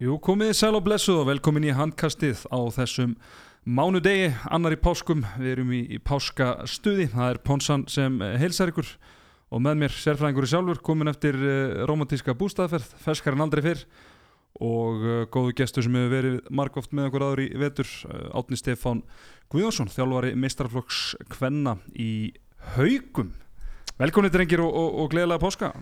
[0.00, 3.10] Jú, komið sæl og blessuð og velkomin í handkastið á þessum
[3.68, 8.88] mánudegi, annar í páskum, við erum í, í páskastuði, það er Ponsan sem heilsar ykkur
[9.52, 13.82] og með mér sérfræðingur í sjálfur, komin eftir uh, romantíska bústaðferð, ferskar en aldrei fyrr
[14.70, 18.56] og uh, góðu gestur sem hefur verið margóft með okkur aður í vetur, uh, Átni
[18.56, 19.04] Stefán
[19.52, 21.02] Guðjónsson, þjálfari meistarflokks
[21.36, 22.30] Kvenna í
[22.78, 23.34] Haugum.
[24.00, 25.74] Velkomin drengir og, og, og gleðilega páska.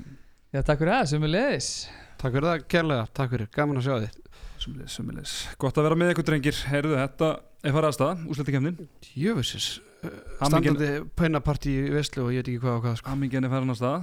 [0.51, 1.73] Já, takk fyrir það, sem við leiðis
[2.19, 4.17] Takk fyrir það, kærlega, takk fyrir, gaman að sjá þið
[4.59, 5.33] Sumulegis, sumulegis.
[5.63, 6.57] Gott að vera með ykkur drengir.
[6.67, 7.27] Heyrðu, þetta
[7.63, 8.89] er farið að staða, úsleitikefnin.
[9.15, 9.69] Jöfusins,
[10.03, 13.13] Hamingin, standandi pennapartí í Veslu og ég veit ekki hvað og hvað sko.
[13.13, 14.01] hamingin er farin að staða.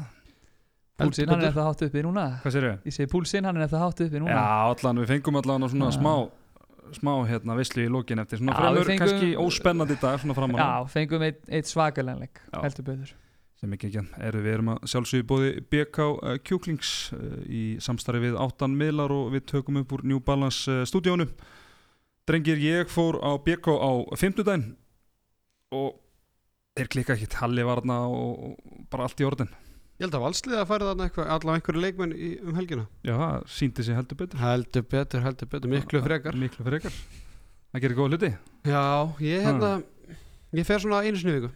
[0.95, 2.75] Púlsinn, hann er eftir að hátta uppi núna Hvað sér ég?
[2.87, 5.65] Ég segi púlsinn, hann er eftir að hátta uppi núna Já, allan, við fengum allan
[5.65, 6.13] á svona smá
[6.95, 10.37] smá hérna vislu í lókin eftir svona Já, fremur við fengum- kannski óspennandi dag svona
[10.37, 10.63] framan á.
[10.63, 12.61] Já, fengum eitt, eitt svakalenleik Já.
[12.63, 13.11] Heldur betur
[13.65, 18.27] sem ekki ekki eru við erum að sjálfsögðu bóði BK uh, Kjúklings uh, í samstarfi
[18.27, 21.27] við áttan miðlar og við tökum upp úr New Balance uh, stúdíónu
[22.29, 24.75] drengir ég fór á BK á fimmtudaginn
[25.75, 25.97] og
[26.77, 28.55] þeir klikka ekki Halli varna og,
[28.91, 29.51] bara allt í orðin.
[29.95, 32.87] Ég held að valslið að færa þarna eitthvað, allavega einhverju leikmenn í, um helgina.
[33.07, 34.41] Já, það síndi sig heldur betur.
[34.41, 36.39] Heldur betur, heldur betur, miklu frekar.
[36.39, 36.97] miklu frekar.
[37.71, 38.31] Það gerir góða hluti.
[38.67, 38.83] Já,
[39.23, 39.69] ég hérna,
[40.59, 41.53] ég fer svona einu í viku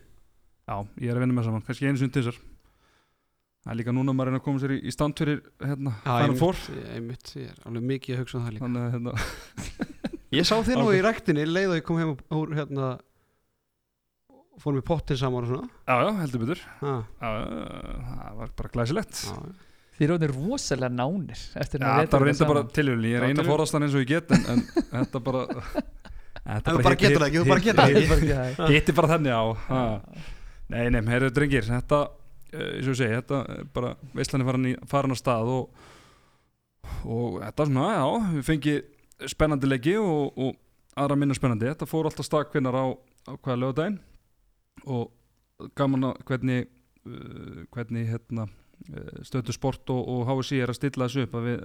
[0.70, 2.38] já, ég er að vinna með saman, kannski einu sundi þessar
[3.60, 6.38] það er líka núna maður er að koma sér í, í stand fyrir hérna, Final
[6.40, 6.60] Four.
[6.78, 8.66] ég, einmitt, ég er alveg mikið að hugsa um það líka.
[8.66, 9.14] Þannig hérna,
[10.40, 12.90] Ég sá þið nú í ræktinni, leið og ég kom heim úr hérna
[14.60, 15.70] fórum við pottin saman og svona.
[15.88, 16.62] Já, já, heldur betur.
[16.84, 17.30] Ah, já,
[18.12, 19.22] það var bara glæsilegt.
[19.26, 19.38] Já,
[20.00, 23.20] Þið eru orðinir rosalega nánir Eftir Já, að þetta var reynda bara tilhjörli, ég Já,
[23.20, 23.50] reyna að tilviljun.
[23.52, 24.62] forast hann eins og ég get en, en
[25.02, 28.22] þetta bara Þetta Þú bara getur það ekki, þú bara getur það hitt- Ég bara
[28.22, 28.56] ekki.
[28.62, 28.72] það.
[28.78, 29.82] Hitti bara þenni á ha.
[30.70, 32.00] Nei, nei, heyrðu drengir Þetta,
[32.54, 35.84] eh, eins og ég segi, þetta er bara Veislan er farin, farin á stað og,
[37.06, 40.58] og þetta er svona, já Við fengið spennandi leiki og, og
[41.00, 41.68] aðra minna spennandi.
[41.68, 42.86] Þetta fór alltaf stakvinnar á,
[43.28, 44.00] á hvaða lögadaginn
[44.88, 45.10] og
[45.76, 46.70] gaman að hvernig
[47.08, 48.48] uh, hvernig hérna
[49.28, 51.58] stöðu sport og, og HSI er að stilla þessu upp að við,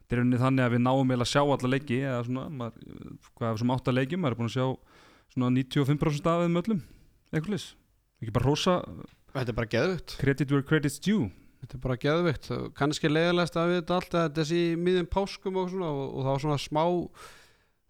[0.00, 3.52] þetta er unni þannig að við náum að sjá alla leiki eða svona, maður, hvað
[3.52, 4.66] er sem átta leiki maður er búin að sjá
[5.30, 6.80] svona 95% af þeim öllum,
[7.30, 7.68] eitthvað leys
[8.22, 8.78] ekki bara rosa,
[9.30, 11.28] Þetta er bara geðvikt credit where credit's due.
[11.60, 15.58] Þetta er bara geðvikt kannski leiðilegast að við þetta allt að þessi í miðjum páskum
[15.60, 16.82] og svona og, og það var svona smá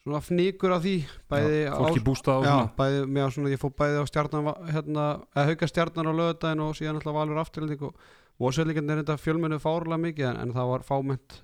[0.00, 0.94] svona fníkur af því
[1.30, 5.04] bæði Já, fólki bústað og já, bæði, mér, svona, ég fór bæði á stjarnan hérna,
[5.36, 8.00] að hauka stjarnan á lögadaginn og síðan alltaf valur afturlending og
[8.40, 11.34] Vósveldingarnir er þetta fjölmennu fárlega mikið en, en það var fámennt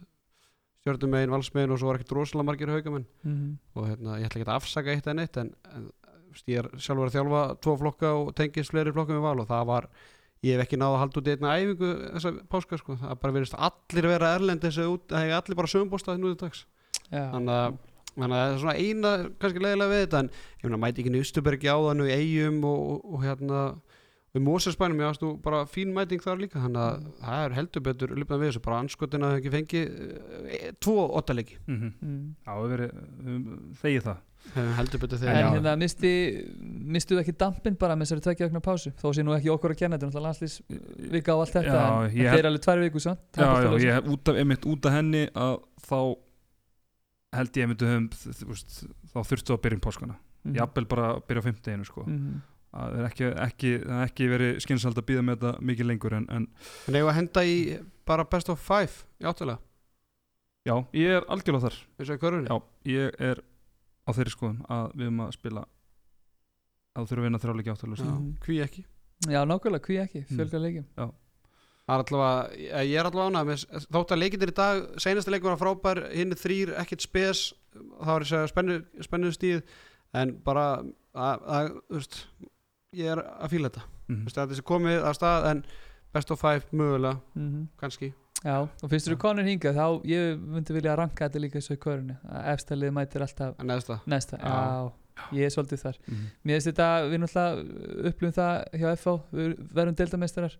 [0.80, 3.50] stjörnum megin, valsmegin og svo var ekkert rosalega margir haugamenn Mhm.
[3.76, 5.90] og hérna, ég ætla ekki að afsaka eitt en eitt en, en
[6.50, 9.66] ég er sjálfur að þjálfa tvo flokka og tengist fleiri flokkum við val og það
[9.72, 9.88] var,
[10.44, 13.36] ég hef ekki náða að halda út í einna æfingu þessa páska sko, það bara
[13.38, 16.64] verist allir vera erlendis eða út, það hefur allir bara sögumbóstað nú til dags,
[17.10, 17.78] þannig að
[18.16, 19.10] þannig að það er svona eina
[19.40, 22.78] kannski leiðilega við þetta en ég meina mæti ekki Nustubergi á þannig í eigum og,
[22.94, 23.64] og, og hérna
[24.36, 28.14] við Mósesbænum, ég varstu bara fín mæting þar líka þannig að það er heldur betur
[28.16, 31.92] lifnað við þessu, bara anskotin að ekki fengi e, tvo ottaleiki, mm -hmm.
[32.02, 32.24] Mm.
[32.44, 32.90] Já, við verið,
[33.82, 34.18] þegið það
[34.54, 35.48] heldur betur En þegar já.
[35.56, 36.12] hérna misti
[36.96, 39.98] Mistuðu ekki dampin bara með þessari vegna pásu Þó sé nú ekki okkur að kenna
[39.98, 42.82] Þetta er náttúrulega landslýs vika á allt þetta Já, En, ég en þeir alveg tvær
[42.86, 45.56] viku samt Já, já, ég hef út af, einmitt út af henni að
[45.86, 45.98] þá
[47.36, 47.82] held ég einmitt
[48.48, 48.76] veist,
[49.12, 50.54] þá þurftu að byrja um páskana Mhm.
[50.60, 52.04] jafnvel bara að byrja á fimmteginu sko.
[52.06, 52.34] Mhm.
[52.76, 56.12] það er ekki, ekki, það er ekki verið skynsald að býða með þetta mikið lengur
[56.14, 56.46] en, en
[56.86, 57.56] En eigum við að henda í
[58.06, 59.58] bara best of five í áttalega,
[60.68, 62.62] já, ég er algjörlega þar eins og í körfunni já,
[62.94, 63.40] ég er
[64.06, 65.64] á þeirri skoðum að við erum að spila
[66.96, 67.38] að þú þurfum að vinna
[68.06, 68.36] Já, Mhm.
[68.46, 68.84] hví ekki?
[69.26, 70.36] Já, nákvæmlega, hví ekki, Mm.
[70.36, 70.60] fjölga
[71.86, 75.54] Það er allavega, ég er allavega ánægð með þótt að leikindir í dag, seinasta leikur
[75.54, 79.62] var frábær hinn er þrýr, ekkert spes það var þess að spennu, spennu stíð
[80.14, 80.82] en bara
[81.14, 82.26] að, að, þú veist,
[82.92, 83.82] ég er að fíla þetta.
[84.08, 85.64] Mm Þú veist, að þessi komið að stað en
[86.12, 87.68] best of five mögulega, Mhm.
[87.78, 88.12] kannski
[88.44, 91.80] Já, og finnst þú konur hingað þá ég myndi vilja ranka þetta líka svo í
[91.82, 92.16] körunni.
[92.52, 93.98] Efstalið mætir alltaf en neðsta.
[94.06, 95.28] Næsta, já, Já.
[95.32, 95.98] ég er svolítið þar.
[96.04, 96.24] -hmm.
[96.44, 100.58] Mér finnst þetta, við náttúrulega upplifum það hjá FH, við verðum deildameistarar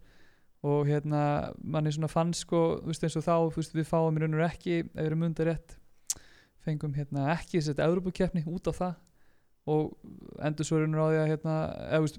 [0.63, 3.87] og hérna mann er svona fann sko, þú veist eins og þá þú veist, við
[3.87, 5.77] fáum í raun og ekki, ef við erum undar rétt
[6.67, 8.95] fengum hérna ekki þess að Európukeppni út á það
[9.67, 9.93] og
[10.47, 12.19] endur og á því að hérna, eða, þú veist,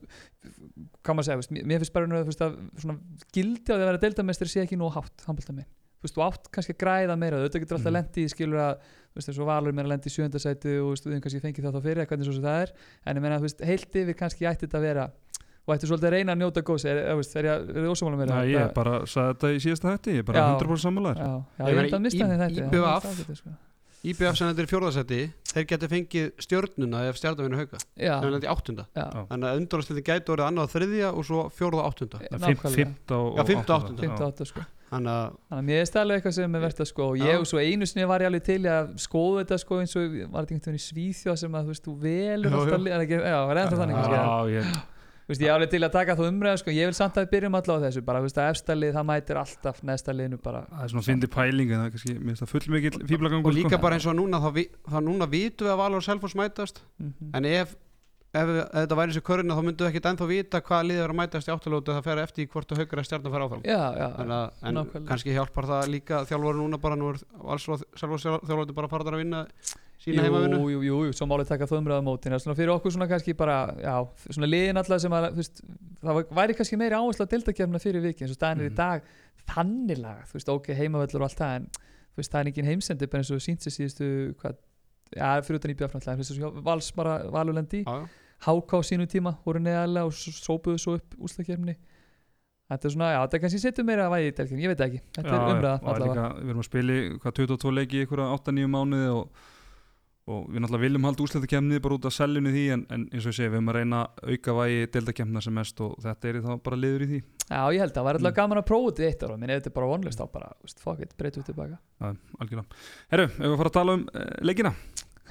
[1.01, 2.97] hvað maður segja, þú veist, mér- finnst bara og veist, að svona
[3.35, 6.23] gildi á því að vera deildameistari sé ekki nú hátt, handbólta minn þú veist, þú
[6.27, 7.97] átt kannski að græða meira, þetta getur alltaf mm.
[7.97, 11.07] lendi í skilur að þú veist, og valur meira lendi í sjöndasæti og þú veist,
[11.25, 12.73] kannski fengið það þá fyrir eða hvernig svo sem það er.
[13.01, 15.07] En ég meina, þú veist, heilt yfir kannski ætti þetta að vera
[15.67, 18.19] og ætti svolítið að reyna að njóta góðs er, er, er, er, er, er ósámála
[18.21, 18.29] mér?
[18.31, 20.51] Nei, ég bara sagði þetta í síðasta hætti ég er bara Já.
[20.53, 21.88] 100% sammálaður já, já, Ég ég meina,
[23.27, 23.57] veit
[24.07, 24.31] að mista í- hann í þetta IBF já, það er.
[24.31, 25.19] IBF sem þetta er fjórðasetti
[25.57, 27.77] þeir geti fengið stjörnuna ef stjörnuna vinna hauka.
[27.98, 28.86] Já, sem er þetta í áttunda.
[28.95, 32.18] Þannig að undurastildi gæti orðið annað þriðja og svo fjórða og áttunda.
[32.77, 33.45] Fymta og og
[33.77, 34.01] áttunda.
[34.07, 34.65] 58 sko.
[34.88, 37.04] Þannig að Þannig að mér er stærlega eitthvað sem er verðt að sko.
[37.12, 39.95] Og ég svo einu sinni var ég alveg til í að skoða þetta sko eins
[40.00, 42.83] og var þetta einhvern veginn í Svíþjóð sem að þú veist þú velur alltaf jú.
[42.86, 44.96] li- er ekki, já, var ennþá þannig
[45.27, 46.71] Já, ég, Þú veist ég alveg til að taka þú umræðu sko.
[46.71, 49.06] Ég vil samt að við byrjum allavega á þessu bara þú veist að efstalið það
[49.09, 50.62] mætir alltaf neðsta liðinu bara.
[50.71, 53.57] Það er svona fyndi pæling en það er kannski, mér finnst það fullmikill fíblagangur og
[53.57, 53.81] líka sko.
[53.83, 56.79] bara eins og núna þá, vi- þá núna vitum við að Valur og Selfoss mætast.
[57.03, 57.35] Mhm.
[57.35, 57.75] en ef,
[58.33, 61.03] ef, ef þetta væri eins og köruna þá myndum við ekkit ennþá vita hvaða liður
[61.03, 63.41] er að mætast í áttalótu það fer eftir í hvort að haugur að stjarnan fer
[63.47, 63.63] áfram.
[63.68, 67.12] Já, já, Þannig að, en kannski hjálpar það líka þjálfari núna bara nú
[70.07, 72.71] sína jú, heimavinnu jú, jú, jú, svo málið taka þú umræðu á mótin svona fyrir
[72.75, 73.95] okkur svona kannski bara já,
[74.31, 75.62] svona liðin alltaf sem að þú veist,
[76.04, 78.77] það væri kannski meiri áherslu að dildakefna fyrir viki eins og staðin er í Mhm.
[78.77, 79.01] dag
[79.48, 82.65] þannig lag, þú veist, ok, heimavöllur og allt það en þú veist, það er engin
[82.71, 84.07] heimsendi bara eins og sínt sér síðustu
[84.42, 84.56] hvað,
[85.15, 88.07] já, fyrir utan í bjöfnallega þú veist, vals bara valulendi Já, já.
[88.48, 91.75] háká á sínu tíma, voru neðarlega og sópuðu svo upp úslakefni
[92.68, 95.00] þetta er svona, já, þetta kannski setur meira að vægi í delkefni, ég veit ekki,
[95.15, 96.25] þetta er umræða allavega.
[96.44, 99.45] við erum að spila í, hvað 22 leiki í einhverja 8-9 mánuði og,
[100.27, 103.31] og við náttúrulega viljum halda úsleitakemni bara út af seljunni því en, en eins og
[103.31, 106.50] ég segi, við erum að reyna auka vægi deildakemna sem mest og þetta er þá
[106.65, 107.19] bara liður í því.
[107.47, 108.39] Já, ég held að það var alltaf Mm.
[108.41, 110.81] gaman að prófa þetta eitt ára, menn ef þetta er bara vonlist þá bara, veist,
[110.83, 111.79] fuck it, breytum við tilbaka.
[112.03, 112.09] Já,
[112.44, 112.81] algjörlega.
[113.15, 114.74] Herru, ef við fara að tala um uh, leikina?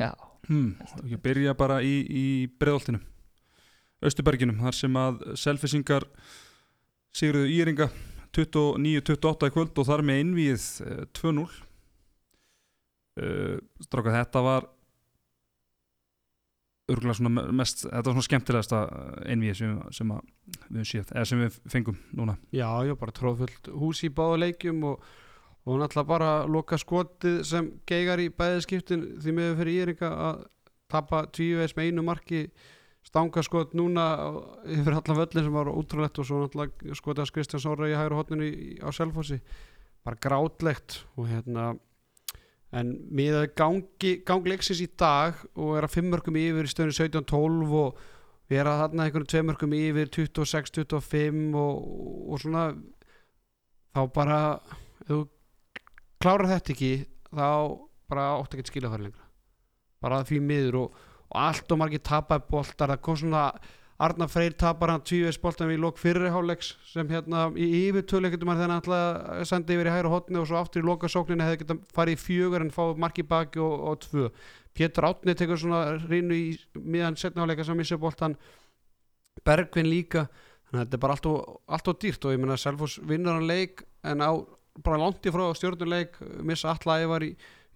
[0.01, 0.11] Já,
[0.49, 0.71] hmm,
[1.13, 2.25] Ég byrja bara í, í
[2.61, 3.01] breðoltinu
[4.07, 6.05] Östuberginum, þar sem að selfisingar
[7.17, 7.87] sigruðu Íringa
[8.37, 11.45] 29-28 í kvöld og þar með einvíið uh, 2-0
[13.21, 13.57] uh,
[13.87, 14.67] Stráka, þetta var
[16.93, 18.81] örgulega svona mest þetta var svona skemmtilegasta
[19.27, 22.37] einvíið sem, sem eða sem við fengum núna.
[22.55, 25.03] Já, já, bara tróðfullt hús í báða leikjum og,
[25.67, 30.45] og náttúrulega bara loka skotið sem geigar í bæði skiptin því miður fyrir Íringa að
[30.93, 32.45] tapa tvíveis með einu marki
[33.07, 34.05] stangaskot núna
[34.67, 38.17] yfir allan völlin sem var útrúlegt og svo náttúrulega skotið að Kristján Sóra í hægur
[38.21, 39.41] hotninu í- á Selfossi.
[40.07, 41.73] Bara grátlegt og hérna
[42.75, 48.01] en við gangi, gangleiksins í dag og er að fimmörkum yfir í stöðinu 17-12 og
[48.51, 51.87] við erum þarna einhvern tveimörkum yfir 26-25 og,
[52.33, 52.67] og svona
[53.95, 54.41] þá bara
[55.07, 55.21] ef þú
[56.23, 56.93] klárar þetta ekki
[57.31, 57.49] þá
[58.11, 59.27] bara átti ekki að skilja það lengra.
[60.03, 63.47] Bara því miður og, og allt og margir tapaði boltar það kom svona
[63.97, 68.83] Arnar Freyr tapar hann tvíveis boltan við lók fyrirháleiks sem hérna í yfirtöluleikum þegar hann
[68.83, 72.19] ætlaði að senda yfir í hægra hotni og svo aftur í lokasókninni hefði getað farið
[72.19, 74.29] í fjögur en fáið marki baki og, og tvö.
[74.77, 78.37] Pétur Átni tekur svona reynu í miðan setnaháleika sem missa boltan
[79.47, 80.27] Bergvin líka.
[80.69, 83.39] Þannig að þetta er bara allt og, allt og dýrt og ég meina Selfoss vinnur
[83.39, 84.33] hann leik en á
[84.85, 87.31] bara langt í frá stjórnuleik missa alla ævar í,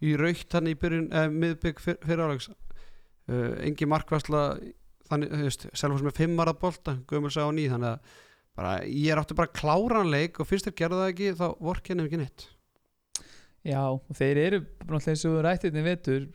[0.04, 4.42] í raukt hann í byrjun, eða miðbygg fyr, fyriráleiks uh, engi markværsla
[5.10, 8.16] þannig, þú veist, Selfoss með fimm varða bolta, gömul sá á ný þannig að
[8.60, 11.30] bara, ég er áttu bara að klára hann leik og fyrst þér gerðu það ekki,
[11.38, 12.48] þá vork henni ekki neitt.
[13.66, 16.26] Já, og þeir eru náttúrulega eins og rættirni vetur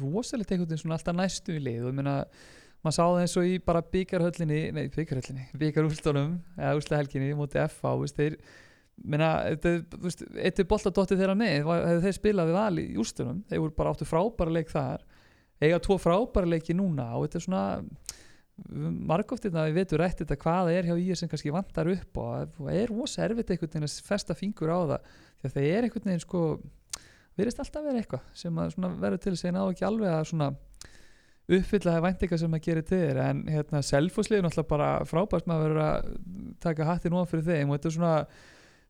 [0.00, 2.14] rosalegt einhvern veginn svona alltaf næstu í lið og ég meina,
[2.82, 7.92] maður sá það eins og í bara byggarhöllinni, nei byggarhöllinni byggarúlstunum, eða úrslahelginni móti FH,
[8.02, 8.38] veist, þeir
[8.98, 12.86] meina, þetta, þú veist, eitt er boltadotti þeirra með, hefðu þeir spilað við val í
[12.98, 15.06] úrstunum, þeir voru bara áttu frábæra leik þar
[15.62, 17.64] eiga tvo frábæra leiki núna og þetta er svona
[19.10, 22.60] margóftirna við veitum rætt þetta hvað það er hjá í sem kannski vantar upp og
[22.62, 25.10] og er rosa erfitt einhvern veginn að festa fingur á það
[25.42, 26.42] því að það er einhvern veginn sko
[27.36, 30.50] virðist alltaf vera eitthvað sem að verður til að segja ná ekki alveg að svona
[31.46, 35.66] uppfylla það væntinga sem að gera til þér en hérna selfosliðin náttúrulega bara frábært maður
[35.66, 36.08] verður að
[36.64, 38.14] taka hattin ofan fyrir þeim og þetta er svona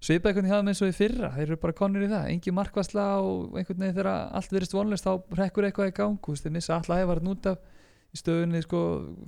[0.03, 3.07] svipað einhvern veginn eins og í fyrra þeir eru bara konur í það, engin markvarsla
[3.25, 7.01] og einhvern veginn þegar allt virðist vonlist þá rekkur eitthvað í gang, þeir missa alltaf
[7.01, 7.63] hefur varit út af
[8.13, 8.83] í stöðunni sko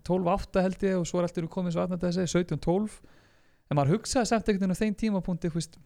[0.06, 2.98] 12-8 held ég og svo er allt eru komið svo aðnætt að segja 17-12
[3.68, 5.78] en maður hugsaði samt einhvern veginn á þeim tímapunkti þú veist,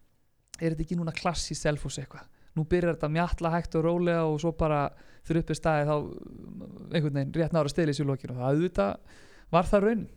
[0.59, 2.27] er þetta ekki núna klassi selfos eitthvað,
[2.59, 4.85] nú byrjar þetta mjalla hægt og rólega og svo bara
[5.27, 5.95] fyrir uppi staði þá
[6.93, 9.21] einhvern veginn rétt nára stili sér lokinu og það auðvitað
[9.53, 10.11] var það raunin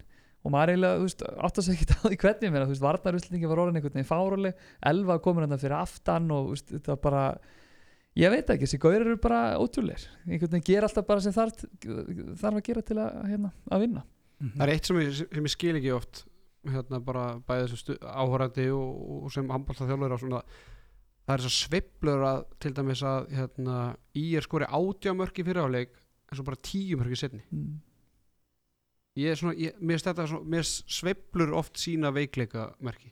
[0.45, 2.85] og maður eiginlega, þú veist, átt að segja ekki á því hvernig mér, þú veist,
[2.85, 6.93] varnarúslingi var orðin einhvern veginn fáruleg, elva komin hann fyrir aftan og þú veist, þetta
[6.93, 7.23] var bara
[8.15, 11.65] ég veit ekki, þessi gaurir eru bara ótrúleir einhvern veginn gera alltaf bara sem þarf
[12.43, 14.05] þarf að gera til að, hérna, að vinna.
[14.45, 16.23] Það er eitt sem ég, sem ég skil ekki oft
[16.69, 20.41] hérna bara bæði þessu áhorandi og, og sem handbólta þjálfur á svona.
[21.25, 23.77] Það er þess að sveiflur að til dæmis að hérna,
[24.13, 25.95] í er skori átjámörki fyrir áleik
[26.29, 27.75] en svo bara tíumörki setni mm.
[29.15, 33.11] Ég er svona, ég, mér svona, mér sveiflur oft sína veikleika merki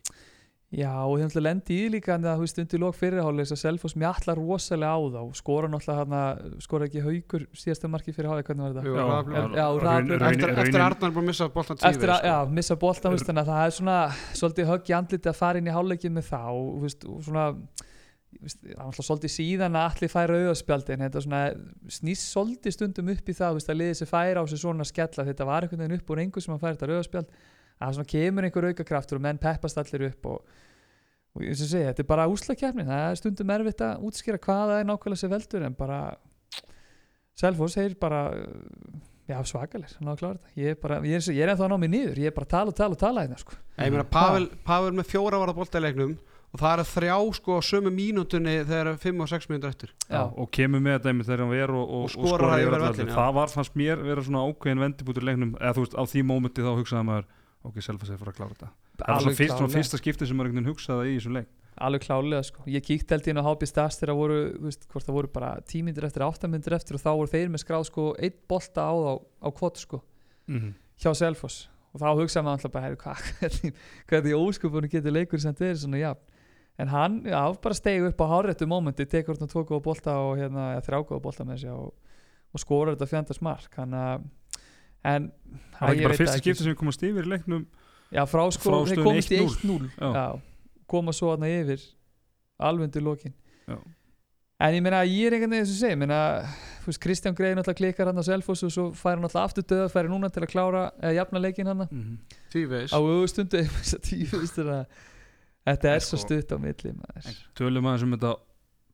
[0.74, 3.58] Já, og þeim alltaf lendi í líka en það, þú veist, undir lók fyrirháleis að
[3.60, 6.16] Selfoss mjallar rosalega á þá og skora náttúrulega hann
[6.64, 8.88] skora ekki haugur síðasta marki fyrir háleik, hvernig var þetta?
[8.88, 9.54] Jú, Já, Raðablíð.
[9.54, 12.76] já, raunin- eftir, eftir raunin- Arnar er búin að missa boltan Eftir að, já, missa
[13.38, 13.98] að það er svona
[14.40, 17.46] svolítið högg í andliti að fara inn í háleikin með þá, og, og svona
[18.42, 21.42] það er alltaf svolítið síðan að allir færa auðarspjaldin, þetta svona
[21.96, 25.48] snýst svolítið stundum upp í það, að liðið sér færa á sig svona skella, þetta
[25.48, 27.32] var einhvern veginn upp úr einhver sem að færa þetta auðarspjald,
[27.80, 30.38] að svona kemur einhver aukakraftur og menn peppast allir upp og,
[31.34, 34.64] og eins og segja, þetta er bara úslakefnin, það er stundum erfitt að útskýra hvað
[34.72, 35.98] það er nákvæmlega sér veldur en bara
[37.34, 38.28] Selfoss er bara
[39.26, 40.52] já, svakalir, hann á að klára þetta.
[40.60, 41.66] Ég er, bara, ég er, ég er ennþá
[46.54, 49.28] að er að og það er þrjá sko á sömu mínútunni þegar er 5 og
[49.32, 49.90] 6 mínútur eftir.
[50.06, 52.84] Já, og kemur með þetta einmitt þegar hann ver og, og, Og skorar skorar yfir
[52.88, 53.08] allir.
[53.10, 53.14] já.
[53.16, 56.62] það var fannst mér vera svona ákveðin vendibútur leiknum eða þú veist á því mómenti
[56.62, 57.26] þá hugsaði maður
[57.64, 58.68] ok, Selfoss er fara að klára þetta.
[58.94, 61.48] Það var svona, fyrst, svona fyrsta skipti sem maður einhvern veginn hugsaði í þessum leik.
[61.74, 62.62] Alveg klálega sko.
[62.70, 65.48] ég kíkt held í hennu HB Stas þegar voru þú veist, hvort það voru bara
[65.66, 69.12] tímyndir eftir, áttamyndir eftir og þá voru þeir með skráð sko eitt bolta á þá
[69.42, 69.98] á kvot sko
[71.02, 71.64] hjá Selfoss.
[71.94, 73.74] Og þá hugsaði maður alltaf bara "Heyrðu, hvað, hvernig,
[74.06, 76.22] hvernig óskupunum getur leikur sem þetta er svona jafn
[76.78, 80.38] en hann, já, bara stegi upp á háréttu mómenti, tekur þarna tvo góða bolta og
[80.40, 81.92] hérna, þrjá góða bolta með sér og,
[82.50, 83.70] og skorar þetta fjandars mark.
[83.78, 84.24] Hann að
[85.04, 85.28] en
[85.76, 87.66] það var ekki bara fyrsta skipti sem komast yfir leiknum?
[88.14, 89.90] Já, frá sko, þeir komist í 1-0.
[90.00, 90.26] 1-0 Já,
[90.90, 91.84] koma svo þarna yfir
[92.64, 93.34] alveg undir lokin.
[93.68, 93.78] Já.
[94.64, 96.18] En ég meina, ég er einhvern veginn að segja, ég meina,
[96.84, 99.66] þú veist, Kristján Greið náttúrulega klikkar hann á Selfoss og svo fær hann náttúrulega aftur
[99.72, 101.82] döða, fær núna til að klára eða jafna leikin hann.
[101.88, 102.14] Mhm.
[102.54, 104.70] Tvíveis á auðvustundu, þess að tíu, veist það
[105.64, 107.38] Þetta er En svo sko- stutt á milli maður.
[107.56, 108.34] tölum aðeins um þetta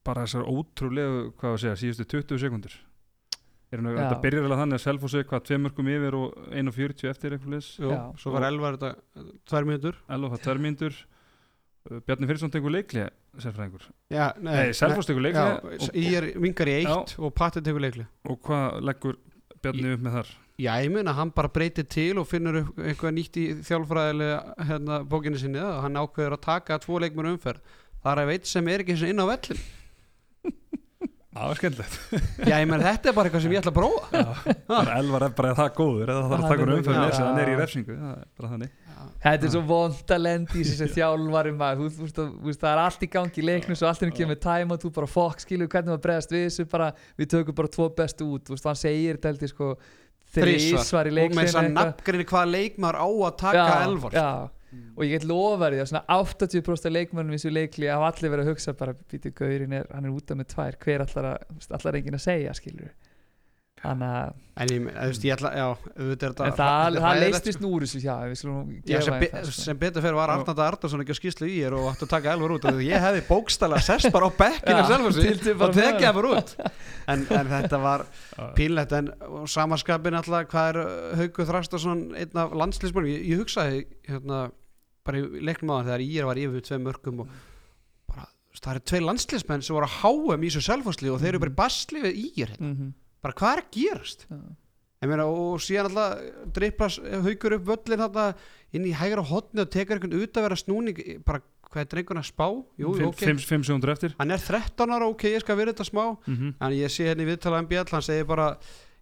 [0.07, 2.77] bara þessar ótrúlegu, hvað að segja, síðustu 20 sekundur
[3.71, 3.91] er Já.
[4.03, 7.55] þetta byrjar alveg þannig að Selfoss er hvað, tveim mörgum yfir og 1.40 eftir eitthvað
[7.55, 7.99] leys Já.
[8.19, 8.91] svo var elvar þetta
[9.47, 9.95] tvær mínútur.
[10.11, 10.99] 11 það tvær mínútur.
[11.91, 13.07] Uh, Bjarni Fyrirsson tekur leikli
[13.41, 13.87] sérfræðingur.
[14.12, 17.81] Já, Nei, Selfoss tekur leikli Já, og, ég er vingar í eitt og Patti tekur
[17.81, 19.17] leikli og hvað leggur
[19.62, 23.14] Bjarni upp með þar Já, ég meina hann bara breytir til og finnur upp eitthvað
[23.17, 27.62] nýtt í þjálfræðilega hérna, bókinni sinni og hann ákveður að taka tvo leikmur umferð.
[28.02, 29.62] Það er að veit sem er ekki eins og inn á vellin
[31.31, 31.97] Það var skemmtilegt.
[32.50, 34.23] Já, ég meina þetta er bara eitthvað sem ég ætla að prófa.
[34.71, 36.11] Bara Elvar er bara það góður?
[36.11, 37.99] Það þarf að taka er um bara- með þess að hann er í refsingu?
[38.00, 38.73] Það er bara þannig.
[39.21, 42.61] Þetta er svo vond að lendi í þessi þjálfari maður, þú, þú, veist, þú veist,
[42.64, 44.90] það er allt í gangi í leiknum svo allt er ekki með time og þú
[44.99, 46.90] bara fokk skilur hvernig maður bregðast við þessu bara,
[47.21, 49.21] við tökum bara tvo bestu út, þú veist, hann segir
[50.37, 54.30] þrísvar í og með þess að leikinu nafngrinni hvaða leikmaður á að taka elvar já,
[54.94, 58.34] og ég get lofa því að svona 80% af leikmönnum í þessu leikli hafa allir
[58.34, 61.30] verið að hugsa bara, býtu gaurin er, hann er útaf með tvær, hver allar
[61.78, 62.92] allar enginn að segja skilur
[63.84, 67.68] þannig að En ég, þú veist, ég ætla, já, þetta en það, það leistist nú
[67.78, 68.34] úr þessu, já, við
[68.90, 69.62] gefa sem, be það, sko.
[69.64, 70.32] sem betur fyrir var.
[70.34, 73.00] Arnald Arnarsson ekki að skýslu í er og átti að taka elvar út og ég
[73.06, 76.52] hefði bókstælega sest bara á bekkinu sjálfur sig og tekið það bara út.
[77.10, 78.04] En, en þetta var
[78.58, 80.90] pínlegt en og samanskapin alltaf hvað er uh,
[81.22, 84.42] Hauku Þrastarsson einn af landslýsmörgum ég, ég hugsaði hérna
[85.08, 87.32] bara í leiknum á það þegar ég var yfir tvei mörgum og
[88.12, 88.28] bara
[88.60, 91.54] það eru tvei landslýsmenn sem voru að háum í þessu selfhásli og þeir eru bara
[91.54, 92.92] í basli við í er Mhm,
[93.23, 94.27] bara hvað er að gerast.
[95.00, 98.27] Ég meina, og síðan alltaf dripplas haukur upp völlin þarna
[98.77, 102.21] inn í hægra hotni og tekur einhvern út að vera snúning bara hvað er drengun
[102.21, 102.47] að spá?
[102.83, 104.15] Jú, jú, ok, 5 sekundur eftir.
[104.19, 106.05] Hann er 13 ára ok, ég skal vera þetta smá.
[106.27, 106.55] Mhm.
[106.61, 108.57] en ég sé henni viðtala MBL, hann segir bara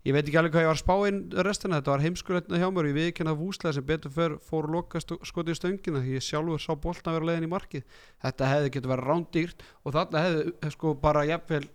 [0.07, 2.69] ég veit ekki alveg hvað ég var að spá inn restina þetta var heimskuleitna hjá
[2.71, 6.23] mér ég viðkynna vúslega sem betur fyrr fór að loka skotið í stöngina því ég
[6.25, 7.83] sjálfur sá boltan vera leiðin í markið.
[8.23, 11.67] Þetta hefði getur verið rándýrt og þarna hefði eh, sko bara jafnvel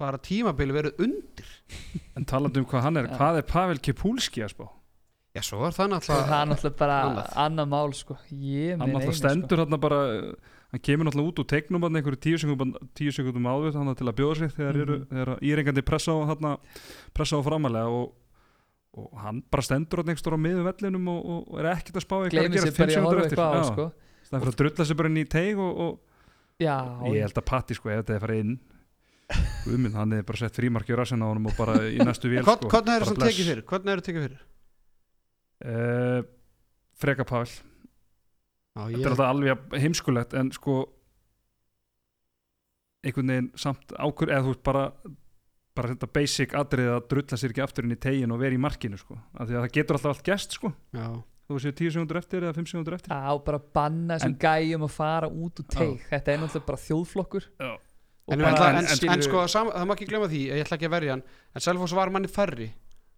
[0.00, 1.52] bara tímabili verið undir.
[2.16, 4.66] En talandi um hvað hann er, hvað er Pavel Kipulski að spá?
[5.36, 7.32] Já, svo er það það er náttúrulega náttúrulega bara annað.
[7.44, 8.14] annað mál sko.
[8.24, 9.98] Hann náttúrulega einu stendur hann bara
[10.72, 14.08] hann kemur náttúrulega út og tegnum hann einhverju tíu sekundum, tíu sekundum áður hann til
[14.08, 15.08] að bjóða sig þegar, eru, Mhm.
[15.12, 16.56] þegar írengandi pressa á hann
[17.12, 18.14] pressa á framalega og,
[18.96, 21.20] og hann bara stendur hann einhverjum á miðum vellinum og,
[21.52, 23.60] og, er ekkert að spá sko að sér gera bara í 5 að horfa eitthvað
[23.60, 23.92] á sko.
[24.26, 26.00] Það er fyrir að drulla sig bara inn í teig og, og
[26.58, 26.76] já,
[27.12, 28.56] ég held að Patti sko ef þetta er farið inn
[29.66, 32.44] Guðmund, hann er bara sett frímarki á rassin á honum og bara í næstu vél
[32.46, 33.64] sko, hvernig er það tekið fyrir?
[33.66, 34.44] Hvernig er það tekið fyrir?
[35.66, 36.20] Uh,
[37.00, 37.58] Freka Pavel já,
[38.76, 40.76] þetta er ég, alltaf alveg heimskulegt en sko
[43.06, 44.84] einhvern veginn samt ákur eða þú veist bara
[45.76, 48.60] bara þetta basic atrið að drulla sér ekki aftur inn í tegin og vera í
[48.60, 49.18] markinu sko.
[49.36, 50.70] Af því að það getur alltaf allt gest sko.
[50.96, 51.08] Já,
[51.50, 53.12] þú séu 10 sekundur eftir eða 5 sekundur eftir.
[53.12, 56.06] Á bara banna þessum gæjum að fara út úr teig.
[56.08, 57.48] Þetta er náttúrulega bara þjóðflokkur.
[57.60, 57.72] Já.
[58.26, 60.88] En, bara, en, en en, sko sam, það má ekki glemma því ég ætla ekki
[60.88, 61.22] að verja hann
[61.54, 62.72] en Selfoss var manni færri.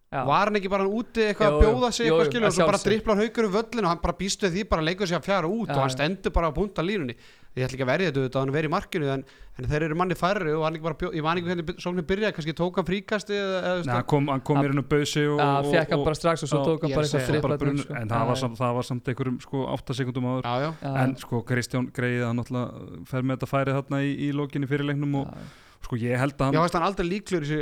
[0.09, 0.23] Já.
[0.25, 3.19] var hann ekki bara úti eitthvað að bjóða sig eitthvað skilur og svo bara dripplar
[3.21, 5.69] haugur í völlin og hann bara býst við því bara leikur sig að fjara út
[5.69, 7.17] Já, og hann stendur bara á punta línunni
[7.59, 9.25] ég ætla ekki að verja þetta auðvitað að hann veri í markinu en,
[9.59, 12.07] en þeir eru manni færri og hann ekki bara bjó, ég man ekki hvernig sóknir
[12.09, 14.83] byrjaði, kannski tók hann fríkasti eða, eða, Nei, hann kom, hann kom Hann- í raun
[14.83, 16.97] og bauð sig og, Já, og, fekk hann bara strax og svo Já, tók hann
[16.97, 17.95] bara að eitthvað brunn, sko.
[17.99, 18.43] en Já, það var, já.
[18.45, 20.49] samt, það var samt einhverjum sko 8 sekundum áður.
[20.49, 21.23] Já, já, Já, en já.
[21.27, 25.31] sko Kristján greið að náttúrulega fer með þetta færi þarna í, í lokinni fyrirleiknum og
[25.31, 25.47] Já,
[25.88, 27.57] sko ég held að hann, veist hann aldrei líklegur í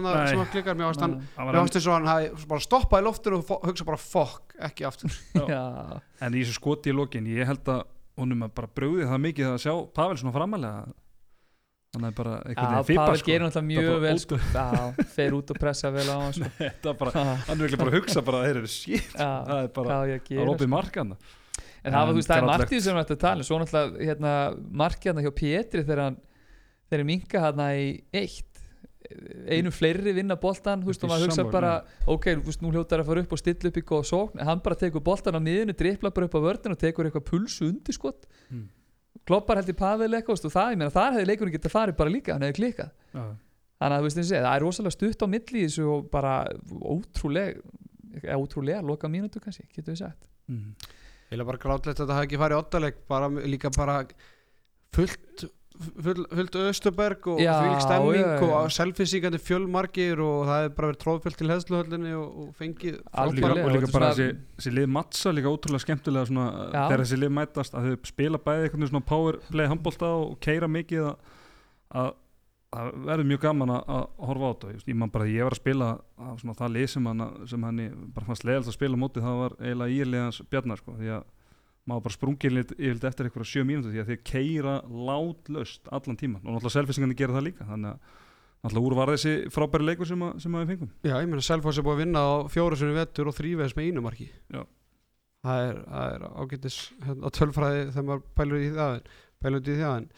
[0.00, 0.28] hann Nei.
[0.30, 3.06] sem hann klikkar mér varst hann hann Mér eins og hann hafi bara stoppað í
[3.06, 5.12] loftinu og hugsa bara fokk, ekki aftur.
[5.36, 7.82] Já, en í þessu skoti í lokin ég held að
[8.20, 10.74] honum að bara brugði það mikið að sjá Pavel svona framalega
[11.90, 14.38] þannig að bara einhvern veginn fippa Pavel sko gerir náttúrulega mjög vel sko.
[14.54, 16.50] já, fer út og pressa vel á hann sko.
[16.60, 20.00] þetta bara, hann er ekki bara að hugsa bara þeir eru shit, það er bara
[20.04, 20.72] að lópið sko.
[20.76, 21.14] markan
[21.80, 23.48] en það var, þú veist, það er markið sem við ættum að tala um.
[23.48, 24.34] svo náttúrulega, hérna,
[24.84, 26.20] markið hérna hjá Pétri þegar hann
[26.90, 27.88] þegar hann minka hérna í
[28.20, 28.49] eitt
[29.50, 31.72] einu fleiri vinna boltan þú veist, og maður hugsa sammála, bara
[32.14, 34.46] ok, þú veist, nú hljótar að fara upp og stilla upp í góð sókn, en
[34.50, 37.68] hann bara tekur boltan á miðinu drippla bara upp á vörðin og tekur eitthvað pulsu
[37.70, 38.68] undir skott Mm.
[39.26, 42.10] kloppar held í Pavel eitthvað, og það, ég meina, þar hefði leikurinn getað farið bara
[42.10, 42.90] líka, hann hefði klikkað.
[43.80, 45.84] Þannig að þú veist, eins og segja, það er rosalega stutt á milli í þessu
[45.90, 46.32] og bara
[46.94, 47.60] ótrúleg
[48.22, 50.26] eða ótrúlega, loka mínútu kannski, getur við sagt.
[50.50, 50.74] Mm.
[51.30, 53.98] Eða bara grátlegt að þetta hafi ekki farið í ottaleg bara líka bara
[54.94, 61.00] fullt full, fullt Östuberg og fylg stemning og selfisíkandi fjölmargir og það hefur bara verið
[61.04, 65.34] tróðfullt til heðsluhöllinni og, og fengið og líka, og líka bara þessi, þessi lið mattsa
[65.34, 69.70] líka ótrúlega skemmtilega svona, þegar þessi lið mætast að þau spila bæði veginn svona powerplay
[69.70, 71.32] handbólta og keira mikið að,
[72.02, 72.12] að
[72.70, 74.72] það verður mjög gaman að, að horfa á þetta.
[74.86, 77.66] Ég man bara að ég var að spila á svona það lið sem hann, sem
[77.66, 77.84] hann
[78.14, 81.24] bara fannst leiðalt að spila móti það var eiginlega írliðans bjarnar sko, því að
[81.90, 84.74] maður bara sprungið lit yfirleitt eftir eitthvað sjö mínútur því að þeir keira
[85.10, 88.18] látlaust allan tíman og náttúrulega selfisingarnir gera það líka þannig að
[88.60, 90.90] náttúrulega úr var þessi frábæri leikur sem, að, sem að við fengum.
[91.08, 93.86] Já, ég meina Selfoss er búið að vinna á fjóru sinni vettur og þrýveðs með
[93.88, 94.26] einu marki.
[94.52, 94.62] Já.
[95.46, 99.76] það er, það er ágætis hérna, tölfræði þegar maður pælur í það en- pælur í
[99.80, 99.94] það.
[99.96, 100.08] En,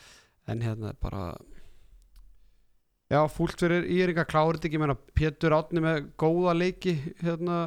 [0.56, 1.22] en hérna bara
[3.12, 7.58] Já, fúlt fyrir Írika klárit ekki, ég meina Pétur Átni með góða leiki hérna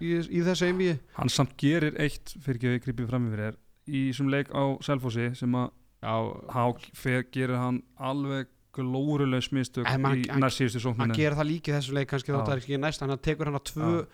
[0.00, 3.44] í, í þessu einvíi hann samt gerir eitt fyrir ekki að við grípum fram yfir
[3.50, 5.70] er í þessum leik á Selfossi sem að
[6.04, 11.14] Hák fer, gerir hann alveg glóruleg smistök En man- í hann- næst síðustu hann sókninu
[11.16, 13.00] gerir það líka í þessu leik kannski að það er ekki næst.
[13.00, 14.06] Hann tekur hann að tvö Já.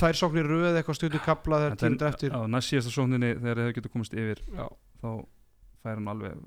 [0.00, 2.30] tvær sóknir röð eitthvað stundu kapla þegar tímur eftir.
[2.32, 4.68] Á næst síðustu sókninni þegar þeir getur komist yfir Já.
[5.02, 5.08] þá
[5.82, 6.38] fær hann alveg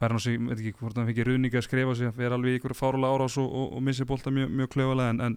[0.00, 2.56] fær hann sig, veit ekki hvort hann fengi ruðningi að skrifa sig, hann fer alveg
[2.56, 5.36] í ykkur fárulega árás og, og, og missi bolta mjög, mjög klöfulega en, en,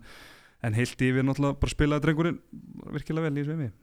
[0.63, 2.39] en heilt yfir náttúrulega bara spilaði drengurinn
[2.95, 3.73] virkilega vel í einvíi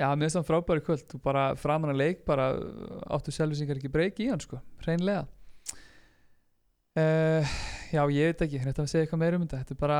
[0.00, 3.76] Já, mér finnst hann frábæri kvöld þú bara framan að leik, bara uh, áttu selvisingar
[3.76, 5.26] ekki breyki í hann sko, hreinlega.
[6.96, 7.58] Uh,
[7.90, 9.60] Já, ég veit ekki, þetta að segja eitthvað meira um þetta.
[9.64, 9.98] Þetta er bara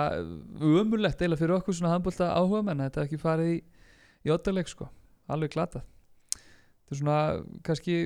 [0.81, 3.57] umurlegt eila fyrir okkur svona handbólta áhuga menn þetta er ekki farið í,
[4.25, 4.87] í ottaleg sko,
[5.31, 5.85] alveg glatað.
[6.39, 7.19] Þetta er svona
[7.67, 7.97] kannski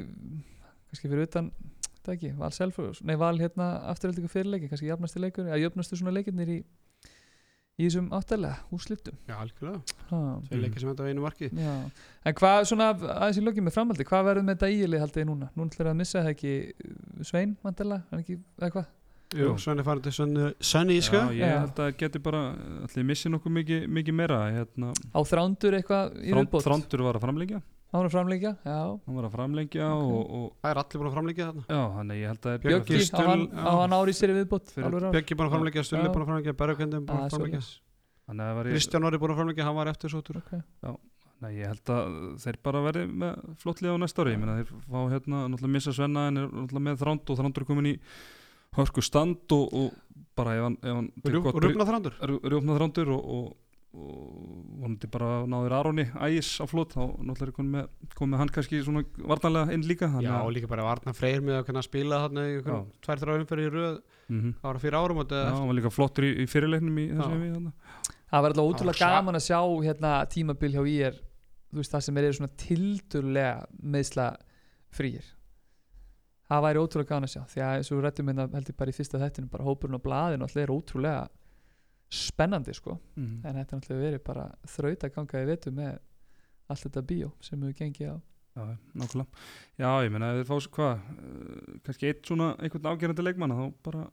[0.88, 1.52] kannski fyrir utan
[1.98, 6.16] þetta ekki, val selfur, nei val hérna afturhaldingu fyrirleiki, kannski jafnastu leikur eða jöfnastu svona
[6.16, 6.58] leikirnir í
[7.74, 10.18] í þessum áttalega úrslitum Já, algjörlega, ha.
[10.46, 11.72] tvei leikir sem á einu marki Já,
[12.30, 15.48] en hvað svona aðeins í lögjum með framhaldi, hvað verður með þetta íli haldið núna?
[15.56, 18.92] Nú ætlar að missa það ekki uh, Svein, vantilega, hann ekki, eða hvað?
[19.34, 21.56] Jú, Svenni farin til Svenni, Svenni í sko Já, ég Já.
[21.64, 22.42] held að geti bara
[22.86, 26.62] allir missi nokkuð mikið, mikið meira hérna, Á þrándur eitthvað í viðbót?
[26.68, 27.62] Þrándur var að framlengja
[27.94, 28.78] Á hann að framleika, já.
[29.06, 30.02] hann var að framlengja Ok.
[30.10, 32.90] og, og Það er allir búin að framleggja þarna já, þannig ég held að Björki,
[32.90, 33.70] Bjöggi, á hann, já.
[33.78, 35.12] hann ári sér í ár.
[35.14, 36.12] Björki búin að framleggja, Stulli Já.
[36.14, 37.60] búin að framleggja Bergvendin búin Ah, að framleggja
[38.24, 40.98] þannig að það var ég, Kristján Orri búin að framleggja, hann var eftir sótur Ok.
[41.44, 44.70] Nei, ég held að þeir bara verði með flottlið á næsta ári, ég meina þeir
[44.90, 47.94] fá hérna náttúrulega missa Svenna en er náttúrulega með þránd og þrándur er komin í
[48.78, 52.40] hörku stand og, og bara ef hann, ef hann Og gott bry- rúfna þrándur rjú-
[52.54, 53.52] rjúpnað þrándur og, og,
[53.94, 58.42] og vonandi bara náður Aroni ægis á flott, þá náttúrulega er komið með, komið með
[58.42, 62.22] hann kannski svona varnanlega inn líka Já, og líka bara Arna Freyr með að spila
[62.24, 62.78] þarna í Já.
[63.06, 64.54] tvær þrjá umferði í röð Mhm.
[64.56, 67.40] Það var fyrir árum og Já, hann var líka flottur í, í fyrirleiknum í þessu
[67.42, 67.72] við.
[68.30, 70.80] Það var alltaf ótrúlega gaman að sjá hérna tímabil hjá
[71.74, 74.26] þú veist það sem er svona tildurlega meðsla
[74.94, 75.26] frýir
[76.48, 78.76] það væri ótrúlega gaman að sjá því að eins og við rættum hérna held ég
[78.78, 81.24] bara í fyrsta þættinu bara hópurinn á blaðinu alltaf er ótrúlega
[82.12, 82.98] spennandi sko.
[83.16, 83.40] Mhm.
[83.44, 85.98] en þetta er náttúrulega verið bara þraut að ganga í vetu með
[86.68, 88.16] allt þetta bíó sem við gengið á.
[88.54, 89.26] Já, nákvæmlega.
[89.82, 93.64] Já, ég meina, ef þeir fá hvað uh, kannski eitt svona einhvern afgerandi leikmanna þá
[93.82, 94.04] bara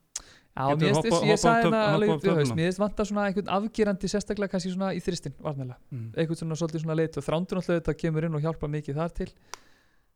[0.51, 1.21] Já, mér finnst,
[1.53, 6.09] hérna mér finnst vanta svona einhvern afgerandi sérstaklega kannski svona í þristin varnilega, mm.
[6.17, 9.15] einhvern svona svolítið svona leit og þrándur náttúrulega þetta kemur inn og hjálpa mikið þar
[9.21, 9.29] til.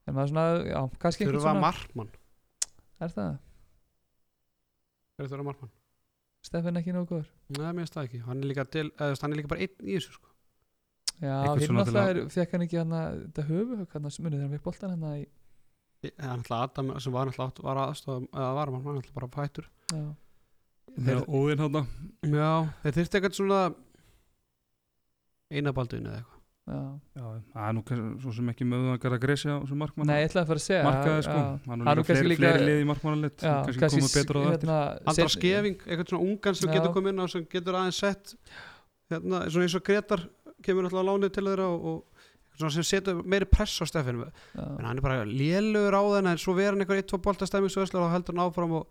[0.05, 2.11] En maður svona, já, kannski einhvern Þurfa svona markmann.
[2.97, 3.33] Er það?
[5.15, 5.75] Þeir þurfa markmann
[6.45, 7.29] Stefan ekki nógu góður?
[7.55, 9.87] Nei, mér finnst það ekki, hann er líka, til, eða, hann er líka bara einn
[9.89, 10.31] í þessu sko.
[11.23, 14.45] Já, til alltaf er, fekk hann ekki hann að þetta höfu, hann að munið þegar
[14.45, 15.25] hann fekk boltan hann að í,
[16.19, 20.05] hann ætla Adam sem var náttúrulega var aðstofa eða var hann náttúrulega bara pættur já,
[20.95, 21.79] Þegar Óðinn hann
[22.35, 22.51] já,
[22.83, 23.61] þeir þyrfti eitthvað svona
[25.55, 26.31] einabalduðin eða eitthvað.
[26.31, 26.34] já.
[26.34, 26.34] Já,
[26.65, 30.29] það er nú kannski svo sem ekki möðuðangar að gresja á sem markmann Nei, ég
[30.31, 32.65] ætlaði að fara að segja markaði sko, hann er er líka kannski fleiri, líka- fleiri
[32.69, 34.79] lið í markmannalit já, kannski komið betur á það eftir hérna,
[35.13, 36.73] andra skefing, eitthvað svona ungan sem Já.
[36.73, 38.33] getur komið inn á sem getur aðeins sett
[39.13, 40.25] hérna, svona eins og Gretar
[40.65, 44.97] kemur náttúrulega lánið til þeirra og, og sem setur meiri press á Steffin en hann
[44.97, 48.09] er bara lélugur á þenn en svo verður hann eitthvað eitt, tvo boltastæmi svo og
[48.09, 48.87] heldur hann áfram og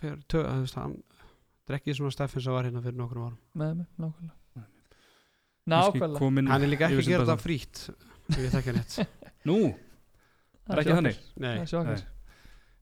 [0.00, 0.98] fyrir tö, þú veist, hann
[1.70, 4.30] drekkið svona Steffin sem var hérna fyrir nokkrum árum
[5.70, 6.50] nákvæmlega.
[6.52, 7.36] hann er líka ekki yfir að sem gera besta.
[7.36, 7.82] þetta frítt
[8.30, 8.96] ef ég þekki hann rétt.
[9.48, 9.58] Nú,
[10.70, 11.20] Það er ekki þannig?
[11.40, 12.02] Það nei.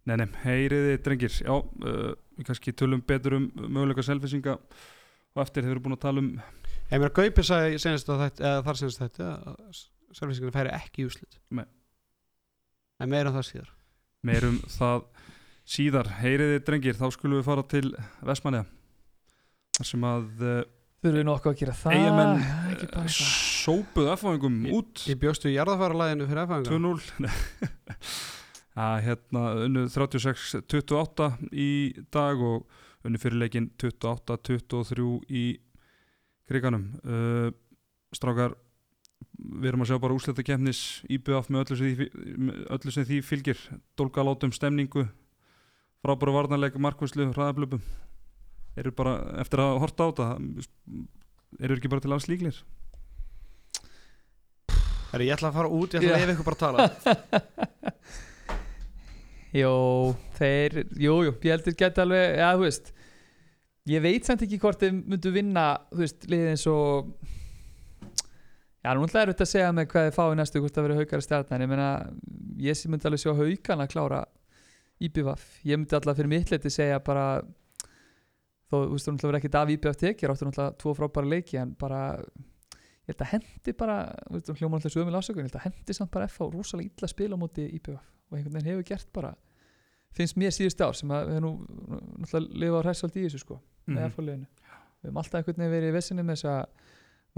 [0.08, 1.34] Nei, nei, heyriði drengir.
[1.44, 6.04] Já, uh, við kannski tölum betur um möguleika selfisinga og eftir þeir eru búin að
[6.06, 6.30] tala um
[6.88, 9.82] ég meina Gaupi sagði senast að þetta, eða þar senast þetta að
[10.16, 11.66] servisinginu færi ekki í úslit Nei.
[13.04, 13.74] en meira en það síðar.
[14.28, 15.04] Meirum það
[15.68, 16.10] síðar.
[16.22, 17.84] Heyriði drengir, þá skulum við fara til
[18.24, 18.64] Vestmanniða
[19.78, 20.62] þar sem að uh,
[20.98, 22.00] Þurfum við nokkuð að gera það?
[22.10, 23.12] Bara eitthvað.
[23.14, 25.04] sópuðu aðfáingum út.
[25.06, 27.28] ég bjóstu í jarðafæralæðinu fyrir efanga 2-0
[28.88, 31.70] að hérna unnu 36-28 í
[32.14, 32.66] dag og
[33.06, 35.44] unnu fyrirleikin 28-23 í
[36.50, 36.88] kriganum.
[37.06, 37.54] Uh,
[38.14, 38.58] strákar
[39.38, 42.10] við erum að sjá bara úsletta kemnis IBF með öllu sem því,
[42.42, 43.64] með öllu sem því fylgir.
[43.94, 45.06] Dólgalátum stemningu.
[46.02, 47.86] Frábæru varnarleik markvæslu, hraðablöpum
[48.78, 50.26] eru bara eftir að horta á þetta
[51.64, 52.58] eru ekki bara til alls líklir
[55.08, 57.92] Herri, ég ætla að fara út, ég ætla að leiða ykkur bara að tala.
[59.56, 59.70] Jó,
[60.36, 62.90] þeir, jú, jú, ég heldur geta alveg, já, þú veist
[63.88, 67.08] Ég veit samt ekki hvort þeir myndu vinna, þú veist, liðið eins og
[68.84, 71.22] Já, nú ætlaði þetta að segja með hvað þið fáið næstu hvort það verið haukar
[71.24, 71.64] stjarnan.
[71.64, 71.88] Ég meina,
[72.62, 74.20] ég myndi alveg sjá haukan að klára
[75.02, 77.24] IBVF Ég myndi allavega fyrir mitt leiti segja bara
[78.68, 81.56] Þó, þú veist, þú náttúrulega verið ekkert af IBVF tekið Ráttu náttúrulega tvo frábæra leiki
[81.62, 82.00] En bara,
[82.76, 85.96] ég held að hendi bara Þú veist, hljóma náttúrulega um ásökun Ég held að hendi
[85.96, 89.08] samt bara F á rosalega illa spil á móti IBVF Og einhvern veginn hefur gert
[89.16, 89.32] bara
[90.18, 91.50] Finnst mér síðust ár sem að við nú
[92.20, 94.04] náttúrulega lifa á hræsvald í þessu sko Mhm.
[94.10, 96.64] F-fáliðinu við höfum alltaf einhvern veginn verið í vessinni með þess að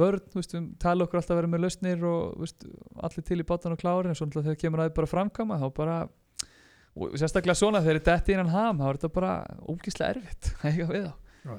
[0.01, 2.65] þú veist, við tala okkur alltaf að vera með lausnir og þú veist,
[3.07, 5.59] allir til í bátan og klári en svo náttúrulega þegar kemur að þið bara framkama
[5.61, 5.97] þá bara,
[6.97, 9.35] og sérstaklega svona þegar þetta er innan ham, þá er þetta bara
[9.71, 11.55] ógíslega erfitt að eiga við þá Já.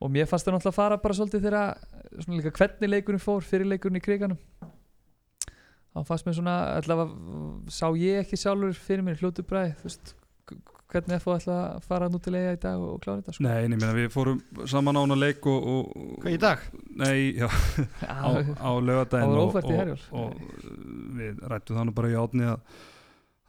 [0.00, 3.46] og mér fannst það náttúrulega að fara bara svolítið þegar svona líka hvernig leikurinn fór
[3.46, 4.38] fyrir leikurinn í kriganum
[5.96, 10.16] þá fannst mér svona allavega sá ég ekki sjálfur fyrir mér fljótu bræði, þú veist
[10.92, 13.44] hvernig FO ætla að fara nú til eiga í dag og, klára þetta sko.
[13.46, 16.66] Nei, ég meina við fórum saman á hana leik og, og Hvað í dag?
[17.00, 17.48] Nei, já,
[18.06, 20.44] á, á var og, og, og
[21.18, 22.84] við rættum þannig bara í átni að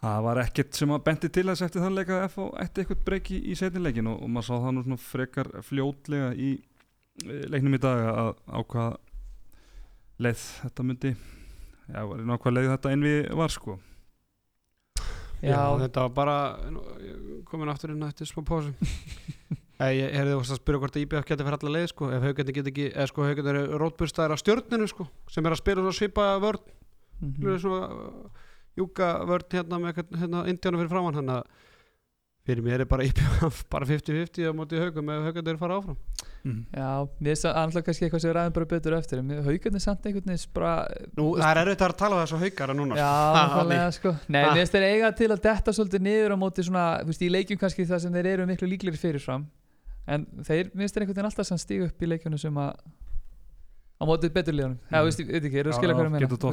[0.02, 3.04] það var ekkert sem að benti til þess eftir þann leika að FH ætti eitthvað
[3.08, 6.54] breyki í setnileikin og, og maður sá það nú svona frekar fljótlega í
[7.26, 8.98] eh, leiknum í dag að á hvað
[10.28, 11.14] leið þetta myndi.
[11.88, 13.78] Já, ná hvað leið þetta einvi var sko.
[15.38, 16.38] Já, já, þetta var bara
[17.46, 18.74] komin aftur inn eftir smá pásu.
[19.78, 22.54] Ég, ég herði að spyrja hvort að IBF geti fyrir alla leið sko, ef haugandi
[22.56, 25.94] get ekki, eða sko haugandi eru rótburstaðir á stjörninu sko, sem er að spila svona
[25.94, 26.64] svipa vörn,
[27.22, 27.44] mm.
[27.62, 28.47] svona uh,
[28.78, 31.48] júka vörn hérna með eitthvað, hérna indjánu fyrir framann, hann að
[32.48, 35.98] fyrir mér er bara IBF bara 50-50 á móti haugum ef haugandi eru fara áfram
[36.48, 36.62] mm.
[36.72, 39.84] já, mér finnst það annars kannski eitthvað sem við ræðum bara betur eftir en haugarnir
[39.84, 40.74] samt einhvern veginn bara
[41.20, 44.54] Nú, það er erfitt að taka þessu haugara núna Já, Ha, nákvæmlega sko Nei, Ha.
[44.54, 47.34] mér finnst þeir eiga til að detta svolítið niður á móti svona, þú veist, í
[47.34, 49.48] leikjum kannski það sem þeir eru miklu líklegri fyrirfram
[50.08, 52.80] en þeir, mér finnst þeir einhvern veginn alltaf sem stígu upp í leikjunum sem að
[53.98, 55.06] á mótið betur liðunum, já, Mhm.
[55.08, 56.44] veist, ég veit ekki, eru að skilja hvað ég meina Geta hann bara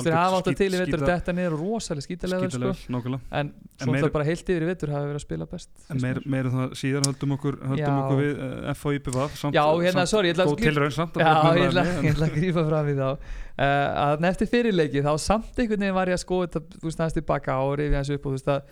[0.00, 3.20] þeir hafa átt að til í vetur að detta niður og rosalega skítalega sko.
[3.30, 5.84] en svo meir- meir, bara heilt yfir í vetur hafa verið að spila best En
[5.98, 6.26] finnst meir, mér.
[6.32, 8.00] meir en það síðar höldum okkur, höldum Já.
[8.00, 11.20] okkur við uh, F og IPVF samt, Já, hérna, ég ætla að tilraun samt að
[11.60, 11.84] ég ætla,
[12.28, 16.16] að grípa fram í þá uh, að eftir fyrirleiki þá samt einhvern veginn var ég
[16.16, 16.48] að skoða
[16.88, 18.62] veist næst tilbaka og rifja þessu upp og þú veist að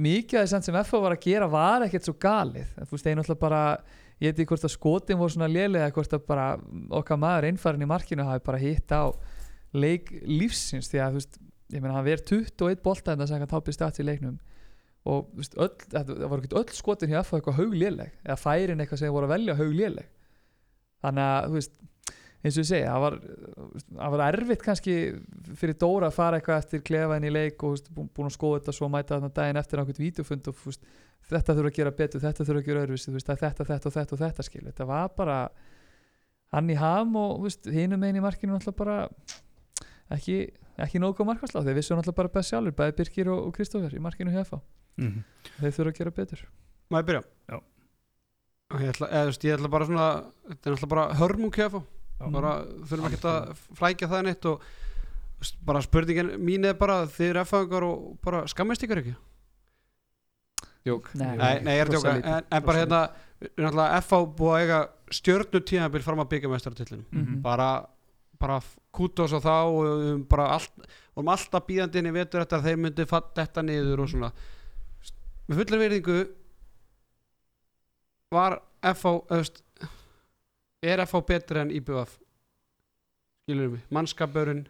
[0.00, 3.06] mikið af því samt sem FH var að gera var ekkert svo galið þú veist,
[3.10, 3.62] einu alltaf bara
[4.20, 6.46] ég veit ekki hvort að skotin voru svona lélega eða hvort að bara
[7.00, 9.08] okkar maður einfarin í markinu hafi bara hitt á
[9.72, 13.42] leik lífsins því að þú veist ég meina hann verið 21 bolta en það sem
[13.42, 14.38] hann tápið stats í leiknum.
[15.08, 18.82] Og þú veist, öll, það voru ekkert öll skotin hjá FH eitthvað haugléleg eða færin
[18.82, 20.10] eitthvað sem voru að velja haugléleg.
[21.00, 21.78] Þannig að þú veist
[22.40, 23.16] eins og ég segi, það var,
[24.00, 24.94] það var erfitt kannski
[25.60, 28.60] fyrir Dóra að fara eitthvað eftir klefaðin í leik og veist, bú- búin að skoða
[28.62, 30.86] þetta svo að mæta þarna daginn eftir nákvæmt vídeofund og veist,
[31.30, 34.16] þetta þurfa að gera betur, þetta þurfa að gera öðruvísi, er þetta, þetta og þetta
[34.16, 35.36] og þetta skil, þetta var bara
[36.56, 38.96] hann í ham og hinum einn í markinu náttúrulega bara
[40.16, 40.38] ekki,
[40.80, 43.94] ekki nógu góð markaslá, þeir vissu náttúrulega bara best sjálfur, bæði Birkir og, og Kristoffer
[43.94, 44.62] í markinu hjá FH,
[45.00, 45.20] Mhm.
[45.60, 46.40] þeir þurfa að gera betur
[46.90, 47.22] Má ég byrja?
[47.48, 47.60] Já.
[48.80, 49.06] Ég ætla,
[49.46, 50.08] ég ætla bara svona
[50.48, 51.84] þetta er náttúrulega bara hörmung Já.
[52.20, 52.52] Bara
[52.84, 54.62] þurfum ekki að flækja það neitt og
[55.64, 59.14] bara spurningin mín er bara þið eru F-fangar og bara skammist ykkur ekki?
[60.84, 61.10] Jók.
[61.14, 63.00] Nei, Nei, nei, ég er að djóka, en, en bara hérna
[63.40, 64.18] við erum náttúrulega F.A.
[64.36, 64.78] búið að eiga
[65.16, 67.40] stjörnu tímabil fram að byggja mestartillinu Mhm.
[67.44, 67.66] bara,
[68.40, 68.60] bara
[68.92, 70.72] kútos á þá og bara allt,
[71.14, 74.32] vorum alltaf bíðandi inn í vetur eftir að þeir myndi þetta niður og svona.
[75.48, 76.18] Með fullir verðingu
[78.32, 79.12] var F.A.
[79.36, 79.62] Öst,
[80.82, 81.20] er F.A.
[81.20, 82.18] betur en IBF
[83.44, 84.66] skilur mig, mannskapurinn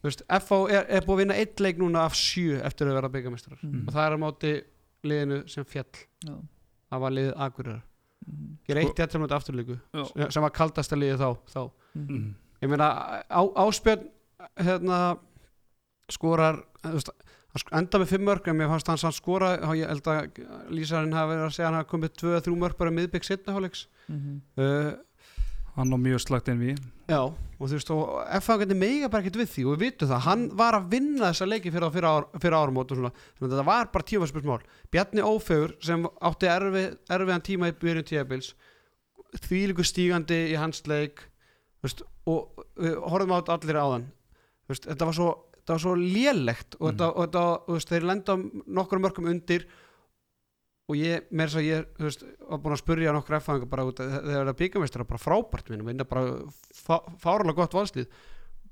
[0.00, 0.56] Þú veist, F.A.
[0.72, 3.82] Er, er búið að vinna eitt leik núna af sjö eftir að vera byggamestrar Mhm.
[3.88, 4.52] og það er á móti
[5.04, 5.84] liðinu sem fjall
[6.24, 6.34] Já.
[6.90, 7.82] það var liðið Akureyrar
[8.26, 8.56] Mhm.
[8.66, 10.30] gera eitt jættur mútið afturlíku Já.
[10.30, 11.70] sem var kaldasta liðið þá, þá.
[11.94, 12.06] Mhm.
[12.14, 12.34] Mhm.
[12.62, 14.08] ég meina á, áspjörn
[14.56, 15.18] hérna
[16.10, 17.10] skorar þú veist,
[17.80, 21.14] enda með fimm mörg en mér fannst hans hann skora þá ég held að lýsarinn
[21.16, 23.54] hafi verið að segja að hann hafi komið tvö að þrjú mörg bara miðbygg setna
[23.56, 24.40] hálfleiks Mhm.
[24.58, 24.92] uh,
[25.76, 26.78] hann á mjög slagt en við
[27.10, 28.06] já og þú veist og
[28.40, 28.56] F.A.
[28.58, 31.46] gæti mega bara ekkert við því og við vitum það, hann var að vinna þessa
[31.50, 35.22] leiki fyrir, fyrir, ár, fyrir áramót og svona þannig að þetta var bara tífarspursmál Bjarni
[35.26, 38.54] Ófegur sem átti erfi, erfiðan tíma í byrjun tíabils
[39.44, 41.22] þvílíku stígandi í hans leik
[41.82, 45.30] veist, og við horfum á þetta allir áðan þú veist, þetta var svo
[45.70, 46.96] þetta var svo lélegt og, Mhm.
[46.96, 48.36] þetta, og þetta, veist, þeir lenda
[48.80, 49.66] nokkur mörgum undir
[50.90, 54.00] og ég, með þess að ég veist, var búin að spurja nokkur F-fæðingar bara út
[54.02, 56.24] að þegar það byggamestara bara frábært minn, vinna bara
[56.74, 58.08] fá, fárlega gott valslið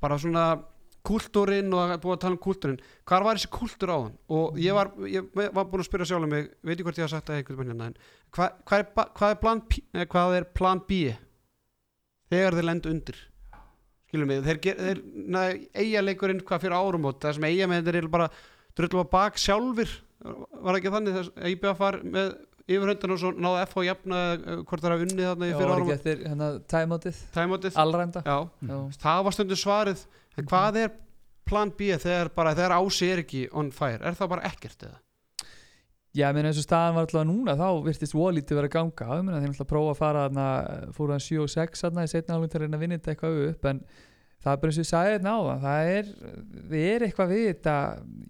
[0.03, 0.65] bara svona
[1.09, 4.59] kúltúrin og að búið að tala um kúltúrin hvar var þessi kúltúr á hann og
[4.59, 7.31] ég var, ég var búin að spyrja sjálf mig veit ég hvort ég hafa sagt
[7.31, 7.95] það einhvern veginn en
[8.35, 11.15] hvað, hvað, er, hvað, er hvað er plan B?
[12.29, 13.21] Þegar þeir lenda undir
[14.09, 15.01] skilum mig, þeir, þeir
[15.77, 18.29] eiga leikurinn hvað fyrir árum og það sem eiga með þeir eru bara
[18.79, 19.97] drullum að bak sjálfir.
[20.67, 22.31] Var ekki þannig þess að IBF var með
[22.69, 25.57] yfirhöndan og svo náðu FH jafna eh, hvort það er að unnið þarna í Já,
[25.59, 28.79] fyrir var árum ekki eftir hérna tæmátið, tæmátið allræmda já, Já.
[29.05, 30.03] það var stundu svarið.
[30.39, 30.97] Hvað er
[31.49, 34.03] plan B þegar bara þegar ási er ekki on fire?
[34.05, 34.99] Er það bara ekkert eða
[36.17, 39.19] Já, ég meina eins og staðan var alltaf núna þá virtist volítið vera að ganga.
[39.23, 40.47] Meina þeir náttúrulega prófa að fara þarna
[40.97, 43.13] fóru hann 7 og 6 þarna í setna hálfum til að reyna að vinna þetta
[43.13, 43.83] eitthvað upp en
[44.39, 46.11] það er bara eins og ég sagði þetta á það er,
[46.71, 47.75] það er eitthvað við þetta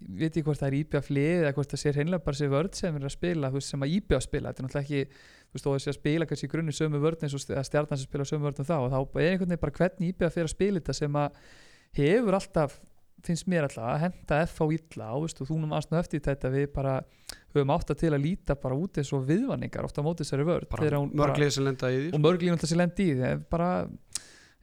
[0.09, 2.51] ég veit ekki hvort það er íbja flið eða hvort það sé hreinlega bara sér
[2.53, 4.87] vörð sem er að spila þú veist, sem að íbja að spila, þetta er náttúrulega
[4.89, 7.43] ekki þú veist, þó að sé að spila kannski í grunni sömu vörð eins og
[7.45, 10.09] st- að stjarnan sem spila sömu vörð þá og þá er einhvern veginn bara hvernig
[10.15, 11.39] íbja fyrir að spila þetta sem að
[12.01, 12.79] hefur alltaf
[13.29, 16.25] finnst mér alltaf að henda F á illa og, veist, og þú nú aðsnu eftir
[16.25, 16.97] þetta við bara
[17.55, 20.45] höfum átt að til að líta bara út eins og viðvanningar ofta á móti þessari
[20.47, 20.75] vörð
[21.17, 23.69] mörglið sem lenda í því og mörglíðum alltaf sér lendi í því bara,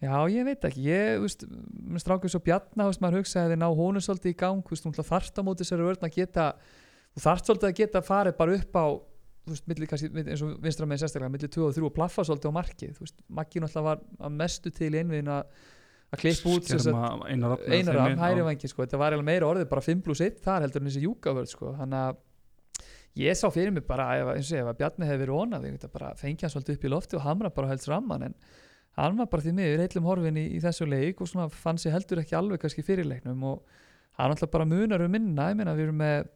[0.04, 3.62] já ég veit ekki ég, veist, með strákum svo bjarna veist, maður hugsa að þið
[3.64, 6.48] ná honum svolítið í gang veist, hún þarft á móti þessari vörn að geta
[7.16, 8.86] þú þarft svolítið að geta farið bara upp á
[9.50, 12.54] veist, milli, kannski, eins og vinstra með sérstaklega milli 2 og 3 og plaffa svolítið
[12.54, 15.50] á markið Maggi náttúrulega var að mestu til í einviðin að
[16.20, 16.94] klippa út sem
[17.26, 18.84] einar af þeim hæri inn, vangi sko.
[18.84, 21.72] þetta var meira orðið bara 5 plus 1 þar heldur en þessi júkavörð sko.
[21.80, 22.20] þannig að
[23.16, 25.88] ég sá fyrir mig bara ef, eins og ef að Bjarni hefði verið vonað við
[25.92, 28.38] bara fengi hann svolítið upp í lofti og hamra bara helst ramman en
[28.96, 31.96] hann var bara því miður heillum horfin í, í þessu leik og svona fann sér
[31.96, 33.82] heldur ekki alveg kannski fyrir leiknum og
[34.16, 35.50] hann alltaf bara munar um minna.
[35.52, 36.30] Ég meina við erum með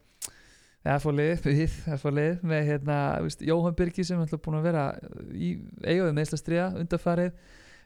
[0.81, 4.85] FH-lið, við FH-lið með hérna, veist, Jóhann Birgir sem alltaf búin að vera
[5.33, 7.33] í eigaði meðslastriða undarfarið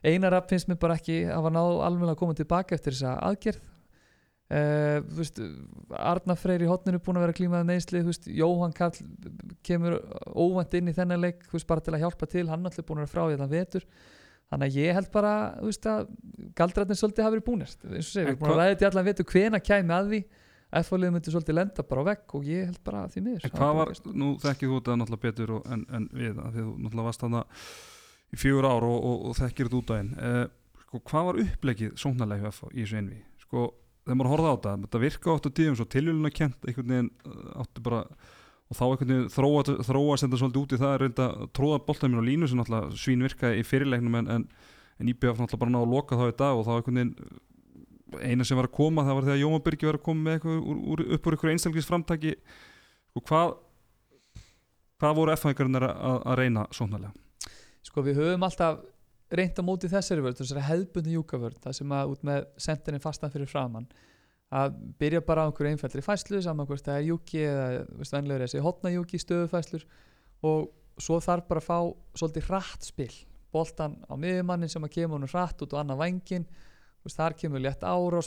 [0.06, 3.16] Einar Rapp finnst mér bara ekki að var náðu alveg að koma tilbaka eftir þessa
[3.26, 3.64] aðgerð
[4.54, 5.40] uh, veist,
[5.96, 8.04] Arna Freyr í hotninu búin að vera klímaði meðsli
[8.38, 8.94] Jóhann Kall
[9.66, 9.98] kemur
[10.36, 13.08] óvænt inn í þennan leik veist, bara til að hjálpa til, hann alltaf búin að
[13.08, 13.86] vera frá í þann vetur.
[14.46, 16.10] Þannig að ég held bara veist, að
[16.58, 19.08] galdrættin svolítið hafi verið búnir eins og segir, við erum búin að ræða í allan
[19.10, 20.26] vetur hvena kæmi að því?
[20.76, 23.52] F-fólið myndi svolítið lenda bara á vegg og ég held bara að því miður.
[23.54, 27.08] Hvað var, nú þekkir þú þetta náttúrulega betur og, en, en við, því þú náttúrulega
[27.08, 27.44] varst þarna
[28.34, 29.94] í fjögur ár og, og, og þekkir þetta út
[34.06, 37.12] þegar maður horfði á þetta, þetta virka átt á tíðum svo tilvíluna kent einhvern veginn
[37.26, 38.04] eh, áttu bara
[38.66, 41.82] og þá einhvern veginn þróa, þróa senda svolítið út í það að reynda að tróða
[41.88, 44.48] boltanum á línu sem náttúrulega svín virkaði í fyrirleiknum en, en,
[45.02, 47.44] en IBF náttúrulega bara náða að loka þá í dag og þá einhvern veginn
[48.22, 50.58] eina sem var að koma það var þegar Jóma Birgi var að koma með eitthvað
[50.62, 53.56] úr, úr, upp úr einhverju einstaklisframtaki sko, hvað
[55.02, 57.12] hvað voru F-fæðingarnir að, að reyna sóknarlega?
[57.86, 58.84] Sko við höfum alltaf
[59.42, 63.34] reynt á móti þessari vörð þessari hefðbundi júkavörð það sem að út með sentinni fastan
[63.34, 63.88] fyrir framann
[64.56, 68.64] að byrja bara á einhverju einfaldri fæslu saman hvort það er júki eða er þessi
[68.64, 69.86] hotna júki stöðufæslur
[70.46, 70.70] og
[71.02, 71.80] svo þarf bara að fá
[72.16, 73.12] svolítið hratt spil.
[73.56, 76.48] Boltan á miðjumannin sem að kemur honum hratt út og annað vangin
[77.14, 77.84] þar kemur létt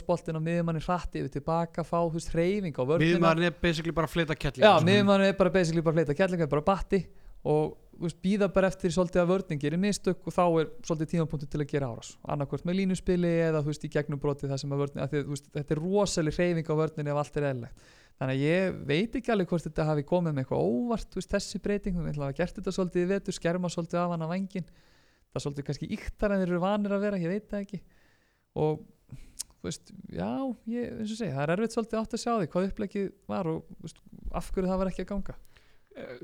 [0.07, 3.91] boltin á miðjumannin hratt yfir tilbaka fá þú veist, hreyfing á vörðina Miðmaðurinn er basically
[3.91, 5.35] bara að fleita kettling Já, miðjumannin er.
[5.35, 7.01] bara basically bara fleita kellinga, bara batti
[7.43, 7.75] og
[8.23, 11.71] býða bara eftir svolítið að vörðin gerir mistök og þá er svolítið tímapunktur til að
[11.71, 12.11] gera árás.
[12.23, 15.49] Annarkvort með línuspili eða veist í gegnum brotið það sem að vörðin, að þú veist,
[15.55, 17.89] þetta er rosaleg hreyfing á vörðinni ef allt er eðlilegt.
[18.19, 21.61] Þannig að ég veit ekki alveg hvort þetta hafi komið með eitthvað óvart, veist, þessi
[21.63, 24.33] breyting við ætlum að hafa gert þetta svolítið í vetur, skerma svolítið af hann að
[24.33, 24.71] vangin
[25.29, 27.79] það er svolítið kannski yktar en þeir eru vanir að vera, ég veit það ekki.
[28.59, 28.81] Og
[29.65, 30.31] veist, já,
[30.71, 33.51] ég, eins og segja, það er erfitt svolítið átt að sjá því hvað upplegið var
[33.51, 34.01] og veist,
[34.39, 35.35] af hverju það var ekki að ganga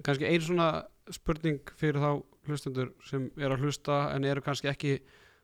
[0.06, 0.70] kannski ein svona
[1.14, 2.10] spurning fyrir þá
[2.48, 4.96] hlustendur sem er að hlusta en eru kannski ekki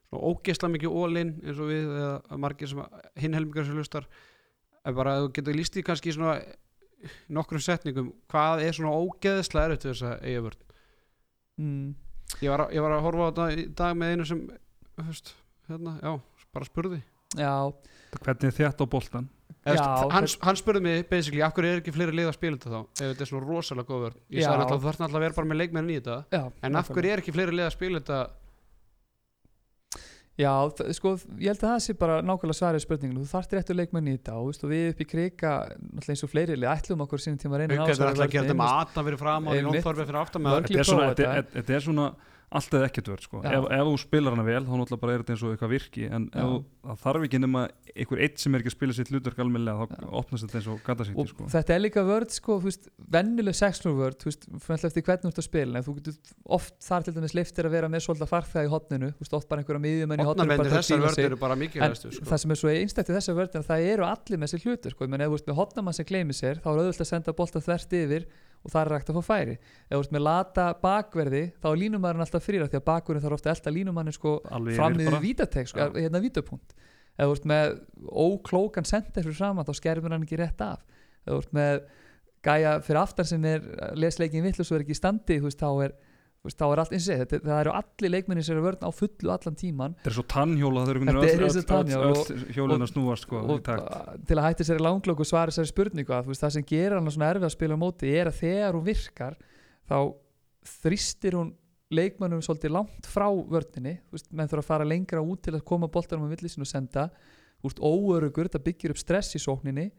[0.10, 2.82] svona ógeðsla mikið ólinn eins og við eða margir sem
[3.24, 4.08] hinn helmingar sem hlustar
[4.86, 6.40] en bara að þú getur líst í kannski svona
[7.34, 10.66] nokkrum setningum hvað er svona ógeðsla erfitt við þessa eiga vörn
[11.62, 11.88] mm.
[12.46, 14.44] ég var, að- ég var að horfa á þetta í dag með einu sem
[15.02, 15.34] veist,
[15.70, 16.12] hérna, já,
[16.54, 17.00] bara spurði.
[17.40, 17.54] Já,
[18.22, 19.30] hvernig er þétt á boltan
[19.62, 22.72] Veist, hann, hann spurði mig basically af hverju er ekki fleiri lið að spila þetta
[22.72, 22.80] þá?
[22.98, 25.38] Ef þetta er svona rosalega góð vörn ég sagði alltaf þú þarf náttúrulega að vera
[25.38, 26.16] bara með leikmennin í þetta.
[26.34, 28.22] Já en af hverju er ekki fleiri lið að spila þetta
[30.40, 30.52] Já,
[30.96, 34.14] sko, ég held að það sé bara nákvæmlega svarið spurninginu, þú þarft réttu leikmenn í
[34.16, 37.22] þetta og, veist, og við upp í krika, náttúrulega eins og fleiri lið, ætlum okkur
[37.22, 38.72] sínum tíma að reyna að ná Haukarnir þessari ætla að gera þetta með.
[38.82, 39.58] Adam fyrir fram og.
[39.60, 40.70] Jón Þorfi fyrir aftan það
[41.52, 42.08] þetta er svona,
[42.52, 43.40] er allt eða ekkert vörð sko.
[43.48, 46.04] Ef, ef þú spilar hana vel þá náttúrulega bara er þetta eins og eitthvað virki
[46.12, 46.42] en Já.
[46.42, 47.62] ef, þú- það þarf ekki nema
[47.96, 50.10] einhver eitt sem er ekki að spila sitt hlutverk almennilega þá Já.
[50.20, 51.48] opnast þetta eins og gatasíti og sko.
[51.54, 55.24] þetta er líka vörð, sko, þú veist, vennileg 6-0 vörð, þú veist, fyrir eftir hvernig
[55.24, 56.14] þú ert að spila en þú getur
[56.60, 59.50] oft þar til dæmis leiftir að vera með svolítið farþega í hotninu, þú veist, oft
[59.52, 62.26] bara einhverja miðjumenn í hotninu þessar sko.
[62.28, 64.64] það sem er svo einstætt í þessa vörð er að það eru allir með sér
[64.68, 65.08] hlutur sko.
[65.08, 67.60] menn, ef þú ert með hotnamann sem gleymir sér þá er auðvitað að senda bolta
[67.64, 68.26] þvert yfir
[68.62, 71.80] og það er rægt að fá færi ef þú ert með lata bakverði þá er
[71.82, 74.36] línumæðurinn alltaf frýra því að bakverðin þarf ofta að elda línumannin sko,
[74.76, 75.22] fram bara.
[75.24, 75.98] vítatek sko, Já.
[75.98, 76.76] hérna vítapunkt
[77.18, 77.74] ef þú ert með
[78.26, 80.86] óklókan sender fyrir framann þá skerfur hann ekki rétt af
[81.26, 81.82] ef þú ert með
[82.46, 83.66] gæja fyrir aftan sem er
[83.98, 85.98] lesleikin vittlust og er ekki í standi þú veist, þá er
[86.46, 88.90] veist, þá er allt eins og segja, það eru allir leikminni sem eru vörn á
[88.98, 89.94] fullu allan tíman.
[90.02, 91.26] Þetta er svo tannhjóla það Þetta og
[92.02, 92.18] og-
[92.80, 95.70] og- að snúast sko, í og uh, til að hætti sér langlokk og svara sér
[95.70, 98.40] spurningu að veist, það sem gerir hann svona erfið að spila á móti er að
[98.42, 99.38] þegar hún virkar
[99.86, 99.98] þá
[100.82, 101.54] þristir hún
[101.92, 103.28] leikmönnum svolítið langt frá
[104.12, 107.10] veist, menn þurfa að fara lengra út til að koma boltanum á villisinn og senda.
[107.78, 109.92] Óörugur, þetta byggir upp stress í sókninni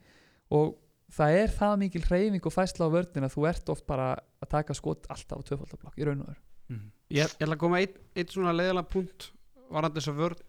[0.50, 0.74] og
[1.12, 4.50] það er það mikil hreyfing og fæsla á vörnin að þú ert oft bara að
[4.56, 6.42] taka skot alltaf á tvöfaldablokk í raun og veru.
[6.72, 6.90] Mhm.
[7.10, 9.30] ég, ég ætla að koma einn ein svona leiðalega punkt
[9.70, 10.42] varandi þessa vörð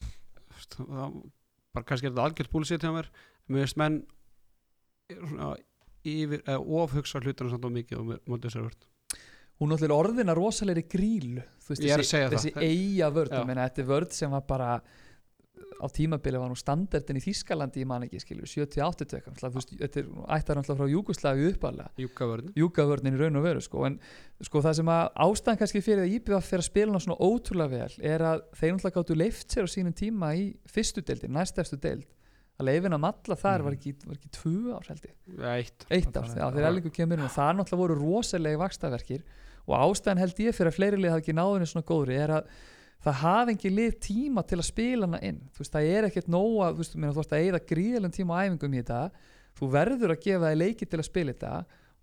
[0.00, 1.18] Þú veist, það,
[1.72, 3.06] bara kannski er þetta algjört búlisitt hjá mér.
[3.48, 4.00] Mér veist menn
[5.08, 5.54] svona,
[6.04, 8.88] yfir, eða ofhugsa hlutina samt á mikið og móti þessari vörð
[9.60, 14.14] hún náttúrulega orðina rosalegri grílu þú veist, að þessi, þessi eiga vörð þetta er vörð
[14.16, 14.70] sem var bara
[15.80, 19.60] á tímabili var nú standardin í Þískalandi ég man ekki, skilju, 70-80 eitthvað, náttúrulega, þú
[19.60, 23.60] veist, þetta er ættar náttúrulega frá Júgoslavi uppalega, Júka vörðin Júgavörnin í raun og veru
[23.64, 23.98] sko, en
[24.44, 27.70] sko það sem að ástæðan kannski fyrir að IBF fyrir að spila hana svona ótrúlega
[27.70, 31.80] vel er að þeir náttúrulega gáttu leift sér á sínum tíma í fyrstu deildin, næstefstu
[31.80, 32.04] deild.
[32.60, 33.64] Að leifin að malla þar Mhm.
[33.64, 35.14] var ekki, var ekki tvö ár held ég.
[35.40, 35.86] Eitt.
[35.88, 39.22] Eitt Það ár, er- já, þeir ellingu kemur inn og það náttúrulega voru rosalegi vakstaverkir
[39.66, 42.44] og ástæðan held ég fyrir að fleiri lið hafa ekki náðinu svona góðri er að
[43.04, 45.42] það hafi ekki lið tíma til að spila hana inn.
[45.54, 48.36] Þú veist, það er ekkert nóg að þú veist, þú ert að eigða gríðilegum tíma
[48.36, 49.28] á æfingum í þetta.
[49.60, 51.54] Þú verður að gefa þig leiki til að spila þetta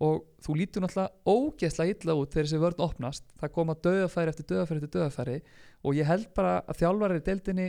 [0.07, 3.23] og þú lítur náttúrulega ógeðslega illa út þegar þessi vörn opnast.
[3.41, 5.37] Það koma döðafæri eftir döðafæri eftir döðafæri
[5.81, 7.67] og ég held bara að þjálfarir í deildinni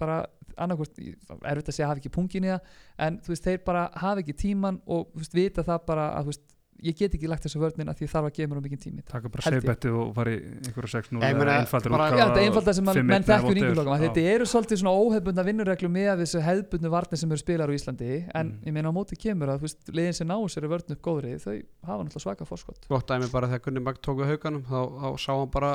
[0.00, 0.22] bara
[0.60, 2.72] annarkvort, erfitt að segja hafi ekki pungin í það
[3.06, 6.26] en þú veist, þeir bara hafi ekki tíman og þú veist, vita það bara að
[6.26, 6.44] þú veist,
[6.82, 8.80] ég get ekki lagt þessu vörnin að því ég þarf að gefa mér um mikið
[8.82, 9.02] tími.
[9.06, 12.46] Taka bara seibettið og fara í einhverju 6-0 Ég meina, eða einfaldur Já, þetta er
[12.48, 13.98] einfalda sem og mann, 5-1 menn þekkjur Já.
[14.02, 18.10] þetta eru svolítið svona óhefbundna vinnureglu með þessu hefbundnu varnir sem eru spilar á Íslandi
[18.34, 18.58] en Mm.
[18.66, 21.54] ég meina á móti kemur að liðin sem ná sér vörn upp góðri þau
[21.86, 25.08] hafa náttúrulega svaka fórskot gott dæmi bara þegar Gunni Magg tók við hauganum þá, þá
[25.22, 25.70] sá hann bara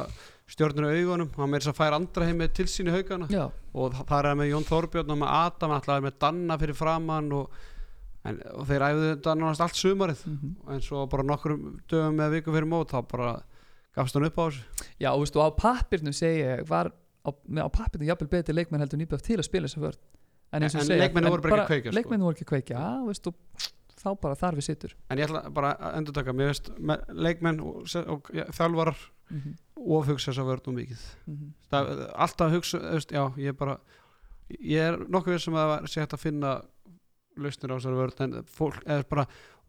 [0.47, 3.27] stjórnur augunum hann með þess að færa andra heim með til síni haugana.
[3.31, 6.75] Já, og þa- það er með Jón Þorbjörn og með Adam alltaf með Danna fyrir
[6.77, 7.49] framann og,
[8.27, 10.25] en, og þeir æfðu þetta nánast allt sumarið.
[10.27, 13.33] Mm en svo bara nokkrum dögum með viku fyrir mót þá bara
[13.95, 14.63] gafst hann upp á þessu.
[14.99, 16.91] Já, og, veist, og á pappirnum segi ég var
[17.25, 19.91] á, með, á pappirnum jafnvel betri leikmenn heldur nýbjöf til að spila
[20.51, 21.97] en eins og En- ég en segja, leikmennirnir voru bara ekki að kveikja, sko.
[21.97, 23.35] leikmennin voru ekki að kveikja, já, veist, og
[23.97, 26.99] þá bara þar við sittur en ég ætla bara að endur taka mér veist me-
[27.27, 28.97] leikmenn og, og ja, þjálfarar
[29.29, 29.55] mm -hmm.
[29.97, 31.01] ofhugsa þess að vörð og mikið.
[31.25, 31.53] Mhm.
[31.71, 33.79] það, alltaf hugsa, veist, já, ég er bara
[34.49, 36.61] ég er nokkuð við sem að það sé hægt að finna
[37.43, 39.25] lausnir á þessari vörð en fólk er bara,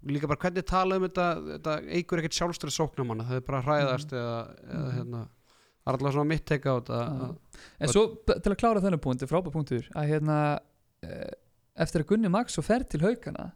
[0.07, 4.13] líka bara hvernig tala um þetta, þetta eigur ekkert sjálfstrið sóknamanna, það er bara hræðast
[4.15, 4.39] eða,
[4.69, 4.97] eða Mhm.
[4.99, 7.29] hérna það er alltaf svona mitt teika á þetta Já.
[7.29, 7.37] að-
[7.81, 10.59] En svo til að klára þennan punkt, frábæð punktur að hérna
[11.03, 11.31] eh,
[11.79, 13.53] eftir að Gunni Max svo fer til haugana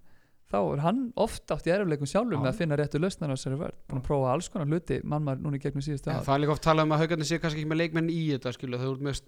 [0.52, 2.40] þá er hann oft átt í erfleikum sjálfur Já.
[2.44, 5.24] með að finna réttu lausnar á þessari vörð búin að prófa alls konar hluti mann
[5.24, 7.28] maður núna í gegnum síðustu Ja, ár það er líka oft talað um að haugarnir
[7.30, 9.22] sé kannski ekki með leikmenn í þetta skilu, þau eru með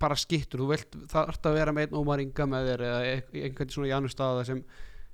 [0.00, 3.02] bara skittur, þú vilt, það ert að vera með einn ómar ynga með þér eða
[3.44, 4.62] einhvern svona í annar staða sem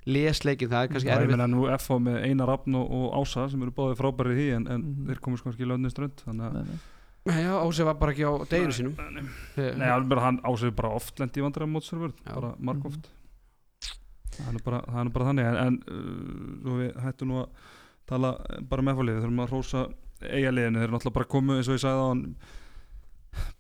[0.09, 3.19] les leikin, það er kannski ég erfitt meina nú FH með Einar Rafn og, og
[3.19, 5.11] Ása sem eru báðið frábærið í því en, en Mhm.
[5.11, 6.79] þeir komast kannski í lögniströnd þannig að Nei, nei.
[7.29, 9.27] Nei, já, Ási var bara ekki á deginu sínum Nei,
[9.59, 12.33] Nei, Nei, alveg bara hann ásögur bara oft lendi í vandræðum mótsörfur, Já.
[12.39, 13.11] bara margóft
[14.39, 17.67] það er nú bara, er nú bara þannig en, en uh, við hættum nú að
[18.09, 18.33] tala
[18.71, 19.83] bara með fólið, við þurfum að rósa
[20.19, 22.23] eigaliðinu, þeir eru náttúrulega bara komu eins og ég sagði á hann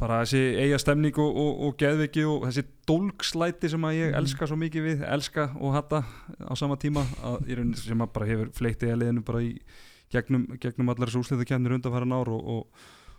[0.01, 4.17] bara þessi eiga stemning og, og, og geðviki og þessi dólgslæti sem að ég Mhm.
[4.23, 6.01] elska svo mikið við, elska og hata
[6.43, 9.53] á sama tíma að, í rauninni sem að bara hefur fleikt eigaliðinu bara í
[10.11, 12.67] gegnum, gegnum allar þessu úsliðu kemnir undanfæran ár og, og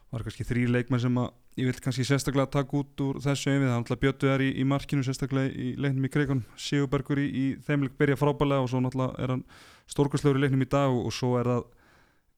[0.09, 1.29] var kannski þrýr leikmenn sem að
[1.59, 4.49] ég vil kannski sérstaklega taka út úr þessu einvið, það er náttúrulega Bjötu er í,
[4.61, 8.81] í markinu sérstaklega í leiknum í Kreikon Sigurbergur í, í þeimleik byrja frábælega og svo
[8.83, 9.43] náttúrulega er hann
[9.91, 11.67] stórkastlegur í leiknum í dag og, og svo er það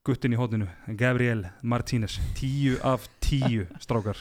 [0.08, 0.68] guttin í hótinu,
[0.98, 2.18] Gabriel Martínez.
[2.40, 4.18] 10 af 10 strákar.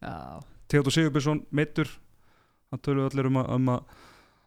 [0.00, 0.40] Já,
[0.70, 1.90] Theodor Sigurbjörnsson meittur
[2.70, 4.00] hann töluðu allir um að, um að,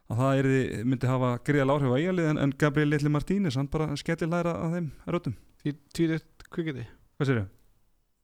[0.10, 3.70] að það erði, myndi hafa gríðal áhrif á eigalið en, en Gabriel Litli Martínez hann
[3.72, 5.40] bara skellir læra að þeim röddum.
[5.60, 6.88] Tvítur kvikindi.
[7.20, 7.56] Hvað sér ég?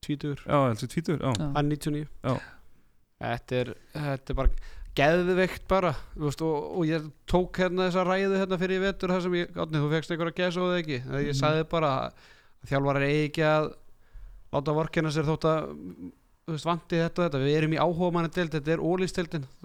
[0.05, 2.35] Tvítur, Já, þessi tvítur, já, hann 99 Já.
[3.25, 4.49] Þetta er, þetta er bara
[4.95, 9.11] geðveikt bara þú veist, og, og ég tók hérna þessa ræðu hérna fyrir í vetur
[9.11, 11.39] þar sem ég, átni, þú fegst einhverja gæsa og það ekki, þegar ég Mhm.
[11.41, 12.21] sagði bara að
[12.69, 13.65] þjálfarar eigi ekki að
[14.55, 15.65] láta vorkina sér þótt að
[16.45, 18.83] þú veist, vanti þetta og þetta, við erum í áhuga manni deild, þetta er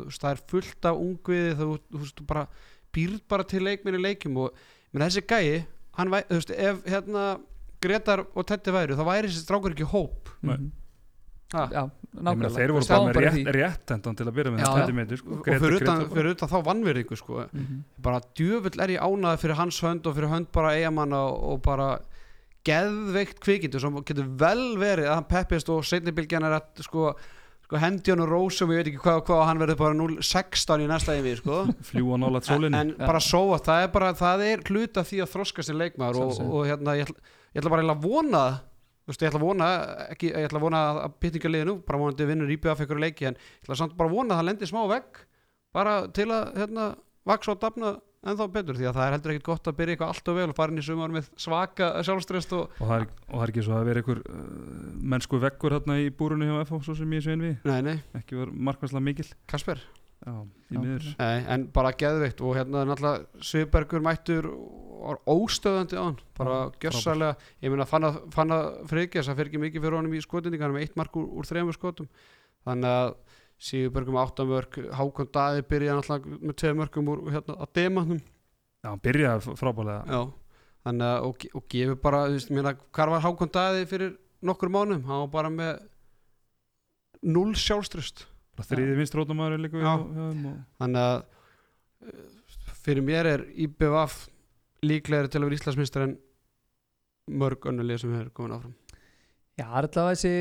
[0.08, 2.46] veist, það er fullt af ungviði, þú, þú veist, þú bara
[2.96, 4.54] býrð bara til leikminni leikjum og
[4.92, 5.64] menn þessi gæi,
[5.98, 7.26] hann þú veist, ef hérna
[7.80, 10.30] Gretar og Tetti væru, þá væri þessi strákur ekki hóp.
[10.42, 10.70] Mhm.
[11.54, 11.64] ha?
[11.72, 11.82] Já,
[12.14, 15.38] nákvæmlega þeir voru bara með rétt, rétt endan til að byrja með stætti meiti sko.
[15.40, 17.46] og fyrir utan, fyrir utan þá vannverðingu sko.
[17.52, 17.82] Mhm.
[17.98, 21.62] bara djöfull er ég ánaði fyrir hans hönd og fyrir hönd bara eigamanna og, og
[21.62, 21.88] bara
[22.66, 27.14] geðveikt kvikindu sem getur vel verið að hann peppist og setnibilgjan er að sko,
[27.64, 29.96] sko hendi hann og rósum ég veit ekki hvað og hvað og hann verður bara
[29.96, 31.60] 0-16 í næsta yfir sko.
[31.90, 33.06] fljúa nálægt en, sólinni en Já.
[33.06, 36.42] bara svo að það er bara það er hluta því að þroska sér leikmaður og,
[36.50, 38.44] og hérna ég ætla, ég ætla bara að vona
[39.08, 39.70] veist, ég ætla að vona
[40.10, 43.66] ekki, ég ætla að vona að pittingaliðinu bara vonandi vinnur íbjöða fyrir leiki en ég
[43.66, 45.24] ætla samt bara að vona að það lendir smá vegg
[45.74, 46.86] bara til að hérna,
[47.28, 50.10] vaksa og dafna ennþá betur því að það er heldur ekkert gott að byrja eitthvað
[50.12, 53.06] allt og vel og fara inn í sumar með svaka sjálfstrest og og það er,
[53.08, 54.42] og það er ekki svo að vera einhver uh,
[55.14, 58.36] mennsku vekkur hérna í búrunni hjá FH svo sem ég svein við, nei, nei, ekki
[58.42, 59.80] var markværslega mikil Kasper
[61.16, 66.56] nei, en bara geðveikt og hérna náttúrulega Sviðbergur mættur og var óstöðandi á hann bara
[66.68, 70.16] Já, gjössalega, ég meina fann að, fann að Freygjars, það fyrir ekki mikið fyrir honum
[70.16, 72.08] í er með eitt mark úr, úr þremur skotum.
[72.68, 73.14] Þannig að
[73.60, 79.02] Sigurbergum áttamörk Hákon Daði byrja náttúrulega með tvei mörkum úr hérna að demannum já, hann
[79.04, 80.20] byrjaði frábælega já,
[80.86, 84.14] þannig að og, og gefur bara, þú veist, meina, hvað var Hákon Daði fyrir
[84.48, 85.82] nokkur mánum, hann var bara með
[87.20, 88.24] null sjálfströst
[88.68, 90.10] þriði og-
[90.80, 91.22] þannig að
[92.06, 92.24] eh,
[92.84, 94.18] fyrir mér er IBVF
[94.82, 96.16] líklegri til að vera Íslandsmyndstar en
[97.40, 98.72] mörg önnulið sem hefur komin áfram.
[99.60, 100.32] Já, það er alltaf þessi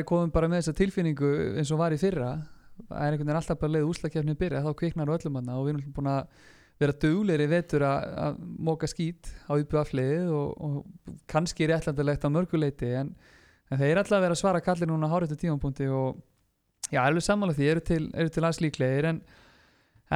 [0.00, 2.32] er komin bara með þessa tilfinningu eins og var í fyrra.
[2.76, 5.64] Það er einhvern veginn alltaf bara leið úslakefni byrja þá kviknar á öllum hann og
[5.64, 6.26] við erum alltaf búin að
[6.82, 12.90] vera dugleiri vetur að, að móka skít á uppjöflið og, og kannski réttlandilegt á mörguleiti
[12.98, 13.14] en,
[13.70, 16.18] en þeir er alltaf að vera að svara kallir núna á háréttu tímapunkti og
[16.92, 19.22] já, alveg sammála því, eru til, eru til alls líklegir en,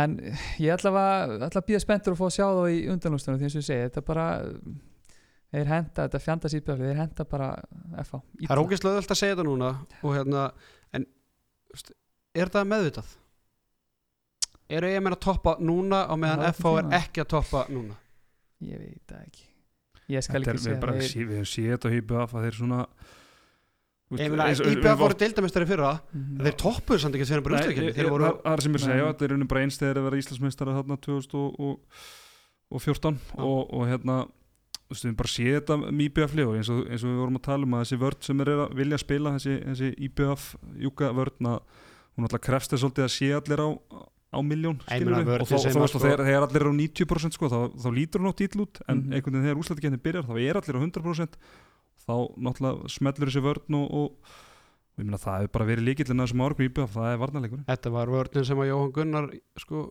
[0.02, 0.18] en
[0.60, 3.48] ég ætla að, ætla að býða spenntur að fá að sjá þá í undanlústunum því
[3.48, 4.26] eins og ég segi, þetta er bara
[5.50, 7.48] þeir henda, þetta fjandast íbjöflið, þeir henda bara
[8.04, 10.44] FH, það er ógeðslega öll að segja þetta núna og hérna,
[10.94, 11.08] en
[12.38, 13.16] er það meðvitað?
[14.70, 17.96] eru ég meina að toppa núna á meðan FH er ekki að toppa núna?
[18.62, 19.46] Ég veit það ekki.
[20.10, 22.80] Ég skal Þetta er, ekki segja sí, við séð þetta hýpu af að þeir svona
[24.18, 26.40] ég meina, IBVF voru deildamestari fyrra Mhm.
[26.42, 27.60] þeir toppuðu samt ekki fyrir bara
[28.10, 30.96] voru, það er sem ég segja, þetta er unni bara einsteðir að vera Íslandsmeistara þarna
[32.70, 33.42] 2014 Já.
[33.44, 34.16] og, og hérna
[34.90, 37.38] þú veist, við bara séð þetta með IBF og eins og, eins og við vorum
[37.38, 40.48] að tala um að þessi vörd sem er að vilja spila þessi, þessi IBF
[40.82, 41.36] júka vörd
[42.18, 43.68] hún alltaf krefst þess að sé allir á
[44.30, 47.34] á miljón skilur við og að veist sko- sko, þegar, þegar allir eru á 90%
[47.34, 49.12] sko, þá, þá lítur hún á dýll út en Mhm.
[49.14, 51.34] einhvern veginn þegar úslættikefni byrjar þá er allir á 100%
[52.06, 52.14] þá
[52.46, 54.36] náttúrulega smellur þessi vörn og, og,
[54.90, 57.66] og ég meina það hefur bara verið líkillin að þessum árgum íbjöf, það er varnarleikurinn.
[57.70, 59.28] Þetta var vörnin sem að Jóhann Gunnar
[59.62, 59.82] sko,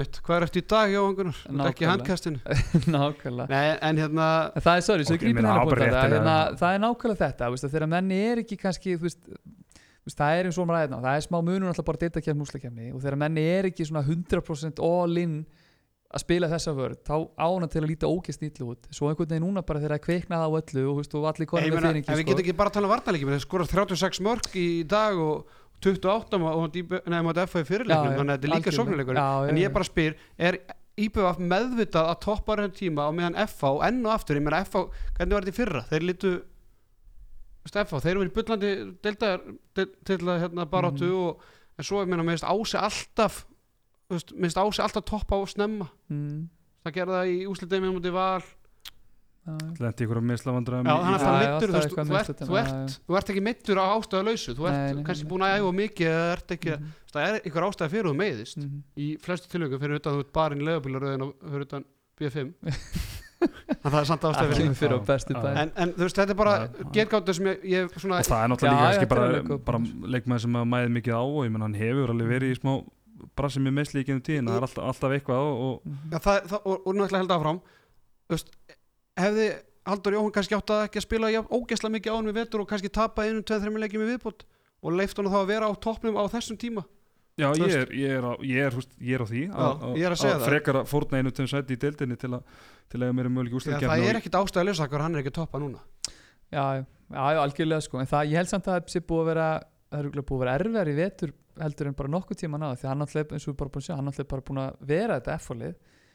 [0.00, 1.42] mitt, hvað er eftir í dag Jóhann Gunnar?
[1.70, 2.42] Ekki handkastinu.
[2.96, 3.48] Nákvæmlega.
[3.50, 4.28] Nei, en hérna
[4.58, 7.68] það er, sorry, svo Ok, grípin ég meina, hérna hérna, Það er nákvæmlega þetta, veist,
[7.68, 9.22] að þegar menni er ekki kannski, þú veist,
[10.04, 12.44] þú veist það er eins og maður ræðna, það er smá munur alltaf bara deildakefni
[12.44, 15.38] úslakefni og þegar menni er ekki svona 100% all in
[16.14, 19.44] að spila þessa vörð, þá ána til að líta ógeð snýtlu út, svo einhvern veginn
[19.48, 20.04] núna bara þegar það
[20.46, 22.76] á öllu og, veist, og allir meina, með ef við þýringi getum ekki bara að
[22.78, 25.50] tala um varnarleiki þeir skora 36 mörg í dag og
[25.84, 26.78] 28 og
[27.10, 30.60] nefnum að í fyrirleiknum þannig að þetta er líka sóknuleikur en ég bara spyr, er
[30.94, 34.62] IBF meðvitað að toppa raun tíma á meðan FA og enn og aftur, ég meina
[34.64, 34.84] FA
[35.18, 36.06] hvernig var þetta í fyrra, þeir
[37.64, 38.36] veist, FA, þeir eru verið
[39.02, 39.42] deildar
[39.74, 39.88] til,
[40.30, 41.18] að hérna baráttu Mhm.
[41.26, 41.42] og,
[41.78, 43.44] en svo, ég meina, mér finnst ási alltaf
[44.14, 46.44] þú veist, mér finnst ási alltaf toppa og snemma mm,
[46.86, 47.38] það gerði það í
[47.96, 48.44] mútið val
[49.44, 49.70] já, já.
[49.84, 50.52] lendi ykkur á meittur,
[52.48, 55.32] þú ert, ekki meittur á ástæðu lausu, þú ert Nei, nei, kannski nei.
[55.32, 58.60] búin að æfa mikið eða ert ekki, Mhm, það er einhver ástæða fyrir þú meiðist
[58.62, 58.78] mhm.
[58.96, 61.84] í flestu tilöku fyrir utan þú ert barinn í leðabílaröðin og fyrir utan
[62.20, 62.54] B5
[63.44, 64.88] en það er samt því.
[64.94, 64.98] á
[65.44, 66.86] bæ en, en þú veist, þetta er bara Já.
[66.96, 69.80] getgáttur sem ég, ég svona, og það er náttúrulega líka bara,
[70.14, 72.72] leikmaður sem að mæði mikið á og ég menn hann hefur alveg verið í smá
[73.38, 76.10] brasi með meðsli í genið tíðin það er alltaf, alltaf eitthvað og, og Mhm.
[76.12, 77.60] já, það, það, og, og náttúrulega held áfram.
[78.34, 78.50] Veist,
[79.20, 79.46] hefði
[79.84, 82.60] Haldur Jóhann kannski átt að ekki að spila já, ógeðslega mikið á hann við vetur
[82.64, 84.44] og kannski tapa einum, tveið, þreimur leikjum í viðbútt
[84.84, 86.84] og leift hann þá að vera á toppnum á þessum tíma?
[87.34, 89.42] Já, ég er, ég er, á, ég er, húst, ég er á því
[90.06, 92.44] er að frekar að fórna einu tveim sæti í deildinni til að
[92.88, 95.32] til að mér er möguleik Já, úrslit það er ekkit ástæða að hann er ekki
[95.32, 95.80] að toppa núna.
[96.54, 96.64] Já,
[97.10, 97.98] já, algjörlega sko.
[97.98, 99.48] En það, ég held samt að það sé búið að vera
[99.94, 102.90] það er búið að vera erfiðar í vetur heldur en bara nokkuð tíma náða því
[102.90, 105.18] hann alltaf, eins og við bara búin að sjá, hann alltaf bara búin að vera
[105.20, 105.74] þetta F-fólið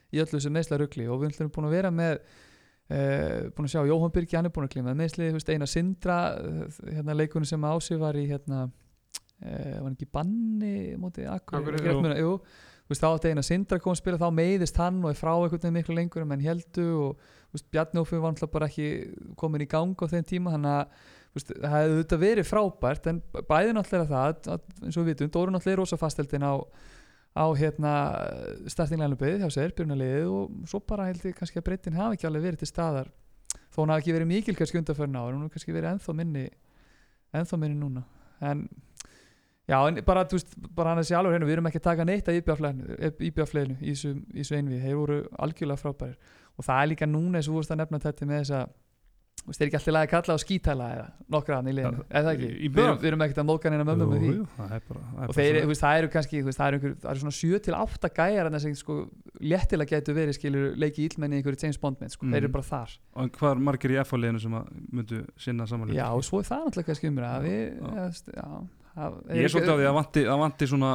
[0.09, 3.73] í öllu þessu meðsla rugli og við ætlum búin að vera með uh, búin að
[3.75, 7.17] sjá Jóhann Birgi, hann er búin að klíma meðsli, þú veist, eina Sindra uh, hérna
[7.17, 13.09] leikunum sem ásig var í hérna uh, var ekki banni móti akkur, þú veist, þá
[13.11, 15.95] átti eina Sindra kom að spila, þá meiðist hann og er frá einhvern veginn miklu
[15.99, 18.89] lengur en heldu og þú veist, Bjarni Ófi var alltaf bara ekki
[19.39, 21.07] komin í gang á þeim tíma, þannig að
[21.37, 25.11] veist, það hefði auðvitað verið frábært en bæði náttúrulega það, að, að, eins og við
[25.13, 26.53] vitum Dóru náttúrulega er rosa fasteldin á
[27.37, 27.93] á hérna
[28.69, 32.45] startinglænubið hjá sér, byrjunarliðið og svo bara held ég kannski að breytin hafi ekki alveg
[32.47, 33.11] verið til staðar.
[33.69, 36.45] Þó hún hafi ekki verið mikil kannski undanförna ára, hún hafi kannski verið ennþá minni
[37.37, 38.03] ennþá minni núna.
[38.41, 38.65] En
[39.69, 41.87] já, en bara, þú veist, bara hann að sé alveg hérna, við erum ekki að
[41.87, 42.39] taka neitt að
[43.29, 46.17] íbjáfleginu í þessu einvið, þeir voru algjörlega frábærir.
[46.57, 48.63] Og það er líka núna eins og þú veist að nefna þetta með þessa
[49.39, 52.03] Þú veist, er ekki alltaf lagi að kalla á skítæla eða nokkra hann í liðinu,
[52.09, 52.49] eða það ekki?
[52.69, 55.23] Við við erum ekkert að móka neina mömmu með því jú, það er bara, það
[55.23, 57.23] er og þeir, þú veist, það eru kannski þú veist, það eru, einhver, það eru
[57.23, 58.97] svona 7 til 8 gæjar þess að sko,
[59.49, 62.25] léttilega getur verið skilur leiki íllmenni í einhverju James Bond mynd sko.
[62.25, 62.33] Mhm.
[62.35, 65.97] þeir eru bara þar og hvað er margir í F-liðinu sem að myndu sinna samanlega
[66.03, 68.11] já svo er það náttúrulega kannski umræða Já, við, já.
[68.35, 68.67] já, það,
[68.99, 70.89] ég er svolítið á því að vanti, að vanti svona,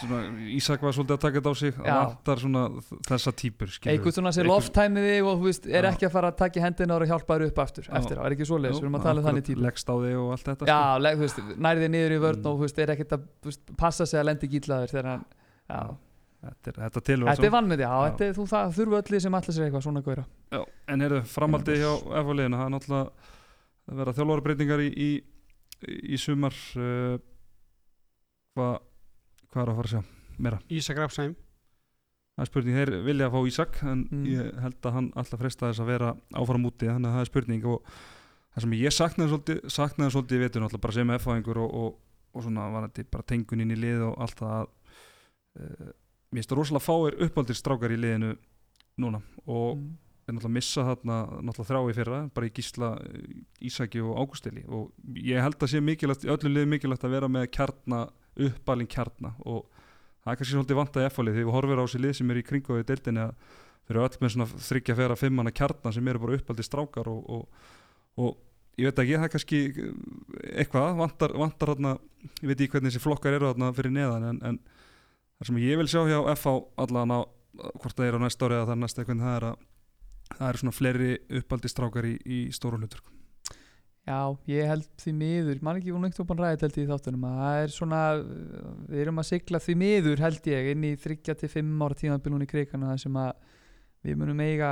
[0.00, 0.18] svona
[0.56, 1.78] Ísak var svolítið að taka þetta á sig.
[1.80, 2.62] Að vantar svona
[3.08, 6.60] þessa skilur eitthvað svona sem Einhver- lofttæmiði og veist, er ekki að fara að taka
[6.64, 7.58] hendina og hjálpa þér upp
[7.90, 7.96] Já.
[8.00, 10.14] eftir á, er ekki svoleiðis, við erum að tala um þannig típu leggst á þig
[10.20, 12.46] og allt þetta já, þú veist, nærði niður í vörn Mm.
[12.52, 15.24] og veist, er ekkert að passa sig að lendi gítlaður þegar hann
[15.70, 15.96] já, sko.
[16.40, 18.10] þetta, er, þetta tilvæg þetta er vannmyndi, já, Já.
[18.10, 20.24] þetta er, þú, það þurfu öllu sem allir sér eitthvað svona góðra
[20.88, 21.92] en heyrðu, framhaldi hjá
[22.24, 23.10] F-liðinu, það er náttúrulega
[23.90, 25.10] að vera þjálfarbreytingar í, í,
[25.88, 27.16] í sumar uh,
[28.56, 28.80] hvað
[29.50, 30.02] hva er að fara að sjá
[30.40, 30.58] meira?
[30.70, 31.36] Ísak Rapsheim
[32.36, 34.24] Það er spurning, þeir vilja að fá Ísak en Mm.
[34.30, 36.10] ég held að hann alltaf fresta þess að vera
[36.40, 37.90] áfram úti, þannig að það er spurning og
[38.54, 41.98] það sem ég saknaði svolítið, saknaði svolítið í vetur náttúrulega bara sem F-fáingur og, og,
[42.32, 44.68] og svona var þetta bara tengun inn í lið og allt það að
[45.60, 45.90] uh,
[46.30, 48.32] mér finnst það rosalega fáir uppáldir strákar í liðinu
[49.04, 49.90] núna og Mm.
[50.26, 52.90] Er náttúrulega að missa þarna náttúrulega þrá í fyrra, bara í Gísla
[53.70, 57.30] Ísaki og Ágústili og ég held að sé mikilvægt, í öllum liðum mikilvægt að vera
[57.30, 58.02] með kjarna,
[58.48, 59.32] uppalinn kjarna.
[59.42, 59.64] Og
[60.20, 62.40] það er kannski svolítið vantað í F-fálið því við horfum á þessi lið sem er
[62.40, 63.34] í kringu við deildinni að
[63.86, 67.24] þeir eru öll með svona þryggja færa fimmana kjarna sem eru bara uppaldi strákar og,
[67.26, 67.72] og,
[68.20, 68.36] og
[68.78, 69.62] ég veit ekki, það er kannski
[70.54, 71.96] eitthvað, vantar, vantar þarna,
[72.38, 74.60] ég veit ekki hvernig þessi flokkar eru þarna fyrir neðan en, en
[75.40, 76.54] það sem ég vil sjá hjá FH
[76.84, 77.20] allan á
[77.80, 79.66] hvort það er á næsta ári eða það er næsta eitthvað það er að
[80.36, 83.02] það eru svona fleiri uppaldi strákar í, í stóru hlutur
[84.08, 87.26] Já, ég held því miður, mann ekki hún einhvern veginn ræðið held ég í þáttunum
[87.28, 87.98] að það er svona,
[88.88, 92.96] við erum að sigla því miður held ég inn í 3-5 ára tímabilun í kreikana
[92.98, 93.34] sem að
[94.00, 94.70] við munum eiga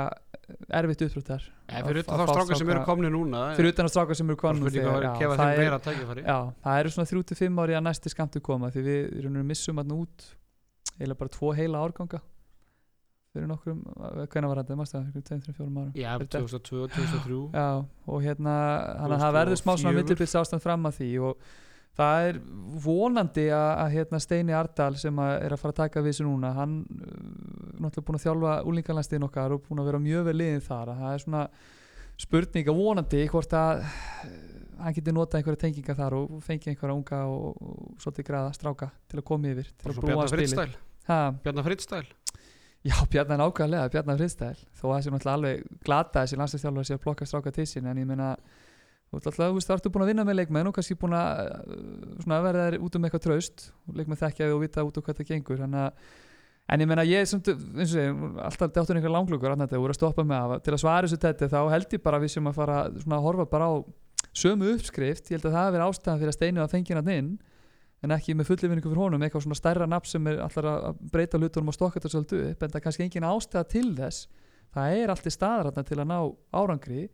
[0.73, 4.31] erfitt uppbrúttar fyrir utan þá strákar sem eru komni núna fyrir utan að strákar sem
[4.33, 9.37] eru kefa það, er, eru svona 3-5 ári að næsti skamtu koma því við erum
[9.45, 10.25] missum að út
[10.97, 12.23] eða bara tvo heila árganga
[13.33, 13.79] fyrir nokkrum,
[14.33, 15.79] hvernig var þetta, mástu það, fyrir 2-3-4 árum?
[15.93, 16.43] Já, Fyrir þetta.
[16.43, 17.65] 2002, 2003 Já,
[18.09, 18.53] og hérna
[18.99, 19.99] hann að það verður smá svona 2004.
[20.01, 21.43] millibils ástand fram að því og
[21.99, 22.39] það er
[22.85, 26.27] vonandi að, að hérna Steini Ardal sem að er að fara að taka við þessu
[26.27, 27.17] núna hann uh,
[27.83, 31.03] náttúrulega búin að þjálfa úlingalandsliðin okkar og búin að vera mjög vel liðin þar að
[31.03, 31.43] það er svona
[32.19, 34.37] spurning að vonandi hvort að uh,
[34.79, 38.89] hann geti notað einhverja tenginga þar og fengið einhverja unga og, og svolítið græða stráka
[39.11, 40.77] til að koma yfir til Og að brúa spilið.
[41.09, 42.03] Bjarnar Frittstæl
[42.87, 46.95] Já, Bjarnar ákvæðlega, Bjarnar Friðstæl þó að það sé náttúrulega alveg glata þessi landslistjálfur sé
[46.95, 48.29] að plokka stráka til sín en ég meina
[49.09, 51.83] þú veist, það ertu búin að vinna með leikmenn og kannski búin að uh,
[52.23, 53.67] svona, verða þær út um eitthvað traust.
[53.97, 55.87] Leikmenn þekkja þig og vita út um hvað það gengur að
[56.69, 58.09] En ég meina ég samt, eins og segi,
[58.45, 61.17] alltaf dáttur einhver langlugur annað þetta voru að stoppa með að til að svara þessu
[61.23, 63.73] þetta þá held ég bara að við sem að fara svona að horfa bara á
[64.37, 65.31] sömu uppskrift.
[65.33, 67.39] Ég held að það
[68.03, 70.99] en ekki með fulli vinningu fyrir honum eitthvað svona stærra nafn sem er allar að
[71.11, 74.27] breyta hlutunum og stokka þetta svolítið upp en það er kannski engin ástæða til þess.
[74.75, 76.19] Það er allt í staðar þarna til að ná
[76.61, 77.09] árangri.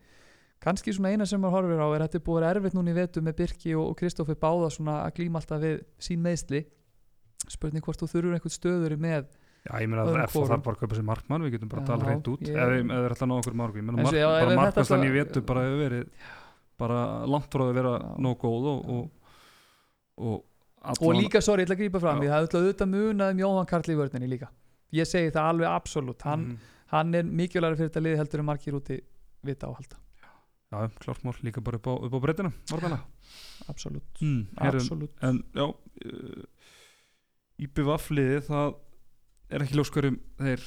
[0.66, 2.96] Kannski svona eina sem maður horfir á er að þetta er búið erfitt núna í
[2.98, 6.62] vetu með Birki og, Kristoffer báða svona að glíma alltaf við sín meðsli
[7.52, 9.26] spurning hvort þú þurfur einhvern stöður með
[9.66, 10.64] Já, ég meina að Öðrum F þarf hvorum.
[10.66, 12.42] bara kaupa sér markmann, við getum bara að tala hreint út.
[12.46, 14.28] ég- ef ef þeir ætla að ná okkur mark ég meina En svo, mark, já,
[14.30, 16.06] ef bara markvæslan í alltaf- vetu bara hefur verið
[16.78, 19.14] bara langt frá að vera nóg góð og,
[20.94, 23.92] og, líka, sorry, ég ætla að grípa fram ég hafði auðvitað munað um Jóhann Karl
[23.92, 24.50] í vörninni líka.
[24.94, 26.22] Ég segi það alveg absolutt.
[26.24, 26.58] Hann, Mhm.
[26.94, 29.00] hann er mikilvægur fyrir þetta liði heldur en margir úti
[29.44, 29.98] vita og halda.
[30.72, 33.00] Já, klárt mál, líka bara upp á, upp á breytina varðana
[33.70, 34.48] absolutt, mm,
[35.22, 36.44] En já uh,
[37.62, 38.76] IPVF liði það
[39.56, 40.64] er ekki ljóskverjum þeir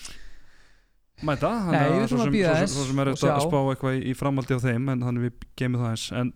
[1.26, 1.50] mæta.
[1.72, 4.14] Nei, við svo sem, svo, sem, svo sem er þetta að spá eitthvað í, í
[4.16, 6.32] framhaldi á þeim en þannig við gemum það eins en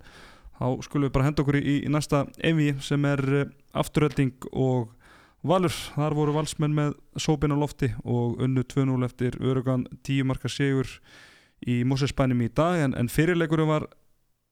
[0.63, 3.49] þá skulum við bara henda okkur í, í næsta EMI sem er uh,
[3.83, 4.93] afturölding og
[5.43, 10.47] Valur, þar voru valsmenn með sópin á lofti og unnu 2-0 eftir örugan 10 marka
[10.47, 10.87] sigur
[11.67, 13.91] í Mosesbænum í dag en, en fyrirleikurum var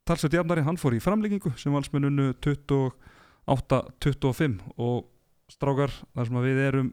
[0.02, 5.06] talsveit jafnari, hann fór í framleggingu sem valsmenn unnu 28-25 og
[5.50, 6.90] strákar þar sem við erum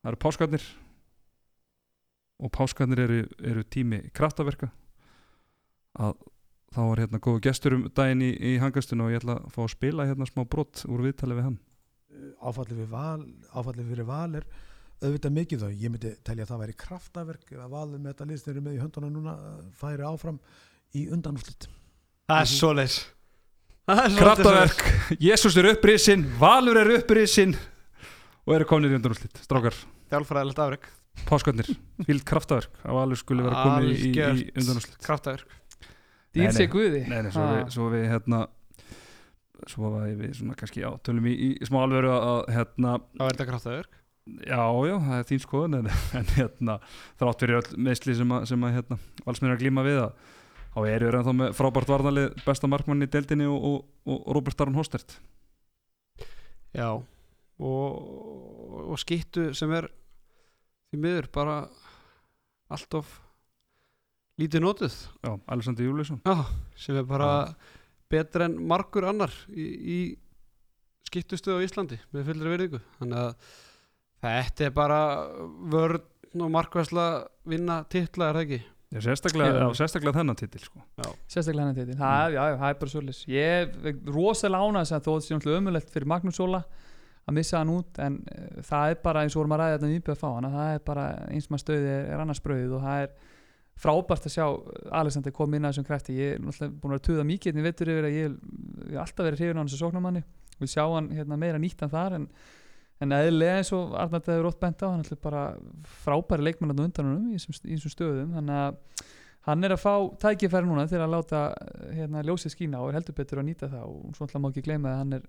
[0.00, 0.64] það eru páskarnir.
[2.40, 4.72] Og páskarnir eru, eru tími kraftaverka
[6.00, 6.16] að
[6.76, 9.60] þá var hérna góðu gestur um daginn í, í hangastinu og ég ætla að fá
[9.64, 11.58] að spila hérna smá brott úr viðtali við hann.
[12.44, 13.24] Áfallið við val
[13.56, 14.46] áfallið fyrir val er
[15.00, 18.62] auðvitað mikið þá ég myndi telja að það væri kraftaverk að valið með þetta liðsnir
[18.62, 20.38] með í hönduna núna uh, færi áfram
[20.96, 21.68] í undanúslit
[22.26, 23.02] Það er er svolítið
[24.16, 24.84] kraftaverk,
[25.22, 27.52] Jésús er upprisinn Valur er upprisinn
[28.46, 29.36] og eru komin í undanúrslit.
[29.42, 29.76] Strákar.
[30.10, 30.88] Þjálfræðilegt afrek.
[31.26, 31.68] Páskarnir.
[32.06, 34.98] Fíld kraftaverk að Valur skulle vera komin í, í, undanúrslit.
[35.02, 35.54] Kraftaverk
[36.36, 37.02] dýr sig guði.
[37.10, 37.56] Nei, nei, svo, Ha.
[37.56, 38.40] við, svo við hérna
[39.66, 43.46] svo að við svona kannski já, tölum í, í smá alveru að hérna, var þetta
[43.48, 43.94] kraftaverk?
[44.42, 46.78] Já, já, það er þín skoðun en, en hérna,
[47.20, 50.32] þrátt fyrir öll meðsli sem að, sem að hérna, valsminn er að glíma við að
[50.76, 53.76] þá eru við ennþá með frábært varnalið besta markmann í deildinni og, og,
[54.12, 55.16] og Robert Aron Hostert
[56.76, 58.00] Já og,
[58.92, 59.88] og skittu sem er
[60.90, 61.54] því miður bara
[62.68, 63.14] allt of
[64.40, 66.20] lítið notuð já, Alexander Júliusson.
[66.26, 66.36] Já,
[66.76, 67.30] sem er bara
[68.12, 69.98] betra en margur annar í, í
[71.08, 73.50] skiptustöðu á Íslandi með fullri verðingu þannig að
[74.26, 75.00] þetta er bara
[75.72, 77.06] vörn og markværsla
[77.48, 78.62] vinna titla er það ekki?
[78.96, 79.62] Já, sérstaklega, Já.
[79.66, 80.82] já, sérstaklega þennan titil sko.
[81.26, 85.02] sérstaklega hennar titil, það, já, já, það er bara svolítið ég er rosalega ánægð sem
[85.02, 86.60] þó þetta sé ömulegt fyrir Magnús Óla
[87.26, 89.90] að missa hann út en uh, það er bara eins og vorum að ræða þetta
[89.90, 92.84] nýpið að fá hann það er bara eins maður stöði er, er annars brauðið og
[92.86, 93.16] það er
[93.80, 94.46] frábært að sjá
[95.00, 96.16] Alexander koma inn að þessum krafti.
[96.16, 99.26] Ég er náttúrulega búin að vera tuða mikið en vettur yfir að ég hef alltaf
[99.26, 100.22] verið hrifin á hann sem sóknarmanni.
[100.60, 102.26] Vil sjá hann hérna, meira nýttan þar en,
[103.04, 105.44] en eðlilega eins og Arnald hefur rótt bent á hann er bara
[106.04, 108.32] frábæri leikmann að undan í þessum í þessum stöðum.
[108.38, 108.80] Þannig að
[109.46, 109.92] hann er að fá
[110.24, 111.40] tækifæri núna til að láta
[111.94, 114.64] hérna, ljósið skína og er heldur betur að nýta það og svo alltaf má ekki
[114.66, 115.24] gleyma að hann er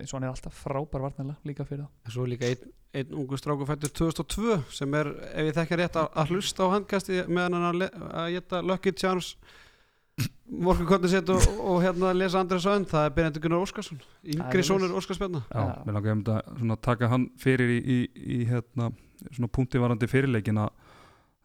[0.00, 2.72] eins og hann er alltaf frábær varnarlega líka fyrir það en svo er líka einn,
[2.96, 6.74] einn ungu stráku fættur 2002 sem er, ef ég þekka rétt að, að hlusta á
[6.78, 9.34] handkasti meðan hann að, að geta Lucky Charms
[10.48, 14.66] morgunkotni sett og, og hérna lesa Andrés Önd, það er Benedikt Gunnar Óskarsson yngri er
[14.66, 15.84] sonur Óskarsbjörna já, Já.
[15.84, 17.98] mér langar um þetta svona að taka hann fyrir í, í,
[18.38, 18.88] í hérna,
[19.28, 20.87] svona punkti varandi fyrirleikin að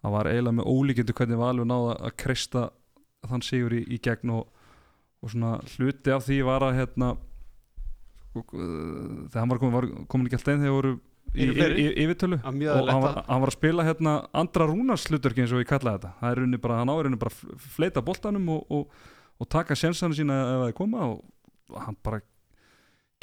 [0.03, 2.65] það var eiginlega með ólíkjöndu hvernig Valur náða að kreista
[3.29, 4.67] þann sigur í, í gegn og,
[5.23, 7.13] og svona hluti af því var að hérna
[8.33, 10.93] sko, uh, þegar hann var komin, var komin ekki alltaf einn þegar voru
[11.33, 12.39] í, í, yfirtölu.
[12.43, 16.01] Og hann var, hann var að spila hérna andra rúnars hlutverki eins og ég kallaði
[16.01, 16.13] þetta.
[16.19, 19.07] Það er runni bara, hann áður runni bara fleita boltanum og, og,
[19.39, 21.23] og taka sjensanum sína ef það koma og,
[21.73, 22.19] hann bara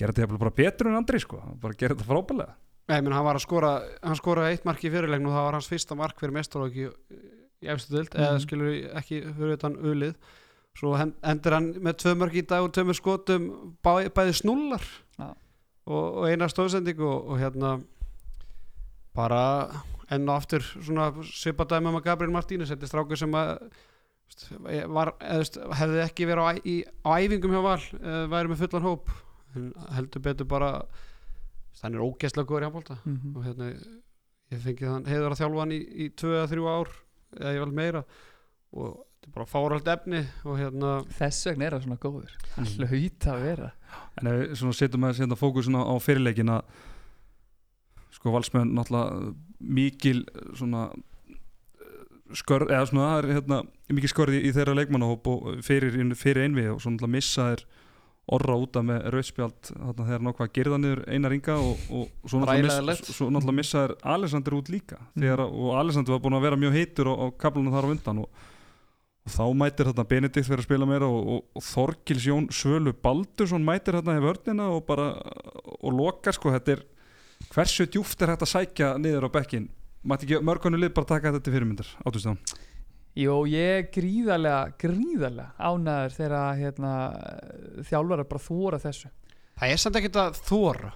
[0.00, 2.56] gera þetta bara betur en andri sko, hann bara gera þetta frábælega
[2.90, 3.72] Nei, menn, hann var að skora
[4.02, 7.68] hann skoraði eitt mark í fyrirlegn og það var hans fyrsta mark fyrir mestarlóki í
[7.70, 8.44] efstu dild eða Mhm.
[8.46, 10.14] skilur ekki fyrir utan ulið
[10.80, 13.48] svo endur hann með tvö mark í dag og tvö með skotum
[13.84, 14.82] bæ, bæði snúlar
[15.18, 15.28] Já.
[15.86, 17.72] og, og eina stóðsending og, og hérna
[19.14, 19.42] bara
[20.10, 23.58] enn og aftur svona svipadæmi með Gabriel Martínez þetta er strákur sem að
[24.94, 29.10] var, eða, hefði ekki verið á, í, á æfingum hjá Val væri með fullan hóp
[29.96, 30.70] heldur betur bara
[31.82, 33.36] hann er ógeðslega góður í handbólta Mhm.
[33.36, 33.70] og hérna
[34.50, 36.88] ég fengið hann heiður að þjálfa hann í, í 2-3 ár
[37.40, 38.04] eða ég vel meira
[38.72, 42.64] og þetta er bara fáralt efni og hérna þess vegna er það svona góður hann
[42.64, 42.88] Mhm.
[42.90, 43.72] hlaut að vera
[44.20, 46.62] En ef við svona setjum að setja fókusin á, á fyrirleikin að
[48.14, 50.24] sko valsmenn náttúrulega mikil
[50.54, 53.58] svona eh, skörð, eða svona það er hérna
[53.90, 57.64] mikil skörð í, þeirra leikmannahóp og fyrir, fyrir einvið og svo náttúrulega missa þeir
[58.36, 62.40] orra úta með rauðspjald þarna þegar nokkvað að gerða niður einar ringa og, og svo,
[62.44, 65.00] náttúrulega miss, svo náttúrulega missa þeir Alexander út líka.
[65.18, 67.92] Þegar, að- og Alexander var búin að vera mjög heitur á, á kaplunum þar á
[67.96, 68.46] undan og,
[69.26, 72.94] og þá mætir þarna Benedikt fyrir að spila meira og, og, og Þorgils Jón Svölu
[73.02, 75.10] Baldursson mætir þarna í vörnina og bara
[75.80, 76.86] og lokar sko, þetta er
[77.50, 79.66] hversu djúft er hægt að sækja niður á bekkin
[80.06, 82.38] mætti ekki mörgunu lið bara taka þetta til fyrirmyndar átustján
[83.18, 86.92] Jó, ég er gríðarlega, gríðarlega ánæður þegar hérna,
[87.88, 89.10] þjálfara bara þóra þessu.
[89.60, 90.92] Það er samt ekkert að þóra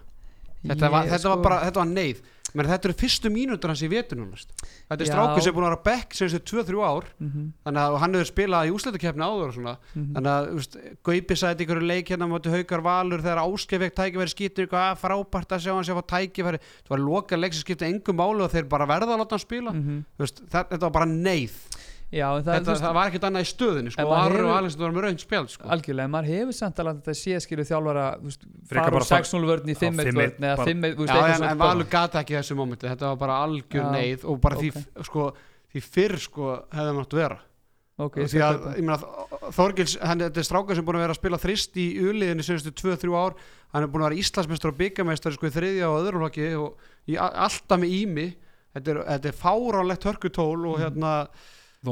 [0.65, 2.23] þetta, var, þetta var sko- bara, þetta var neyð.
[2.55, 5.11] Menn þetta eru fyrstu mínútur hans í vetunum þetta er Já.
[5.11, 7.09] strákur sem er búin að vera bekk sem þessu 2-3 ár.
[7.19, 9.73] Mhm, þannig að hann hefur spilað í úsleitukefni áður og svona.
[9.97, 10.13] Mhm.
[10.15, 14.79] þannig að Gaupi sæti ykkur leik hérna móti haukar valur þegar áskefik tækifæri skýtur ykkur
[14.79, 16.59] að frábært að sjá hann sé að fá tækifæri.
[16.87, 19.43] Það var loka leik sem skipti engum máli og þeir bara verða að láta hann
[19.43, 19.73] spila.
[20.17, 21.59] Veist, það, þetta var bara neyð
[22.15, 24.57] Já, en það, þetta, veist, það var ekkert annað í stöðinu sko, Arru og hefur-
[24.59, 25.69] Alessandr var með raun spjald sko.
[25.75, 29.09] algjörlega, maður hefur samt alveg þetta sé skilu þjálfara þú veist, Frekar fara úr bara
[29.09, 31.59] fara- 6-0 vörn í 5-1 5-1 vörn eða bara- 5-1 þú veist, Já, eitthvað en.
[31.65, 34.63] Valur gata ekki í þessu mómenti þetta var bara algjör neyð og bara ok.
[34.63, 35.27] því, sko,
[35.75, 37.41] því fyrr sko, hefði hann átt að vera
[37.97, 38.97] Ok, því að, ég meina,
[39.55, 42.73] Þorgils hann, þetta er strákar sem búin að vera að spila þrist í uliðinu senstu
[42.75, 43.35] 2-3 ár
[43.75, 46.75] hann er búin að vera Íslandsmeistar og byggamestar sko, í þriðja og öðrum hlokki og
[47.19, 48.27] alltaf með ími
[48.75, 51.13] þetta er, þetta er fáránlegt hörkutól og hérna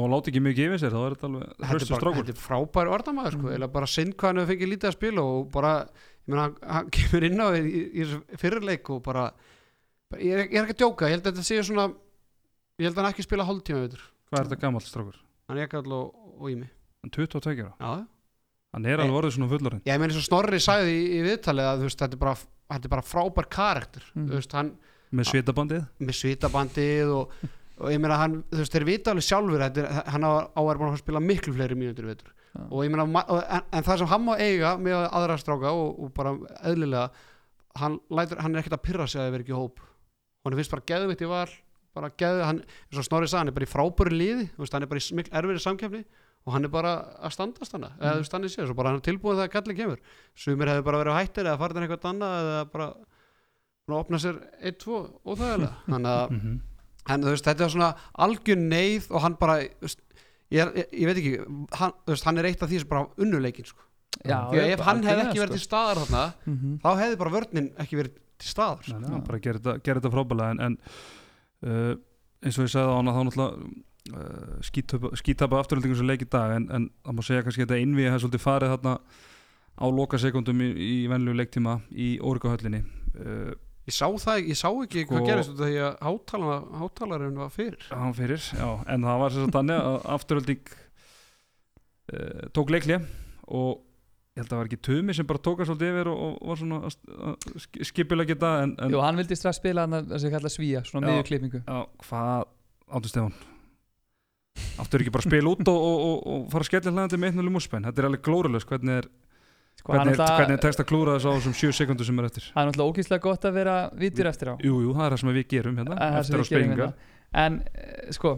[0.01, 2.23] hann láti ekki mikið yfir sér þá er þetta alveg bara, strákur.
[2.23, 3.55] þetta er frábær orðamæður sko, Mhm.
[3.57, 5.73] eða bara sinn hvað hann hefur fengið lítið að spila og bara,
[6.27, 7.61] ég meina, hann, kemur inn á í,
[7.93, 9.31] í, fyrirleik og bara,
[10.09, 11.85] bara ég, er, ég er ekki að djóka, ég held að þetta sé svona
[12.79, 15.17] ég held að hann ekki spila hálftíma veitur hvað er þetta gamall strákur?
[15.49, 16.69] hann er ekki alltaf og, í mig
[17.03, 17.73] hann er 22 ára.
[17.79, 18.07] Já,
[18.73, 21.69] hann er alveg orðið svona fullorinn ég meina eins og Snorri sagði í, í viðtalið
[21.69, 22.35] að veist, þetta er bara,
[22.73, 24.03] þetta er bara frábær karakter.
[24.15, 24.71] Þú veist, hann
[25.13, 25.83] með svitabandið?
[26.01, 27.35] Með svitabandið og,
[27.83, 30.61] og ég meina hann, þú veist, þeir vita alveg sjálfur þetta er, hann á, á
[30.63, 32.63] er búin að spila miklu fleiri mínútur veitur Já.
[32.69, 35.99] og ég meina, og, en, en það sem hann má eiga með aðra stráka og,
[36.05, 36.33] og bara
[36.69, 37.09] eðlilega
[37.81, 39.79] hann, lætur, hann er ekkert að pyrra sig að það veri ekki hóp.
[40.43, 41.47] Hann finnst bara geðvitt í val
[41.93, 42.59] bara geðvitt, hann,
[42.89, 45.01] eins og Snorri sagði hann er bara í frábæru liði, þú veist, hann er bara
[45.01, 46.03] í smikl erfiðri samkefni
[46.43, 46.91] og hann er bara
[47.23, 49.77] að standast hana eða þú hann er sér, svo bara hann er tilbúin þegar kallin
[49.77, 49.99] kemur.
[50.35, 52.87] Sumir hefur bara verið hættir eða farið hann eitthvað annað eða bara
[53.87, 54.41] að opna sér
[54.73, 55.73] 1-2 óþægilega.
[55.87, 56.57] Þannig að Mhm.
[57.09, 57.91] En þú veist, þetta er svona
[58.25, 59.99] algjör neyð og hann bara veist,
[60.53, 61.33] ég, ég, ég veit ekki
[61.79, 63.83] hann, veist, hann er eitt af því sem bara unnuleikin sko.
[64.23, 66.51] Ef hann hefði ekki verið til staðar þarna, sko.
[66.51, 66.75] Mhm.
[66.83, 68.97] þá hefði bara vörnin ekki verið til staðar Já.
[69.09, 70.77] hann bara gerir þetta, gerir þetta frábælega en, en
[71.65, 71.95] uh,
[72.43, 73.51] eins og ég sagði á hann að þá náttúrulega
[74.13, 77.83] uh, skítapa afturöldingu sem leik í dag en, en það má segja kannski að þetta
[77.85, 78.95] innvíði hefði svolítið farið þarna
[79.73, 83.53] á loka sekundum í, í venlu leiktíma í Órikahöllinni uh,
[83.89, 87.39] ég sá það, ég sá ekki Sko- hvað gerist út af því að hátalarinn hátalarinn
[87.43, 90.75] var fyrir hann fyrir, já, en það var sem sagt þannig að afturölding
[92.13, 92.97] uh, tók leikli
[93.53, 93.81] og
[94.33, 96.61] ég held að það var ekki Tumi sem bara tóka svolítið yfir og, og var
[96.61, 100.15] svona að- að sk- skipulegja þetta en, en Jú, hann vildi strax spila hann að
[100.23, 101.11] sem kalla svíja, svona Já.
[101.11, 102.47] miðju klippingu Já, hvað
[102.97, 103.35] áttu Stefán?
[104.81, 107.55] Áttu ekki bara spila út og, og, og, og fara að skella hlæðandi með einnum
[107.57, 107.85] múspenn?
[107.89, 109.07] Þetta er alveg glórulegs, hvernig er,
[109.79, 112.27] sko, hvernig er, hvernig er tekst að klúra þess á þessum 7 sekundur sem er
[112.29, 112.49] eftir?
[112.51, 115.23] Það er náttúrulega ógíslega gott að vera vitur eftir á Jú, jú, það er það
[115.23, 116.93] sem við gerum hérna, sem eftir á sprengingar.
[116.93, 117.09] hérna.
[117.43, 118.35] En eh, sko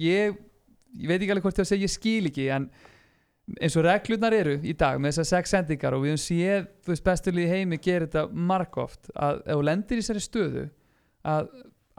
[0.00, 0.34] ég,
[0.98, 2.68] ég veit ekki alveg hvort ég á að segja ég skil ekki en
[3.60, 6.92] eins og reglurnar eru í dag með þessar sex sendingar og við höfum séð þú
[6.94, 10.64] veist besturlið heimi gera þetta margóft að ef þú lendir í þessari stöðu
[11.34, 11.50] að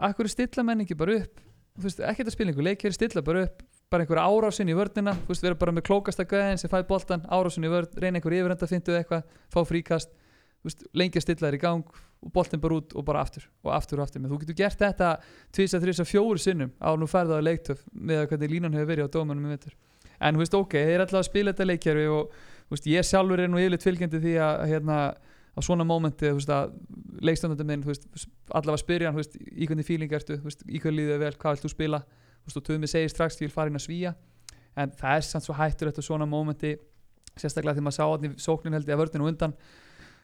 [0.08, 1.38] akkur stilla menningi bara upp
[1.76, 5.14] þú veist ekkert að spila einhver leikjari stilla bara upp bara einhver árásin í vörnina
[5.14, 8.34] þú veist vera bara með klókasta gæðin sem fæ boltan árásin í vörn, reyna einhver
[8.34, 10.10] yfirenda fyndu eitthvað fá fríkast
[10.66, 13.70] veist, lengi að stilla þér í gang og boltin bara út og bara aftur og
[13.76, 15.12] aftur og aftur menn þú getur gert þetta
[15.54, 19.06] tvisa, þrisa, fjóru sinnum á nú ferða á leiktöf með að hvernig línan hefur verið
[19.06, 19.76] á dómanum í vetur.
[20.16, 22.36] En þú veist ok, þeir er alltaf að spila þetta leikjörfi og
[22.72, 24.98] veist, ég sjálfur er nú yfirleitt fylgjandi því að, hérna,
[25.56, 26.32] á svona mómenti
[27.24, 27.84] leikstöndarinn minn
[28.50, 29.20] allavega spyrja hann
[29.52, 30.36] í hvernig fíling ertu,
[30.68, 32.00] í hvernig líður þér vel hvað vilt þú spila,
[32.54, 34.12] og Tumi segir strax ég vil fara inn að svíja,
[34.78, 36.76] en það er samt svo hættur eftir svona mómenti
[37.36, 39.56] sérstaklega þegar maður sá í sóknin held ég að vördinu undan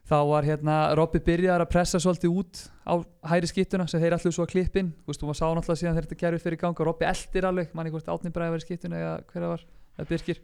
[0.08, 2.94] þá var hérna Robby byrjaðar að pressa svolítið út á
[3.32, 5.96] hæri skittuna sem þeir allir svo að klippin þú veist, og maður sá náttúrulega síðan
[5.96, 9.00] þegar þetta gerði fyrir ganga Robby eldir alveg, manni hvort átni bræði var í skittuna
[9.02, 9.64] eða hver það var,
[9.98, 10.40] eða Birkir.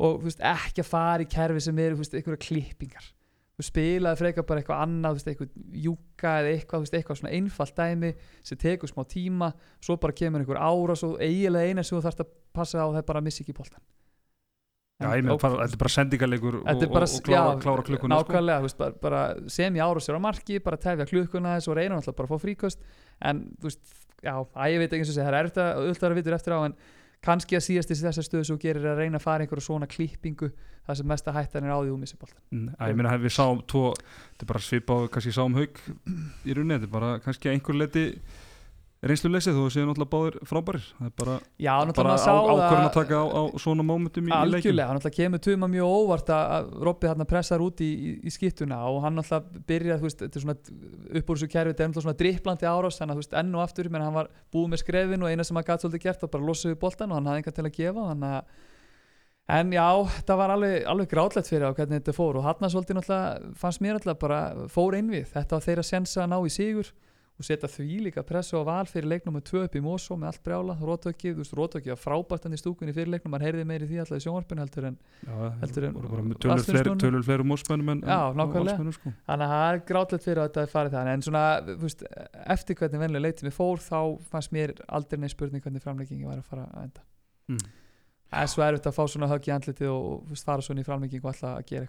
[0.00, 3.10] Og þú veist, ekki að fara í kerfi sem eru, þú veist, einhverja klippingar
[3.60, 7.76] þú spilaði frekar bara eitthvað annað veist, eitthvað júka eða eitthvað, veist, eitthvað svona einfalt
[7.78, 8.12] dæmi
[8.50, 9.52] sem tekur smá tíma
[9.84, 13.02] svo bara kemur einhver ára svo eiginlega eina sem þú þarfst að passa á það
[13.02, 13.84] er bara að missa ekki boltan
[15.00, 17.82] Já, ég meina, Og- þetta er bara sendingarleikur og, bara, og, og klára, já, klára
[17.86, 18.32] klukkuna sko.
[18.32, 21.76] nákvæmlega, þú veist, bara, sem ég ára sér á marki, bara tefja klukkuna þess og
[21.78, 22.82] reyna náttúrulega bara að fá fríkost.
[23.24, 25.80] En þú veist, já, að ég veit ekki eins og segja það er eftir að,
[25.80, 26.74] auðvitað að vitur eftir á en
[27.24, 29.88] kannski að síðast í þessar stöðu svo gerir er að reyna að fara einhverju svona
[29.90, 30.50] klippingu
[30.86, 33.60] það sem mesta hættan er á því úr missiboltan Mm, að ég meina, við sáum
[33.68, 35.82] tvo þetta er bara svipað, kannski sáum haug
[36.48, 38.06] í rauninni, þetta er bara kannski að einhver leti
[39.00, 40.82] reynsluleysið þú séu náttúrulega báðir frábærir.
[40.98, 44.30] Það er bara, Já, bara náttúrulega á, ákvörðin að taka á, á svona mómentum í,
[44.30, 44.56] í leikjum.
[44.58, 48.12] Algjörlega, hann náttúrulega kemur tuma mjög óvart að, að Robby hann pressar út í, í,
[48.28, 50.58] í skittuna og hann náttúrulega byrjar, þú veist, þetta er svona
[51.20, 53.56] upp úr þessu kerfi, þetta er náttúrulega svona dripplandi árás þannig að þú veist, enn
[53.56, 56.26] og aftur, menn hann var búið með skrefin og eina sem hann gæti svolítið gert
[56.26, 58.68] var bara að losa við boltan og hann hafði engan til að gefa að
[59.50, 59.82] En já,
[60.28, 63.82] það var alveg, alveg grátlegt fyrir á hvernig þetta fór og hann svolítið náttúrulega fannst
[63.82, 65.24] mér alltaf bara fór einvið.
[65.32, 66.92] Þetta var þeirra sensa að ná í sigur
[67.40, 70.28] og setja því líka pressu á val fyrir leiknum með tvö upp í Mosó með
[70.30, 73.64] allt brjála, Rótöki, þú veist, Rótöki var frábært hann í stúkunni fyrir leiknum, hann heyrði
[73.70, 74.98] meiri því alltaf í sjónvarpinu heldur en
[77.00, 78.02] tölur fleiri, mósmennum en.
[78.68, 79.12] Valsmönnum, sko.
[79.26, 82.04] þannig að það er grátlegt fyrir að þetta er farið þannig en svona, þú veist,
[82.56, 83.98] eftir hvernig venlega leitið mér fór þá
[84.30, 87.06] fannst mér aldrei neins spurning hvernig framleggingi var að fara að enda
[87.50, 87.58] Mm.
[88.30, 91.26] það er svo erfitt að fá svona högg í andlitið og fara svona í framleggingu
[91.26, 91.88] alltaf að gera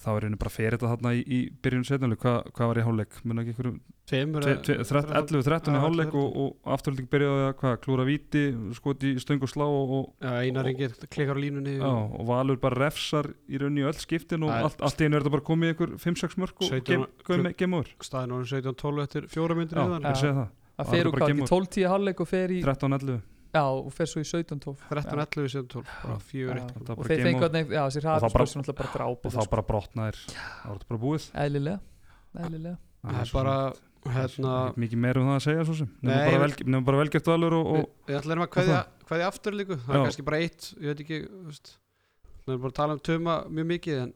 [0.00, 2.84] þá er henni bara fyrir þetta þarna í, í byrjun setjanleik, Hva, hvað var í
[2.86, 3.16] hálfleik?
[3.26, 3.78] Mun ekki einhverjum,
[4.10, 8.44] Tveimur 11-13 í hálfleik og, og afturhalding byrjaði að hvað, klúra víti
[8.78, 11.76] skoti í stöng og slá og, og, Já, einar ringir, klikkar á línunni.
[11.78, 15.18] Já, og Valur bara refsar í rauninni í öll skiptin og allt, allt í einu
[15.18, 17.92] er þetta bara komið í einhver 5-6 mörg og 17 klukk- game over.
[18.04, 19.82] Staðin orðin 17-12 eftir fjóra myndir
[20.22, 20.48] segi það,
[20.90, 23.90] fer er úr bara hvað game ekki 12-10 hálfleik og fer í 13-11 já, og
[23.94, 26.62] fer svo í 17-12 13-11 17-12 bara fjögur Já.
[26.62, 27.22] eitt Þetta var og bara þeir
[27.74, 28.02] já, þessi
[29.26, 30.20] Og það þá bara brotnaðir.
[30.30, 31.28] Þá er þetta bara búið.
[31.44, 31.78] Eðlilega,
[33.00, 33.30] Það er
[34.14, 35.90] hérna mikið meira um það að segja svo sem.
[36.00, 39.96] Nei, nefnum bara, velgert valur og, Við, og við ætlum að kveðja aftur líku það
[39.98, 40.70] er kannski bara eitt,
[41.04, 44.14] ekki við erum bara að tala um Tuma mjög mikið en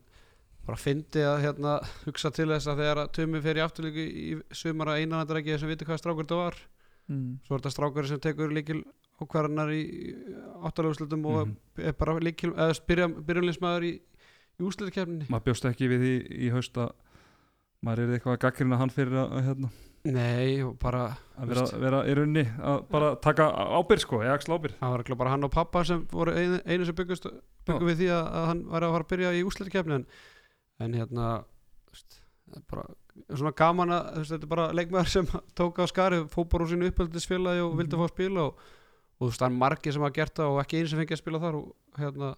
[0.65, 1.75] bara fyndi að hérna,
[2.07, 5.69] hugsa til þess að þegar að Tumi fer í afturlíku í sumar að einanandræki sem
[5.69, 6.61] viti hvað strákur þetta var.
[7.05, 7.33] Mm.
[7.45, 8.79] svo er þetta strákur sem tekur líkil
[9.23, 9.83] ákvarðanar í
[10.67, 11.57] áttalaguslutum og Mhm.
[11.89, 13.93] er bara líkil eða byrja, byrjunleismæður í,
[14.59, 16.15] í úrslutakefninni maður bjóst ekki við því
[16.49, 16.93] í haust að
[17.85, 19.71] maður er eitthvað að gaggrina hann fyrir að, hérna,
[20.05, 24.75] Nei, bara að vera, vera í rauninni að bara taka ábyrg sko, eða axla ábyrg
[24.81, 27.27] það var ekki bara hann og pappa sem voru einu, einu sem byggust,
[27.65, 30.05] byggum við því að, að hann var að fara að byrja í úrslutakefni
[30.81, 31.45] en, hérna
[32.71, 32.85] bara
[33.33, 36.91] svona gaman að þetta er bara leikmaður sem tók á skari fór bara úr sínu
[36.91, 38.01] upphaldisfélagi og vildi Mhm.
[38.03, 38.59] fá að spila og,
[39.15, 41.17] og þú veist, það er margir sem hafa gert það og ekki einu sem fengi
[41.17, 42.31] að spila þar og hérna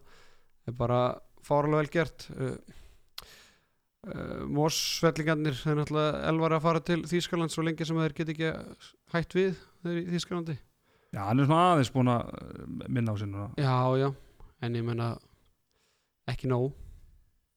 [0.66, 1.01] er bara
[1.47, 2.27] fáralega vel gert.
[2.37, 2.57] Uh,
[4.11, 8.55] uh, Mósvellingarnir þeir náttúrulega elvar að fara til Þýskaland svo lengi sem þeir get ekki
[9.14, 10.59] hætt við þeir í Þýskalandi.
[11.14, 14.11] Já, hann er svona aðeins búin að uh, minna á sinna Já, já,
[14.66, 15.14] en ég menna
[16.29, 16.74] ekki nóg.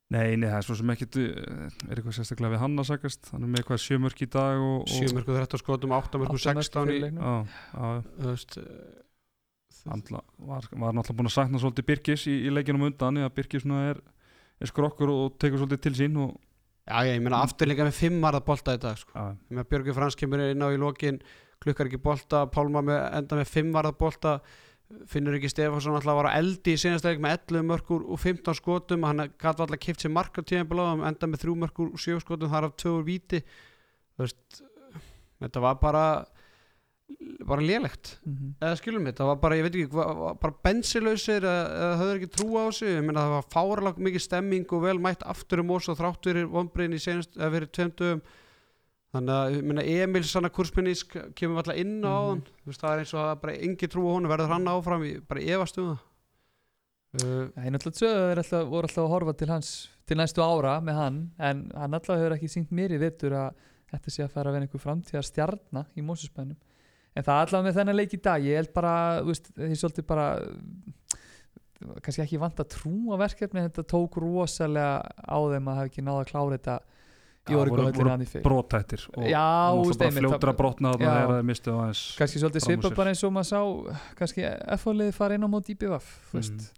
[0.09, 3.43] Nei, nei, það er svo sem uh, er eitthvað sérstaklega við hann að sagast hann
[3.45, 6.55] er með eitthvað sjömörk í dag og, og 7 mörgur 13 skotum, 8 mörgur Átta
[6.57, 7.21] mörk 16 í, fyrir leiknum.
[7.21, 8.57] já, já, þú veist
[9.87, 13.65] hann var, var náttúrulega búin að sakna svolítið Birkis í, í leikinum undan eða Birkis
[13.65, 14.01] er,
[14.59, 16.37] er skrokkur og tekur svolítið til sín og
[16.89, 19.13] Já, ég menna aftur líka með 5 marða bolta í dag sko.
[19.13, 21.19] já, með Björgur Frans kemur inn á í lokin
[21.61, 24.39] klukkar ekki bolta, Pálma með, enda með 5 varða bolta.
[25.05, 28.57] Finnur ekki Stefansson alltaf að vara eldi í senast leik með 11 mörgur og 15
[28.57, 29.03] skotum.
[29.05, 32.49] Hann gæti alltaf kipt sér mark á tíðan enda með 3 mörgur og 7 skotum
[32.49, 33.43] þar af 2 úr víti.
[34.17, 34.63] Þú veist
[35.43, 36.03] þetta var bara
[37.49, 38.17] bara lélegt.
[38.25, 38.55] Mhm.
[38.61, 42.49] eða skilum mitt, það var bara, ég veit ekki bara bensilausir eða, höfður ekki trú
[42.61, 45.89] á sig ég meina það var fárlega mikið stemming og vel mætt aftur um ós
[45.89, 48.21] og þrátt fyrir vonbreyin í senast, eða fyrir tveimdugum
[49.09, 52.91] þannig að, ég meina, Emil Sanna Kursminnísk kemur alltaf inn á hann þú veist, það
[52.93, 55.41] er eins og það er bara engi trú á honum verður hann áfram, ég bara
[55.41, 56.05] efast um það.
[57.09, 59.69] Uh, Já, ég náttúrulega alltaf, voru alltaf að horfa til hans
[60.05, 63.63] til næstu ára með hann en hann alltaf hefur ekki sínt mér í vittur að
[63.89, 66.59] þetta sé að fara að vera einhver framtíðar stjarnar í Mósusbænum
[67.15, 68.93] en það allavega með þennan leik í dag ég held bara,
[69.25, 70.27] veist, því svolítið bara
[72.03, 76.23] kannski ekki vant að trúa verkefni þetta tók rosalega á þeim að hafa ekki náða
[76.23, 79.23] að klára þetta í Já, voru- orgu voru höllinu hann í fyrr Brótættir og
[79.71, 79.85] og
[80.41, 81.13] bara að það- brotna þarna Já.
[81.15, 82.97] þegar það mistu aðeins kannski svolítið sér.
[82.99, 83.61] bara eins og maður sá
[84.19, 84.43] kannski
[84.75, 85.69] F-fólið fara inn á mót
[86.33, 86.59] mm.
[86.59, 86.69] Mhm.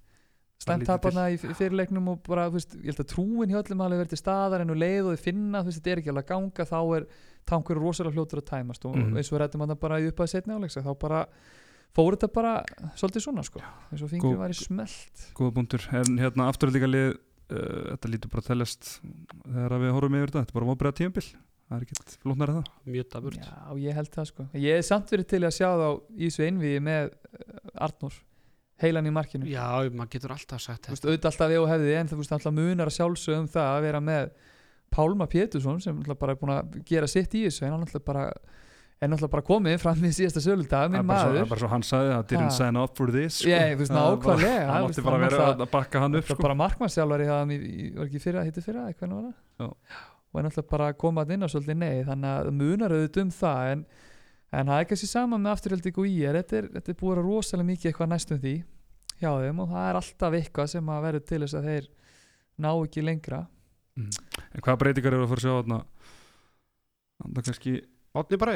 [0.62, 3.98] stæmt lítið tapana í fyrirleiknum og bara, veist, ég held að trúin hjá öllum hafi
[3.98, 6.30] verið til staðar en og leið og þið finna veist, þetta er ekki alveg að
[6.30, 7.06] ganga, þá er
[7.46, 9.18] tankur rosalega fljótur að tæmast og Mhm.
[9.18, 11.26] eins og rættum hann bara í upphæði setni áleiksa þá bara
[11.96, 12.54] fór þetta bara
[12.96, 13.60] svolítið svona sko
[13.92, 15.28] eins og var í smelt.
[15.36, 17.18] góða búndur en hérna afturlíka lið
[17.52, 19.02] uh, þetta lítur bara að teljast
[19.46, 21.26] þegar við horfum yfir þetta, þetta er bara móbriða tímabil.
[21.72, 22.70] Það er ekkert flóknar að það.
[22.92, 24.46] Mjög daburt Já, ég held það sko.
[24.60, 25.88] Ég er samt verið til að sjá þá
[26.20, 28.14] í þessu einviði með uh, Arnór
[28.82, 29.46] heilan í markinu.
[29.48, 31.12] Já, maður getur alltaf sagt Þú veist, þetta.
[31.12, 34.00] auðvitað alltaf við og hefði en það veist, alltaf munar að sjálfsögum það að vera
[34.02, 34.32] með
[34.92, 38.26] Pálma Pétursson sem bara er búin að gera sitt í þessu en hann bara
[39.02, 41.62] er náttúrulega bara komið fram í síðasta söludag Það minn svo- það maður er bara
[41.64, 43.50] svo hann sagði að didn't sign up for this sko.
[43.50, 46.02] Ég, þú veist, Það nákvæmlega, hann þú átti veist, bara að hann vera að bakka
[46.04, 46.44] hann upp Það er sko.
[46.46, 47.54] bara markmannsjálfari það
[47.98, 49.34] var ekki fyrra, hittu fyrra, eitthvað var það
[49.66, 49.70] Já.
[50.32, 52.94] og er náttúrulega bara að koma að inn á svolítið nei þannig að það munar
[52.96, 53.82] auðvitað um það en,
[54.62, 56.70] en það er kannski saman með afturhaldið og í er þetta er,
[57.02, 58.54] búið að rosalega mikið eitthvað næstum því
[59.22, 61.90] hjá þeim og það er alltaf eitthvað sem að verður til þess að þeir
[62.62, 63.42] ná ekki lengra
[64.00, 65.80] en hvaða breytingar eru að fara að sjá þarna?
[67.22, 67.74] Það er kannski
[68.12, 68.54] Átni bara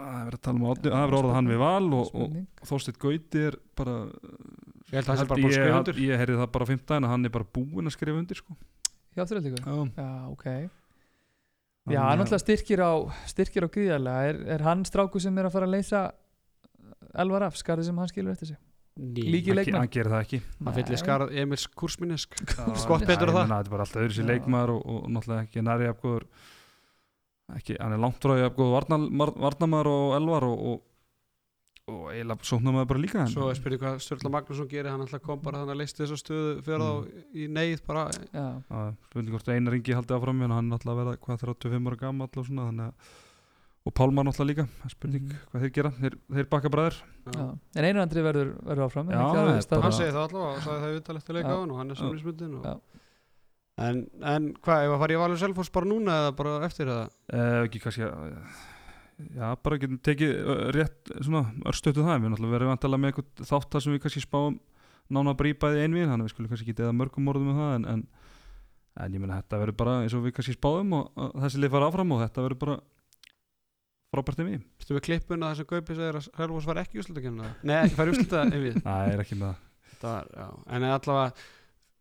[0.00, 2.34] að vera að tala um átni, það er orðað hann við val og, og.
[2.68, 3.94] Þorsteinn Gauti er bara
[4.90, 6.00] Ég held að það sé held bara búin að skrifa undir.
[6.04, 8.56] ég heyrði það bara á fimmtudaginn að hann er bara búinn að skrifa undir sko.
[9.14, 10.46] hjá afturhaldið já, Já, ok.
[10.50, 10.70] Já,
[11.90, 12.92] Þannig hann náttúrulega styrkir á
[13.32, 14.24] styrkir á gríðarlega.
[14.30, 16.02] Er, er hann stráku sem er að fara að leysa
[17.18, 17.56] Elvar af?
[17.58, 18.58] Skarði sem hann skilur eftir sig
[19.00, 20.38] Ný, Líki- hann, hann gerir það ekki.
[20.64, 23.46] Hann fyllir skarað Emils Kursminesk Já, Gott betur það.
[23.46, 26.26] ég þetta er bara alltaf öðru sér leikmaður og, og náttúrulega ekki næri afgóður
[27.56, 28.74] ekki, hann er langt frá því afgóður
[29.40, 30.82] varnamæður og elvar og, og,
[31.90, 35.24] og eiginlega sóknamaður bara líka en, Svo er spyrðið hvað Sturla Magnússon gerir hann alltaf
[35.24, 37.08] kom bara þannig að leisti þessa stöðu fyrir Mm.
[37.08, 38.04] þá í neyð bara.
[38.36, 41.90] Já, Já, spurning hvort einar ringi haldið áfram hann er alltaf að vera hvað 35
[41.90, 43.18] ára gammal og svona þannig að
[43.88, 45.36] og Pálmar náttúrulega líka, spurning Mhm.
[45.50, 46.96] hvað þeir gera, þeir, þeir bakka bræður.
[47.76, 49.20] En einu andri verður, verður áfram en Já,
[49.80, 51.96] hann segir það allavega og sagði það viðtal eftir leika á hann og hann er.
[52.64, 52.74] Já.
[53.80, 57.06] en, en hvað, ef að fara í Valur Selfoss bara núna eða bara eftir það
[57.32, 58.34] eh, ekki kannski að
[59.36, 60.34] já, bara getum tekið
[60.76, 64.24] rétt svona örstötu það, við náttúrulega verðum vantilega með eitthvað þátt það sem við kannski
[64.26, 64.58] spáum
[65.10, 67.74] nána að brýpaði einvið, þannig að við skulum kannski ekki eða mörgum orðum með það
[67.78, 68.04] en, en,
[69.00, 71.72] en ég meina þetta verður bara eins og við kannski spáum og, og þessi lið
[71.72, 72.76] fara áfram og þetta verður bara
[74.10, 77.76] frábært einvið Stu við klippuna þar sem Gaupi segir að Selfoss var ekki úrslutakennina Nei,
[77.84, 79.66] ekki fara í úrslita yfir það er ekki með það.
[80.00, 80.28] Var.
[80.72, 81.46] En allavega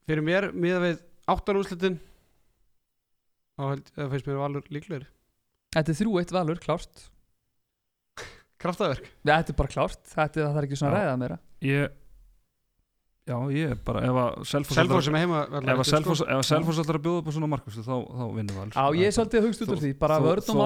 [0.10, 1.00] fyrir mér, miða við
[1.30, 1.98] áttan úrslitin
[3.60, 3.64] þá
[4.14, 5.08] finnst mér Valur líklegri.
[5.76, 7.02] Þetta er þrjú eitt valur, klárt.
[8.62, 9.10] Kraftaverk.
[9.28, 10.96] Þetta er bara klárt, þetta það er ekki svona Já.
[10.98, 11.38] að ræða meira.
[11.68, 11.98] Ég
[13.30, 16.98] já, ég er bara ef að Selfoss sem er heima ef að að Selfoss ætlar
[16.98, 19.62] að bjóða upp á svona markvæslu þá, þá vinnur Val Já, ég er svolítið hugst
[19.66, 20.58] út Þó- því bara vörn og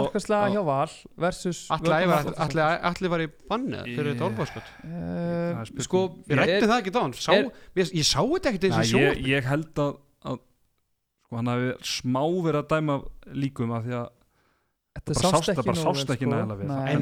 [0.48, 0.54] já.
[0.54, 0.94] hjá Val
[1.26, 5.84] versus Allir var, í banni fyrir þetta orðbáskot Eh.
[5.84, 7.14] Sko, Við rættum það ekki dán.
[7.20, 7.32] Sá,
[7.76, 9.94] ég, sá þetta ekkert eins og sjóð ég held að,
[10.32, 10.40] að
[11.26, 12.98] sko, hann hafi smá verið að dæma
[13.44, 14.10] líkum af því að
[14.94, 16.34] Þetta bara sást sást- ekki það sást vel, ekki sko.
[16.34, 16.68] nægilega vel.
[16.70, 16.78] Nei.
[16.84, 16.98] Ég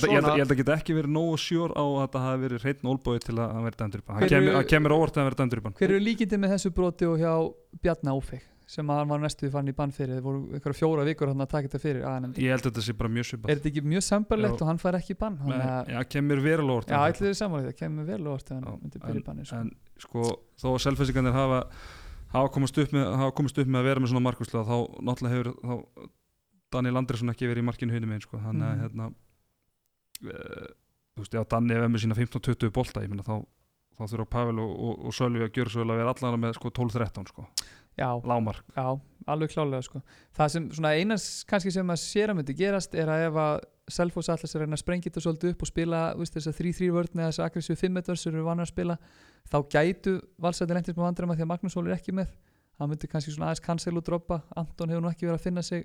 [0.00, 3.34] held, að- geta ekki verið nógu sjór á að þetta hafi verið hreitn olbói til
[3.36, 5.64] að hann verið dæmdur í bann Hver hann kemur, óvart að hann verið dæmdur í
[5.66, 7.34] bann Hver eru líkindi með þessu broti og hjá
[7.84, 11.04] Bjarni Áfeg sem að hann var næstuði fann í bann fyrir það voru einhverja fjóra
[11.04, 13.50] vikur hann að taka þetta fyrir að ég held að þetta sé bara mjög svipað
[13.50, 15.38] Er þetta ekki mjög sambarlegt og hann fær ekki bann
[15.90, 19.02] já, kemur verulega óvart Já, þið saman það kemur vel óvart þegar Já, hann myndi
[19.02, 19.56] byrja í banni sko.
[19.58, 20.22] en sko,
[20.62, 21.60] þó að selfessingarnir hafa
[22.30, 25.34] hafa komist upp með, hafa komist upp með að vera með svona markuslega þá náttúrulega
[25.34, 25.74] hefur þá,
[26.72, 28.38] Daniel Andresson ekki verið í markinu hinum einn sko.
[28.38, 28.82] þannig að Mhm.
[28.84, 29.10] hérna
[30.20, 30.34] e,
[31.16, 33.40] þú veist, já, Danni er með sína 15-20 bolta, ég meina þá
[34.00, 36.54] þá þurfa Pavel og, og, og Sölvi að gjöra svo vel að vera allan með
[36.56, 37.46] sko 12-13 sko,
[37.98, 38.86] Já, lámark já,
[39.28, 40.00] alveg klálega sko.
[40.32, 43.60] Það sem svona einas kannski sem að sér að myndi gerast er að ef að
[43.90, 46.90] Selfoss allar sér að reyna að sprengja þetta svolítið upp og spila þess að 3-3
[46.94, 48.96] vörn eða þess að aggressíu 5 metrar sem eru vannar að spila
[49.50, 52.30] þá gætu valsætti lendist með vandræma því að Magnús Óli er ekki með
[52.78, 55.62] það myndi kannski svona aðeins cancel og droppa Anton hefur nú ekki verið að finna
[55.66, 55.84] sig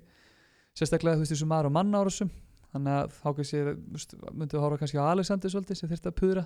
[0.75, 2.31] sérstaklega þú veist þessu maður og manna árásum
[2.75, 3.63] þannig að þá kannski
[4.35, 6.45] myndi við horfa kannski á Alexander svolítið sem þurfti að puðra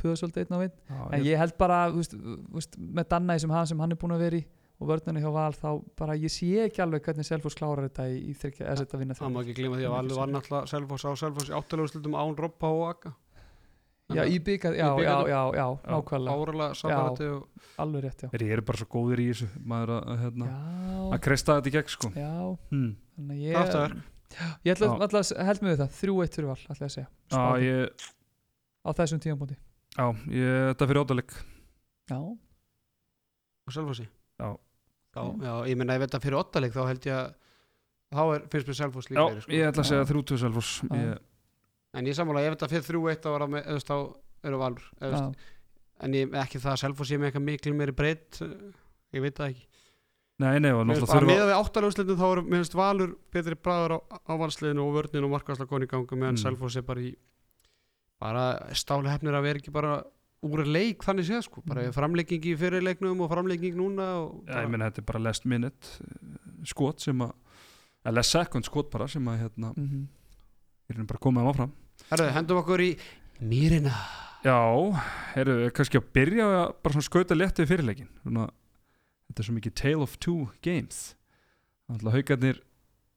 [0.00, 0.72] puða svolítið einn á einn.
[0.88, 2.16] Já, en ég held bara veist,
[2.54, 4.44] veist, með Danna sem hann sem hann er búin að vera í
[4.80, 8.20] og vörnunni hjá Val þá bara ég sé ekki alveg hvernig Selfoss klárar þetta í,
[8.30, 11.04] í þryggja eða þetta vinna Það má ekki glima því að Valur var náttúrulega Selfoss
[11.04, 13.12] á Selfoss í áttalegu slutum án Robba og Akka
[14.18, 16.36] já í byggar, já, já, já, já, nákvæmlega.
[16.36, 18.30] Áralega samarati og alveg rétt, já.
[18.34, 21.74] Þeir eru bara svo góðir í þessu maður að, hérna, að já, kreista þetta í
[21.76, 22.12] gegn sko.
[22.16, 22.32] Já.
[22.70, 22.90] Hmm.
[23.16, 24.08] þannig að ég kraftaverk
[24.64, 24.92] ég ætla Já.
[24.94, 28.04] alltaf að held með þetta, þrjú eitt fyrir Val ætla ég að segja, já, ég,
[28.86, 29.56] á þessum tímapunkti.
[29.96, 31.34] Já, ég, þetta fyrir ótaleg
[32.10, 32.18] Já,
[33.66, 34.06] og Selfossi.
[34.38, 34.48] Já.
[35.16, 37.34] já, já, ég meina ef þetta fyrir ottaleg þá held ég að
[38.10, 39.52] þá er, finnst mér Selfoss Já, líklegri sko.
[39.54, 40.08] ég ætla að segja Já.
[40.10, 40.94] þrjútu Selfoss Já.
[40.94, 41.26] ég,
[41.94, 43.24] en ég sammála ef þetta fyrir þrjú eitt
[43.54, 44.00] með- eða
[44.44, 44.86] eru valur
[46.00, 49.50] en ég, ekki það að Selfoss ég með eitthvað miklu meiri breytt ég veit það
[49.52, 49.66] ekki
[50.40, 53.92] Nei, nei, og náttúrulega þurfa með við áttalöfsleitin þá er mér finnst valur betri bræður
[53.92, 56.44] á, á valsliðinu og vörninu og markværsla koni í gangu meðan Mm.
[56.46, 57.10] Selfoss er bara í
[58.20, 59.98] bara stáli hefnir að vera ekki bara
[60.40, 61.92] úr leik þannig séð sko bara Mm.
[61.92, 65.86] framlegging í fyrirleiknum og framlegging núna og Já, ég meina þetta er bara last minute
[66.00, 67.34] eh, skot sem að
[68.06, 70.08] eða last second skot bara sem að hérna mhm.
[70.90, 71.74] Við erum bara komið áfram.
[72.10, 72.90] Herðu, hendum okkur í
[73.40, 73.94] mýrina.
[74.42, 74.56] Já,
[75.36, 78.46] við kannski að byrja að bara svona skauta léttið fyrirleikin svona,
[79.28, 81.02] þetta er svo mikið tale of two games.
[81.90, 82.62] Þannig haugarnir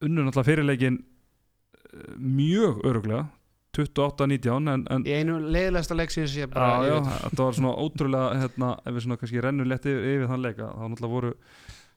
[0.04, 3.30] unnu náttúrulega fyrirleikin eh, mjög öruglega
[3.74, 7.48] 28-19 en, en í einu leiðilegsta leik sem ég sé bara já, ég já, þetta
[7.48, 10.84] var svona ótrúlega hérna, ef við svona kannski rennum létt yfir, yfir þann leika þá
[10.84, 11.32] náttúrulega voru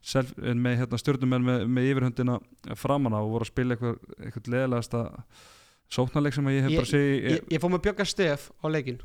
[0.07, 2.39] self, með hérna, stjórnumenn með, með yfirhundina
[2.81, 5.03] framan á og voru að spila eitthvað, eitthvað leðilegasta
[5.93, 8.99] sóknarleik sem ég hef Ég- bara segið ég, ég fór með Björgar Stef á leikin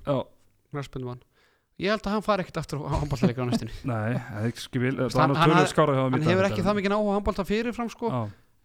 [1.82, 3.74] ég held að hann fari ekkert aftur á handbóltaleika á næstunni.
[3.92, 4.14] Nei,
[4.54, 4.82] skil
[5.18, 8.12] Hann- var hann hann hefur þetta ekki það mikið áhuga á handbólta fyrirfram sko.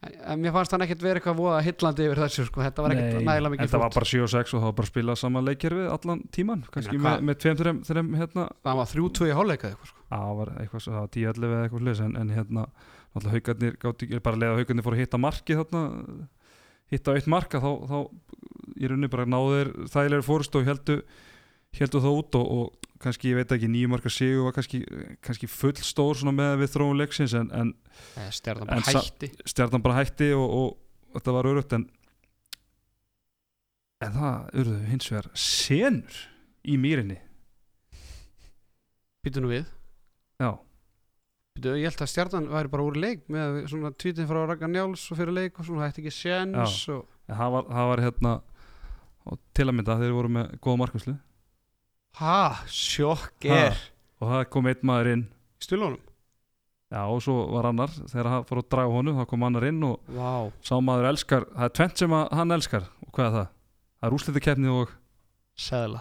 [0.07, 2.61] En, mér fannst hann ekkert verið eitthvað voða hillandi yfir þessu sko.
[2.63, 3.97] Þetta var ekkert Nei, nægilega mikið það var flott.
[3.97, 6.93] bara 7 og 6 og það var bara að spila saman leikjörfi allan tíman, kannski
[6.93, 9.91] Ég með, meina, hvað- með 2-3 þreim, hérna, það var þrjú tvö í hálfleika eitthvað
[9.91, 10.05] sko.
[10.13, 10.53] Var
[10.93, 11.87] það var 10-11 eða eitthvað
[12.21, 12.67] en, hérna,
[13.17, 13.79] náttúrulega haugarnir
[14.29, 15.83] bara leið að haugarnir fóru að hitta marki þarna,
[16.93, 17.97] hitta eitt marka þá, þá
[18.77, 21.01] í rauninni bara náður þægilegur fórust og heldu
[21.77, 24.79] heldu það út og, og kannski, ég veit ekki, nýju marka sigur var kannski,
[25.25, 27.75] kannski full stór svona með við þróun leiksins en, en
[28.33, 29.29] stjarnan En bara sa- hætti.
[29.45, 31.85] Stjarnan bara hætti og, og þetta var örugt en
[34.07, 36.17] en það urðu hins vegar senur
[36.69, 37.17] í mýrinni.
[39.25, 39.65] Býtu nú við.
[40.41, 40.51] Já,
[41.65, 45.21] ég held að stjarnan væri bara úr leik með svona tvítin frá Ragnar Njáls og
[45.21, 48.35] fyrir leik og svona hætti ekki séns og það var, það var hérna
[49.57, 51.17] til að mynda þeir voru með góða markvæslu
[52.21, 52.37] ha,
[52.73, 53.77] sjokk er.
[54.17, 55.25] Og það kom einn maður inn.
[55.61, 56.03] Í stulunum
[56.93, 57.91] já og svo var annar.
[57.91, 60.47] Þegar hann fór að draga honum þá kom annar inn og vá.
[60.63, 62.87] sá maður elskar það er tvent sem hann elskar.
[63.05, 63.49] Og hvað er það?
[63.97, 64.93] það er úslitakeppni og
[65.57, 65.99] Prívatbíl,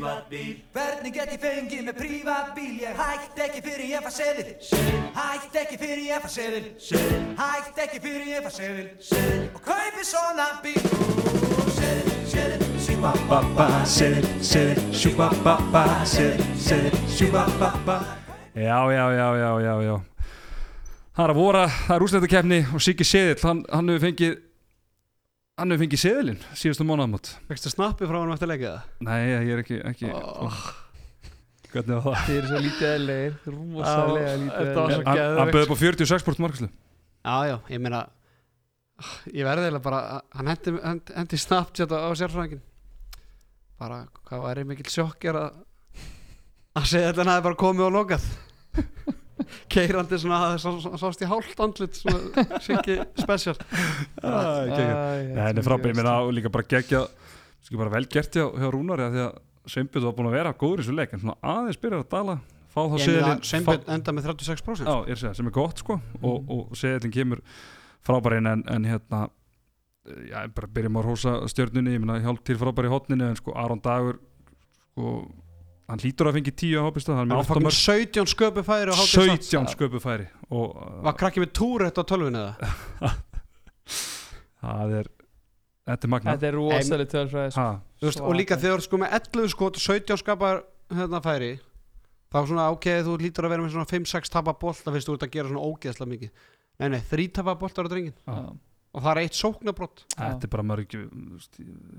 [0.00, 4.54] prívatbíl Hvernig get ég fengið með prívatbíl Ég hætt ekki fyrir ég far seðil.
[5.16, 6.66] Hætt ekki fyrir ég far seðil.
[7.38, 8.88] Hætt ekki fyrir ég far seðil.
[9.54, 10.80] Og kaupi svona bíl.
[11.76, 17.96] Seðil, seðil, sjúbababa seðil, seðil, sjúbababa seðil, seðil, sjúbababa
[18.54, 19.96] já, já, já, já, já, já.
[21.16, 24.36] Það er að vora, það er úslitakeppni og Siggi Seðil, hann, hann hefur fengið
[25.60, 28.86] hann hefur fengið seðilinn síðustu mánuðamót vextu snappi frá hann eftir leikið það?
[29.06, 30.60] Nei, ég er ekki, ekki oh.
[31.72, 32.22] hvernig var það?
[32.28, 35.40] Þið eru svo lítið eðlegir Rosalega lítið var eðlegir hann, geðveikt.
[35.40, 38.02] hann böði upp á 46 bort markaslu já, já, ég meina
[39.32, 40.02] ég verði eiginlega bara
[40.36, 42.64] hann hendi, hendi, hendi Snapchat á, á sérfræðingin
[43.80, 45.60] bara, hvað væri mikill sjokkjar að
[46.78, 48.30] að segja þetta hann hafi bara komið og lokað
[49.72, 53.56] keirandi svona sá- sá- sást í hálft andlit svona sikki spesial
[54.24, 57.04] Nei, henni frábæð, ég meina líka bara gegja
[57.60, 59.38] Skal bara vel gert hjá, hjá Rúnari af Því að
[59.70, 62.36] Sveinbjörn var búin að vera góður í þessu leik En svona aðeins byrjar að dala
[62.70, 65.54] Fá þá ég seðilinn Sveinbjörn enda með 36% Já, ég er að segja, sem er
[65.58, 67.42] gott sko Og, og seðilinn kemur
[68.06, 69.20] frábærin en, en hérna
[70.30, 73.52] Já, bara byrjum á rosa stjörnunni Ég meina, hjálp til frábæri í hotninu En sko,
[73.60, 74.16] Aron Dagur
[74.94, 75.12] Sko,
[75.90, 77.78] hann hlýtur að fengi 10 á hópist Það er hann með var 8 fokkin mörg
[77.78, 80.76] 17 sköpu færi og hálftíð 17 sköpu færi Og
[81.06, 82.70] var krakki með túrætt á tölvun eða
[84.60, 85.10] það er
[85.90, 87.64] Þetta er magna Þetta er rosalega tölfræði sko.
[87.64, 90.62] Ha, Þú veist, og líka þegar sko með 11 skot og 17 skapar
[90.94, 91.50] hérna færi
[92.30, 95.24] þá svona ok, þú lítur að vera með svona 5-6 tapa bolta fyrst þú ert
[95.26, 96.30] að gera svona ógeðslega mikið
[96.80, 98.14] nei, nei, þrý tapa boltar á drengin.
[98.22, 98.36] Já.
[98.94, 101.02] og það er eitt sóknabrott Þetta er bara ekki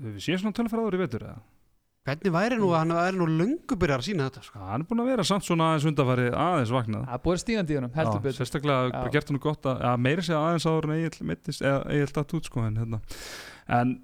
[0.06, 1.42] Við séum svona tölfræður í vetur eða?
[2.06, 4.62] Hvernig væri nú að hann væri nú löngu byrjar að sína þetta sko.
[4.66, 7.74] Hann er búin að vera samt svona aðeins undarfæri aðeins vaknað Það er búið stínandi
[7.74, 8.94] í honum, heldur Já, betur Sérstaklega Já.
[8.96, 12.10] bara gert hann gott að, að meiri segja aðeins áður en Egil mittist eða Egil
[12.18, 13.00] datt út sko en, hérna.
[13.78, 13.94] en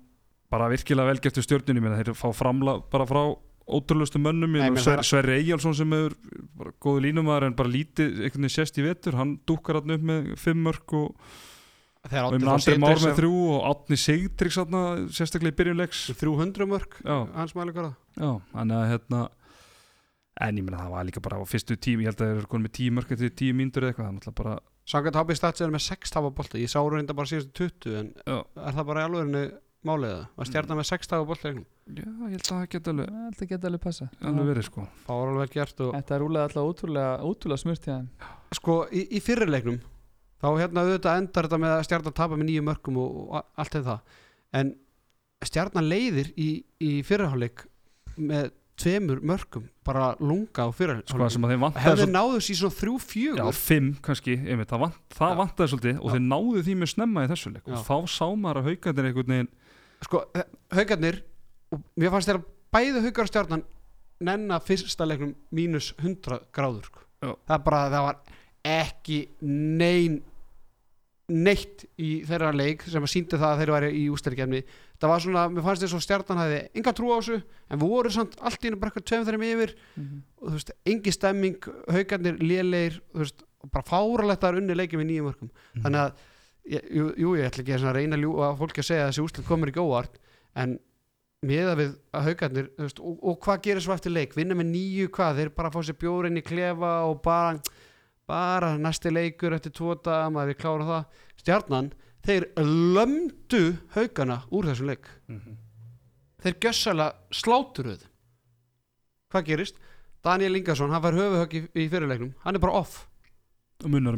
[0.54, 3.22] bara virkilega vel gert við stjórnunum minna, þeir fá framla bara frá
[3.68, 6.14] ótrúlustu mönnum Nei, ég Sver, Sverri Egilson sem er
[6.56, 10.06] bara góðu línumæður en bara lítið einhvern veginn sést í vetur, hann dúkkar hann upp
[10.08, 11.34] með fimm mörk og,
[12.28, 13.98] og Þór Andri Már með er þrjú og Átni
[14.58, 14.82] þarna,
[15.14, 17.16] sérstaklega í byrjunleiks 300 mörg Já.
[17.34, 17.54] hans
[18.54, 19.22] þannig að hérna
[20.48, 22.50] en ég meina það var líka bara á fyrstu tím ég held að þeir eru
[22.52, 24.38] konið með tíu mörk eftir tíu mínútur eða eitthvað, það er
[24.88, 26.56] Sangat Hábi Stats er með 6 tapa bolta.
[26.56, 28.38] Ég sá reynda bara síðustu 20 en Já.
[28.40, 29.42] er það bara í alvegurinu
[29.86, 33.12] málið það var stjarnan með 6 dagar bóltleiknum Já, ég held að það geta alveg,
[33.28, 34.86] Þetta geta alveg passa alveg verið sko.
[35.14, 37.88] Og Þetta er rúlega alltaf ótrúlega, ótrúlega smurt
[38.58, 39.78] sko í, í fyrirleiknum
[40.38, 43.78] þá hérna auðvitað endar þetta með að stjarnan tapa með nýju mörgum og, og allt
[43.78, 44.22] eða það
[44.60, 44.72] en
[45.48, 46.48] stjarnan leiðir í,
[46.82, 47.64] í fyrirháleik
[48.18, 52.76] með tveimur mörgum bara lunga á Sko fyrirháleik að vantaði hefði svolítið náðu sér svona
[52.78, 55.38] þrjú Já, fjögur fimm kannski, einmitt, það, vant, það Já.
[55.42, 56.12] vantaði svolítið og Já.
[56.14, 57.72] þeir náðu því með snemma í þessu leik Já.
[57.74, 59.50] og þá sá maður að haugarnir einhvern veginn
[60.06, 60.22] sko
[60.78, 61.20] haugarnir
[61.74, 62.44] og mér fannst þeirra
[62.78, 63.64] bæði haugar stjarnan
[64.28, 67.02] nenna fyrsta leiknum mínus 100 gráður sko.
[67.22, 67.32] Já.
[67.50, 68.20] það bara það var
[68.68, 70.20] ekki nein
[71.28, 74.62] neitt í þeirra leik sem að síndi það að þeir væri í ústæðikefni
[74.98, 77.36] það var svona, mér fannst þess að stjarnan hefði enga trú á þessu,
[77.68, 79.74] en voru samt allt í einu bara eitthvað tveim þeirrim yfir.
[79.98, 80.22] Mhm.
[80.38, 85.00] og þú veist, engi stemming, haugarnir lélegir, þú veist, og bara fáralegt að unni leikið
[85.00, 85.50] með nýjum mörgum
[85.82, 86.12] þannig að,
[86.94, 89.24] jú, jú, ég ætla ekki að reyna að ljúga að fólki að segja að þessi
[89.24, 90.20] úslit komur ekki óvart
[90.54, 90.78] en
[91.42, 94.36] miða við að haugarnir og, og hvað gerir svo eftir leik?
[94.38, 97.58] Vinna með nýju hvað, þeir bara fá sér bjórin í klefa og bara
[98.28, 101.90] bara næsti leikur eftir tóta maður við klára það, stjarnan
[102.28, 103.62] þeir lömdu
[103.94, 105.08] haugana úr þessum leik.
[106.42, 108.04] Þeir gjössalega sláturuð
[109.32, 109.78] hvað gerist?
[110.24, 113.06] Daniel Ingarsson, hann fær höfuhögg í, í fyrirleiknum hann er bara off,
[113.84, 114.16] og munnar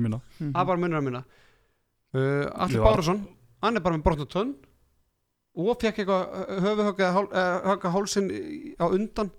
[0.96, 1.22] er að minna
[2.16, 2.84] uh, Alli Já.
[2.84, 3.22] Bárusson
[3.60, 4.54] hann er bara með brotna tönn.
[5.60, 8.30] Og fekk eitthvað höfuhögg eða hál, uh, högga hálsin
[8.78, 9.32] á undan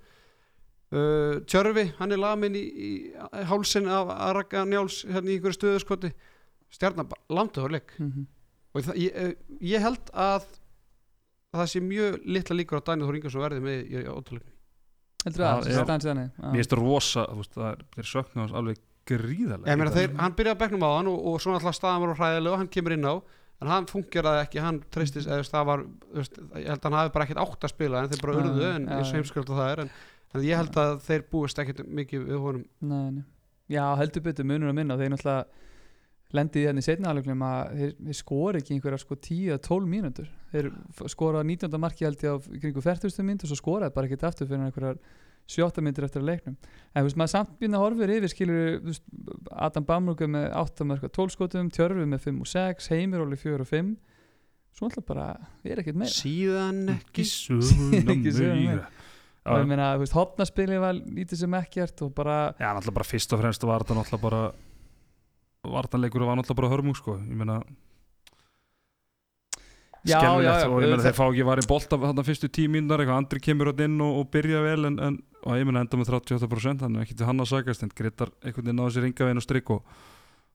[0.91, 2.91] uh, Tjörfi hann er lamin í, í
[3.49, 6.13] hálsin af Araka Njáls hérna í einhverju stöðuskoti.
[6.71, 7.97] Stjarnan bara langt öður leik.
[7.99, 8.27] Mhm.
[8.71, 10.45] og það, ég, eh, ég held að
[11.51, 14.53] það sé mjög litla líkur að Daniel Þór Ingarsson verði með í, í ótrúleikum
[15.25, 15.81] Heldur það, sem já.
[15.83, 16.29] stansi þannig?
[16.39, 18.79] Mér finnst það rosa, þú veist, það er, hans alveg
[19.11, 19.69] gríðarlega.
[19.69, 22.19] Ég meina þeir, hann byrjaði að bekknum á hann og, og svona alltaf staðan var
[22.21, 23.13] hræðilega og hann kemur inn á
[23.61, 26.87] en hann fungeraði ekki, hann treystis eða þú það var, þú veist, ég held að
[26.87, 28.95] hann hafi bara ekkert átt að spila en þeir bara urðu en já,
[30.33, 33.23] en, en ég held að þeir búist ekkert mikið við honum Nei, nei.
[33.71, 35.45] Já, heldur betur munur að minna þeir náttúrulega
[36.31, 40.29] lendið í hérna í setna áleiknum að þeir, þeir skora ekki einhverja sko 10-12 mínútur
[40.53, 40.69] þeir
[41.11, 41.81] skora 19.
[41.81, 43.25] marki held ég á kringu 40.
[43.27, 45.01] mynd og svo skoraði bara ekkert aftur fyrir einhverjar
[45.51, 48.93] 7 myndir eftir að leiknum en þú veist maður samt býna horfir yfir skilur þú
[48.93, 49.03] veist,
[49.51, 53.65] Adam Bamrúka með 8 mörg 12 skotum, Tjörfi með 5 og 6 Heimir Óli 4
[53.65, 53.91] og 5
[54.77, 55.27] svo alltaf bara
[55.67, 58.85] er ekkert meira síðan Ekki söguna meira
[59.45, 63.09] og ég meina, þú veist, hopnaspili var lítið sem ekkert og bara Já, náttúrulega bara
[63.09, 64.41] fyrst og fremst var þetta náttúrulega bara
[65.77, 67.61] vartanleikur var náttúrulega bara hörmung sko, ég meina
[70.05, 73.43] já, og ég meina þeir fá ekki varinn bolt af þarna fyrstu tímíndar, eitthvað andri
[73.43, 76.85] kemur hann inn og, og byrja vel en, en og ég meina enda með 38%
[76.85, 79.45] þannig ekki til hann að sagast en Grettar einhvern veginn náðu sér ynga veginn og
[79.45, 79.95] strikk og,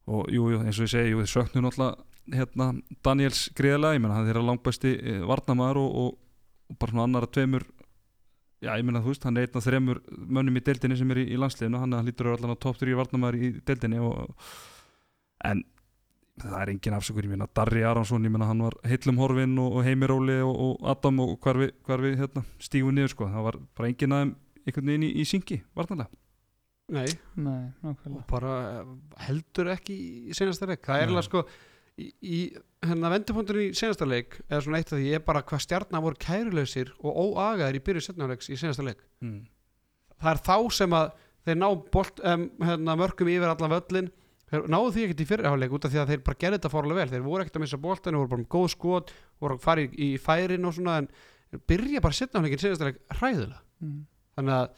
[0.07, 2.69] og jú, jú, eins og ég segi, jú, þið söknu náttúrulega hérna
[3.07, 6.15] Daniels greiðlega, ég meina hann er að langbæsti e, varnamaður og, og,
[6.71, 7.67] og bara svona annar að tveimur
[8.67, 11.23] já, ég meina þú veist, hann er einn af þremur mönnum í deildinni sem er
[11.23, 14.37] í, í landsliðinu, hann vera allan á top 3 varnamaður í deildinni og,
[15.47, 15.65] en
[16.43, 19.79] það er engin afsökur, ég meina Darri Aransson ég meina hann var heillum horfin og,
[19.79, 23.31] og Heimir Óli og, og Adam og hvar við, hvar við hérna, stígum niður sko,
[23.33, 24.37] það var bara engin aðeim
[24.67, 26.13] einhvern veginn í, í syngi, vartanlega
[26.87, 27.07] Nei,
[27.43, 28.91] Nei, og bara eh,
[29.27, 29.95] heldur ekki
[30.31, 30.85] í senasta leik.
[30.87, 31.41] Það er alveg sko
[32.01, 32.41] í, í
[32.87, 36.21] hérna vendupunktur í senasta leik eða svona eitt af því er bara hvað stjarnar voru
[36.23, 39.01] kærulausir og óagaðir í byrju setnáleiks í senasta leik.
[39.25, 39.47] Mm.
[40.21, 41.11] það er þá sem að
[41.47, 44.11] þeir ná bolt, um, hérna, mörgum yfir allan völlin
[44.51, 47.01] þeir náðu því ekkert í fyrirháleik út af því að þeir bara gerði þetta fórlega
[47.01, 47.13] vel.
[47.15, 49.83] Þeir voru ekkert að missa boltan, þeir voru bara með góð skot voru að fara
[49.83, 51.09] í, í færin og svona en
[51.67, 53.63] byrja bara setnáleikin senasta leik hræðilega.
[53.77, 54.05] Mm.
[54.39, 54.69] þannig að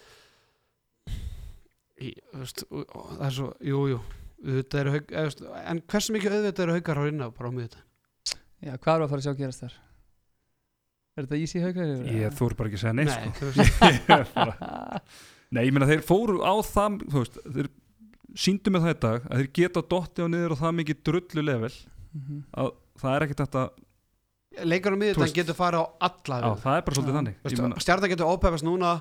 [1.98, 4.00] í, veist, það er svo, jú, jú
[4.44, 4.92] auðvitað eru
[5.34, 7.76] þú en hversu mikið auðvitað eru haugar á inná bara á miðut
[8.58, 9.74] Já, hvað er að fara að sjá að gerast þar?
[11.18, 11.96] Er þetta easy haugari?
[12.20, 13.34] ég þóri bara ekki að segja neitt Nei, sko.
[13.38, 13.66] þú
[13.98, 15.00] Ég er bara,
[15.54, 17.68] nei, ég meina þeir fóru á það þú veist, þeir
[18.38, 21.46] síndu með það í dag að þeir geta dotti á niður og það mikið drullu
[21.50, 21.72] level
[22.08, 22.38] Mhm.
[22.56, 22.70] að
[23.02, 23.62] það er ekkert þetta
[24.70, 27.82] leikur á Þú miðut veist- getur farið á alla á, það er bara svolítið þannig
[27.84, 28.92] stjarnar getur ópefast núna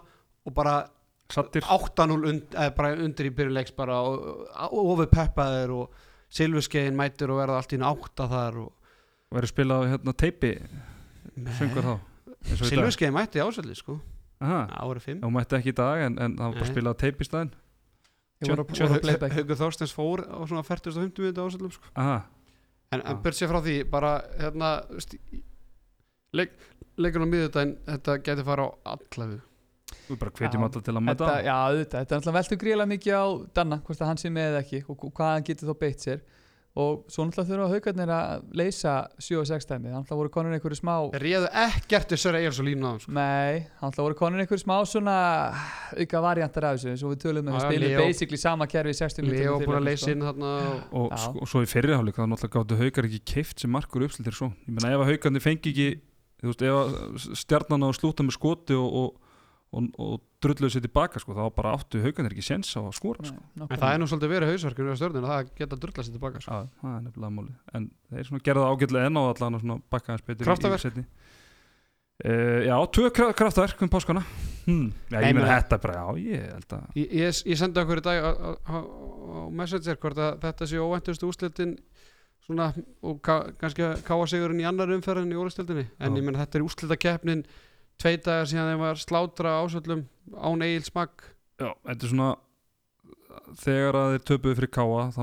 [0.46, 0.74] og bara
[1.34, 6.04] sattir 8-0 und, eða bara undir í byrjuleiks bara og, og ofur peppaðir og
[6.38, 10.54] Silvuskeiðin mætir og verða allt í einu átta þar og verður spilað hérna teipi?
[11.60, 11.94] Söngur þá.
[12.60, 14.00] Silvuskeiðin mætti ásöldi sko.
[14.44, 17.28] Aha, árið 5 og mætti ekki í dag en, en það var bara spilað teipi
[19.00, 19.38] í playback.
[19.40, 21.94] Haugur Þorsteins fór á svona 40 og 50 minúti ásöldum sko.
[21.98, 22.20] Aha,
[22.88, 24.70] En, en burt sér frá því, bara hérna,
[26.38, 26.54] leik,
[26.96, 29.28] leikur á miðjudaginn, þetta gæti fara á alla
[30.10, 30.20] við.
[30.24, 33.14] bara hvetjum alla til að mæta Þetta, já, auðvitað, þetta er alltaf veltur gríla mikið
[33.18, 36.00] á Danna, hvort að hann sé með eða ekki og hvað hann getur þá beitt
[36.08, 36.26] sér.
[36.78, 40.54] Og svo náttúrulega þurfa haugarnir að leysa 7 og 6 dæmi, þannig að voru konur
[40.54, 43.14] einhverju smá Þeir réðu ekkert til Sör Egil's og línu á þeim sko.
[43.18, 45.16] Nei, þannig að voru konur einhverju smá svona
[45.98, 49.00] auka variantar af þessu eins og við tölum með að spila basically sama kerfi í
[49.00, 50.52] 60 mínútur Leo í búin að leysa inn þarna
[50.94, 54.38] og- og, sko, svo í fyrirháleik þá náttúrulega gáttu haukar ekki keift sem markur uppstiltir
[54.38, 54.52] svo.
[54.70, 55.90] Ég meina ef að haukarnir fengi ekki
[56.44, 59.18] þú veist, ef að stjarnan á að slúta með skoti og, og,
[59.76, 63.24] og, og drulluðu sér tilbaka sko, þá bara áttu haukarnir ekki séns á að skora
[63.26, 63.68] Nei, sko.
[63.68, 66.52] En það er nú svolítið verið hausverkinu á stjórnina það geta drullast sér tilbaka sko.
[66.62, 70.14] Já, það er nefnilega máli en þeir gerða ágætlega enn á allan og svona bakka
[70.16, 71.02] hans betur í- Kraftaverk.
[72.26, 74.24] uh, Já, tvö kra- kraftaverk um páskana
[74.66, 74.88] hmm.
[75.12, 78.02] Já, ég meina meina- þetta bara, já, ég held að Ég, ég, ég sendi okkur
[78.02, 81.78] í dag á, á, á, á Messenger hvort að þetta sé óvæntustu úrslitin
[82.48, 82.72] svona
[83.04, 86.18] og ka, kannski káa sigurinn í annar umferðin í ólistildinni en Já.
[86.18, 87.44] ég menn þetta er úrslitakeppnin
[88.02, 90.04] tvei dagar síðan þeim var slátra ásöllum
[90.36, 92.32] án eigil smakk Já, þetta er svona
[93.58, 95.22] þegar að þeir töpuðu fyrir Káa þá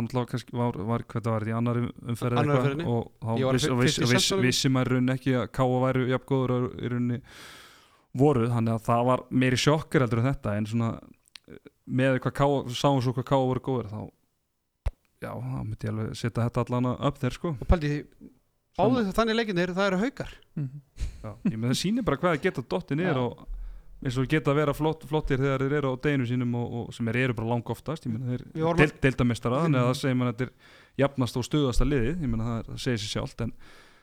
[0.55, 2.87] var, var hvað það var í annar umferð eitthvað?
[2.89, 6.67] og þá viss, viss, viss, vissi maður rauninni ekki að Káa væru jafn góður og
[6.79, 7.21] í rauninni
[8.15, 10.91] voru þannig að það var meiri sjokkar heldur en þetta en svona
[11.85, 14.01] með hvað Káa, sáum svo hvað Káa voru góður þá
[15.25, 17.55] já, þá myndi ég alveg setja þetta allan upp þeir sko.
[17.59, 18.31] Og pældi því
[18.79, 20.81] báðu þannig leikinir það eru haukar Mhm.
[21.25, 23.25] já, ég með það sýnir bara hvað geta dottið niður Já.
[23.25, 23.47] og
[24.05, 26.93] eins og geta að vera flott, flottir þegar þeir eru á deginu sínum og, og
[26.95, 30.19] sem er, eru bara lang oftast ég meina þeir del, deildamestara þannig að það segir
[30.21, 33.13] mann að þetta er jafnast og stuðasta liðið ég meina það, er, það segir sér
[33.15, 33.55] sjálft en,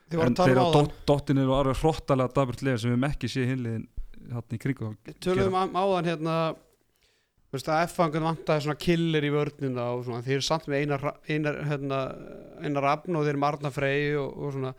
[0.10, 3.52] þeir um á dot, dottin eru alveg hrottalega daburt lið sem við hefum ekki séð
[3.54, 3.88] hinliðin
[4.32, 4.90] hann í kringu
[5.22, 6.36] tölum um áðan hérna
[7.52, 10.86] þú veist að F-fangun vantaði svona killer í vörnina og svona þeir eru samt með
[10.86, 12.00] einar, einar, hérna,
[12.64, 14.72] einar afn og þeir eru Marna Frey og, og svona.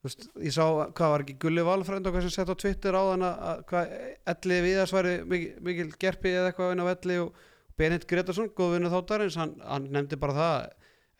[0.00, 0.64] Þú veist, ég sá
[0.96, 3.94] hvað var ekki Gulli Valfrænd og hvað sem sett á Twitter áðan að, að hvað
[4.32, 7.42] Elli Viðars væri mikil, mikil gerpi eða eitthvað inn á Elli og
[7.78, 10.56] Benedikt Gretarsson, góð vinnu þáttarins hann, hann nefndi bara það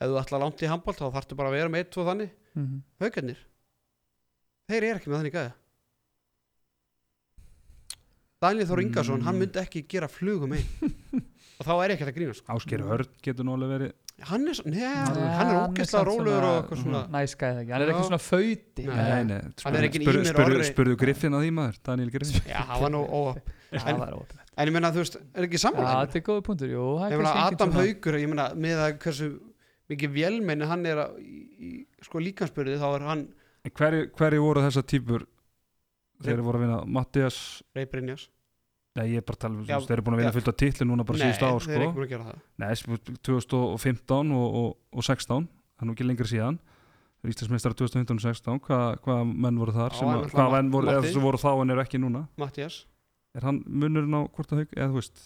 [0.01, 2.33] ef þú ætla langt í handbólt þá þarftu bara að vera með eitt og þannig.
[2.57, 2.81] Mhm.
[3.05, 3.45] haugarnir
[4.71, 5.53] þeir eru ekki með þannig gæða
[8.41, 9.25] Daniel Þór Ingarsson, Mm.
[9.29, 10.65] hann myndi ekki gera flugum einn
[11.61, 12.55] og þá er ekki að grínast sko.
[12.57, 13.93] Ásker Hörn getur nú alveg verið
[14.31, 17.61] hann er, svo- nei, Já, hann er hann ógeðslega svona- og eitthvað svona Næs gæði
[17.63, 17.93] ekki, hann er Já.
[17.95, 18.97] ekki svona fauti Nei.
[18.97, 20.67] nei, Hann er spurðu, Orri.
[20.71, 24.03] spurðu Griffin að því maður Daniel Griffin já, það var nú óöpp Já, En-
[24.61, 27.13] en ég meina, þú veist, er ekki Já, sammála þetta er góða punktur, jú er
[27.13, 29.29] ég engin Adam Haugur ég meina, með að hversu
[29.91, 33.29] mikið vélmenni hann er að, í, sko líkansbyrði þá er hann
[33.65, 34.11] En hverju,
[34.41, 35.25] voru þessar típur
[36.21, 37.41] þeir eru voru að vinna Mattias
[37.77, 38.29] Rey Brynjas
[38.99, 40.57] Nei, ég er bara að tala um, Já, þeir eru búin að vinna fullt af
[40.59, 41.97] titli núna bara Nei, síðust ár, þeir eru ekki sko.
[42.01, 46.07] búin að gera það Nei, sp- 2015 og, og, og 16, það er nú ekki
[46.09, 46.59] lengur síðan.
[47.21, 49.95] Íslandsmeistar 2015 og 16, hvað hva menn voru þar?
[49.95, 52.23] Sem en að, náttúrulega hvað menn voru, eða voru þá en eru ekki núna?
[52.41, 52.81] Mattias
[53.37, 55.21] Er hann munurinn á hvort að haug, eða þú veist,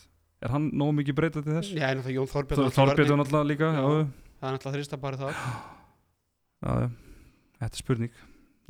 [0.44, 1.70] er hann nóg mikið breytað til þess?
[1.72, 5.30] Já, en það Jón Þorbjörn Þorbjörn náttúrulega líka, það er náttúrulega þrista bara
[6.60, 6.90] já,
[7.62, 8.18] þetta er spurning.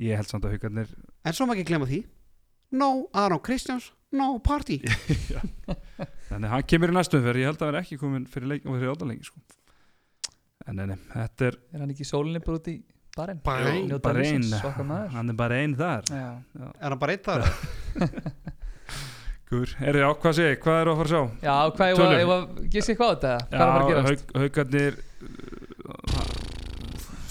[0.05, 0.95] Ég held samt að haugarnir,
[1.25, 2.03] En svo má ekki glemma því
[2.75, 4.81] No Aron Kristjáns, no party
[6.31, 8.65] þannig hann kemur í næstum fyrir, ég held að hann er ekki komin fyrir, leik,
[8.67, 9.39] fyrir átalengi, sko.
[10.67, 12.77] En nei, nei, þetta er Er hann ekki í sólinni bara út í
[13.15, 13.41] barinn?
[13.95, 15.11] Okkar maður.
[15.15, 16.03] hann er bara einn þar.
[16.11, 16.31] Já.
[16.81, 17.45] Er hann bara eitt þar?
[19.51, 21.23] Guður, er þið á, hvað sé, ég, hvað eru að fara að sjá?
[21.45, 23.35] Já, hvað, ég var, ég var, gissi hvað á þetta?
[23.45, 24.09] Hvað er að fara að gerast?
[24.09, 24.95] haug, haugarnir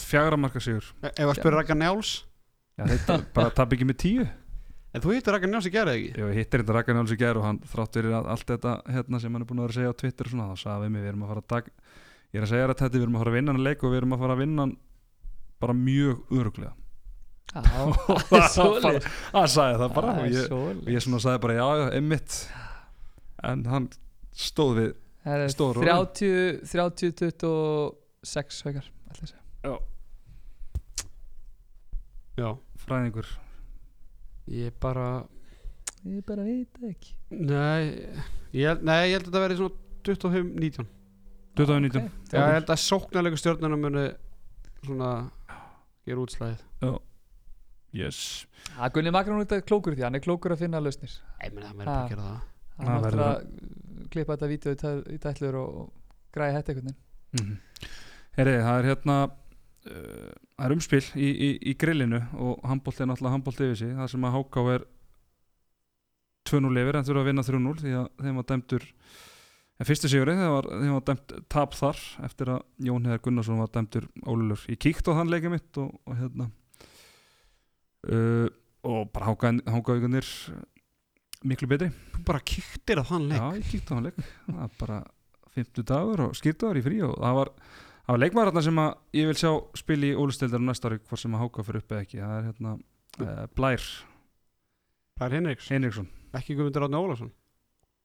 [0.03, 2.11] fjagra marka sigur Ef að spyrja Raka Njáls
[2.73, 4.23] Já, þetta bara tap ekki með tíu
[4.93, 6.21] En þú hittir Raka Njáls í gerði ekki?
[6.21, 9.19] Ég hittir þetta Raka Njáls í gær og hann þrátt fyrir að allt þetta hérna
[9.21, 10.93] sem hann er búin að vera að segja á Twitter og svona, þá sagði við
[10.93, 13.23] mig, við erum að fara að dag ég er að segja þetta, við erum að
[13.23, 14.75] fara að vinna hann leik og við erum að fara að vinna hann
[15.63, 16.73] bara mjög öruglega
[17.53, 17.61] Já,
[18.33, 22.37] það er sagði það bara og ég, og ég svona sagði bara já, já, einmitt
[23.49, 23.89] en hann
[24.33, 24.91] stóð við
[25.23, 27.13] og 30, 30,
[27.43, 29.43] 26 haukar ætla ég að segja.
[29.69, 29.73] já.
[32.39, 32.49] Já.
[32.84, 33.27] Fræðingur.
[34.51, 35.07] Ég bara
[36.03, 37.14] Ég bara veit það ekki.
[37.31, 37.84] Nei,
[38.57, 40.88] ég, nei, ég held að þetta verði svona 25-19
[41.55, 44.03] 2019 Ok, Já, ég held að sóknarlegu stjórnarnar muni
[44.84, 45.11] svona
[46.03, 46.64] gera útslæðið
[47.93, 48.19] yes.
[48.73, 51.14] Það Gunni Magnús er klókur í því, hann er klókur að finna lausnir.
[51.39, 52.39] Nei, menn það verður bara að gera það.
[52.73, 55.76] Hann Það er verður að klippa þetta vídeo í tæ- í tætlur og,
[56.57, 56.99] þetta einhvern veginn.
[57.38, 57.60] Mm
[58.34, 59.15] Heyri, það er hérna
[59.84, 63.93] það er umspil í, í, í grillinu og handbólt er náttúrulega handbólt yfir sig.
[63.97, 64.88] Það sem að Háká er
[66.49, 68.89] 2-0 yfir en þurfa að vinna 3-0 því að þeim var dæmdur
[69.73, 73.64] en fyrsti sigurinn þeim var, þeim var dæmt tap þar eftir að Jón Heðar Gunnarsson
[73.64, 76.49] var dæmdur ólulur ég kíkt á þann leikið mitt og, og hérna.
[78.03, 78.47] Uh,
[78.84, 80.27] og bara Hákáðingarnir
[81.47, 81.89] miklu betri.
[82.27, 83.39] Bara kíktir á þann leik.
[83.39, 84.19] Já, ég kíkti á hann leik.
[84.47, 84.99] Það var bara
[85.55, 87.51] 50 dagur og skýrtaður í frí og það var,
[88.03, 88.81] það var leikmaður sem
[89.19, 92.07] ég vil sjá spila í Ólustildar næsta ári hvort sem að háka fyrir upp eða
[92.07, 92.19] ekki.
[92.23, 93.88] Það er hérna uh, Blær.
[95.19, 97.31] Það er Henriks, Henriksson ekki Guðmundur Átni Ólafsson?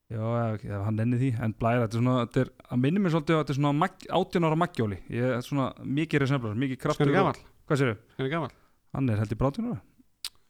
[0.08, 3.02] Já, ef, ef hann nenni því, en Blær þetta er svona, þetta er, að minni
[3.04, 5.66] mér svolítið að þetta er svona mag, 18 ára maggjóli, ég er svona
[5.98, 8.54] mikið resemblar, mikið kraftur Skanni gamall, Hvað sér skanni gamall.
[8.96, 9.82] Hann er held í brátinu ára,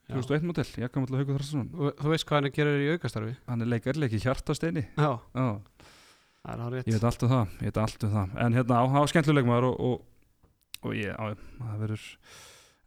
[0.08, 0.14] Já.
[0.14, 3.34] 2001 modell, ég kom alltaf Haukur Þrastason Þú þú veist hvað hann gerir í aukastarfi
[3.50, 3.98] Hann er leikar,
[6.44, 8.36] það er ég veit allt um það, ég veit allt um það.
[8.44, 11.24] En hérna, á, það var skemmtileg leikmaður og, og, og ég, á,
[11.58, 12.06] það verður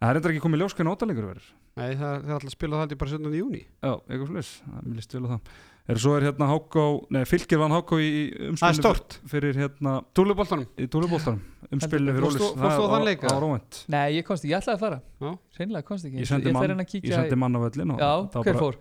[0.02, 1.50] Það er eitthvað ekki komið ljós hvernig ótalengur verður.
[1.78, 3.36] Nei, það það er alltaf að spila það bara 17.
[3.38, 4.48] júni Já, eitthvað slúðis,
[4.82, 5.52] mér líst vel á það.
[5.82, 6.82] Er, Svo er hérna Háká,
[7.14, 10.66] nei, fylgir vann Háká í Það er umspilinu fyrir hérna túluboltanum.
[10.78, 11.40] Í Dúlubóltanum
[11.74, 13.30] umspilinu fyrir Fórstu- Ólis fórstu á þann leik, eða?
[13.32, 13.80] Það var óvænt.
[13.94, 15.00] Nei, ég komst ekki, ég ætlaði að fara.
[15.22, 15.32] Já.
[15.58, 16.18] Hreinlega komst ekki.
[16.22, 18.52] Ég sendi mann- fer inn að Ég sendi mann á völlin og Já, það hver
[18.52, 18.76] bara, fór?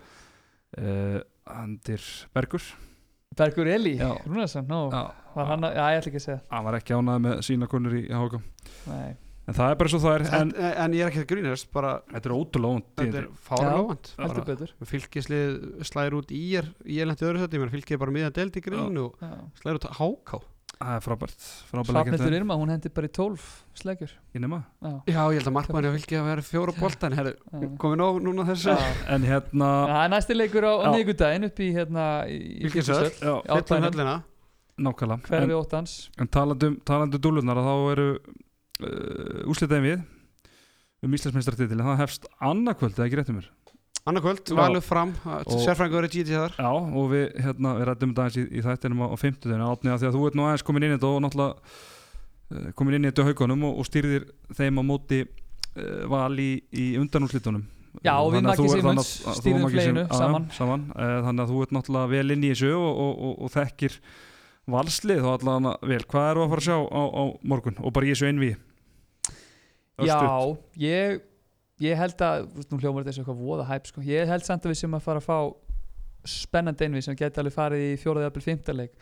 [0.77, 1.19] uh,
[1.61, 2.02] Andir
[2.34, 2.65] Bergur
[3.38, 3.95] Bergur Eli.
[4.28, 5.03] Rúnarsson, Já,
[5.36, 6.40] Var hann að, já, ég ætla ekki að segja.
[6.52, 8.02] Hann var ekki ánæði með sína konur í
[8.91, 9.12] Nei,
[9.49, 11.70] En það er bara svo það er en, En en ég er ekki að grínast
[11.74, 12.76] bara, þetta er ótrúlega
[14.20, 14.74] þetta er betur.
[14.91, 15.56] Fylgislið
[15.88, 18.16] slæðir út í er í er lent í öðru sætti, ég meina fylgið er bara
[18.18, 19.18] miðan delt í grín og
[19.62, 20.41] slæðir út háká
[20.82, 21.44] Það er frábært
[21.91, 23.44] leikir Irma, hún hendi bara í 12
[23.78, 24.60] slegjur Ég nema?
[24.82, 26.74] Já, Já, ég held að markmanni að fylgið að vera fjóra
[27.53, 27.70] en já.
[27.84, 28.76] komin á núna þessu.
[29.14, 30.91] En hérna Það er næsti leikur á, á Já.
[30.95, 32.72] miðgudaginn upp í hérna í, í
[33.62, 33.88] Fyllum bænum.
[33.91, 34.16] höllina
[34.82, 35.20] nákvæmlega.
[35.22, 35.95] En, hverfi óttans?
[36.18, 40.02] en talandum, talandum dúlunar þá eru uh, úslitaðin við
[41.06, 43.49] um Íslandsmeistartitil það hefst annarkvöld, eða ekki réttum mér
[44.10, 46.56] Annarkvöld, valur fram, Og- sérfræðingur er GT þar.
[46.57, 49.91] Já, og við, hérna, við rættum þetta aðeins í, í þættinum á, á 50 átni
[49.94, 51.53] að því að þú ert nú aðeins komin inn í þetta og náttúrulega
[52.52, 54.26] uh, komin inn í þetta haugunum og, og stýrðir
[54.57, 57.68] þeim á móti uh, val í, í undanúslitunum
[58.02, 60.45] Já, og við og stýrðum Maggi fleginu saman.
[60.56, 60.86] saman.
[60.95, 63.98] Uh, Þannig að þú ert náttúrulega vel inn í þessu og, og, og, og þekkir
[64.72, 67.78] valslið og allavega vel, hvað eru að fara að sjá á, á morgun?
[67.84, 68.53] Og bara í þessu einví
[70.02, 70.18] Já,
[70.82, 71.19] ég,
[71.82, 74.06] ég held að nú hljómar þetta eins og eitthvað voða hæp sko.
[74.06, 75.38] ég held samt að við sem að fara að fá
[76.32, 78.94] spennandi einvið sem geti alveg farið í fjóraði eða fymtaleik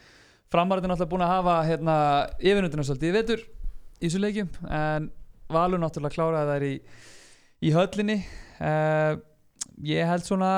[0.49, 1.95] framarðin náttúrulega búin að hafa hérna,
[2.41, 3.41] yfirnundina svolítið í vetur
[3.99, 5.09] í þessu leikjum en
[5.49, 6.73] Valur náttúrulega kláraði þær í,
[7.65, 8.17] í höllinni.
[8.61, 9.17] Uh,
[9.81, 10.51] ég held svona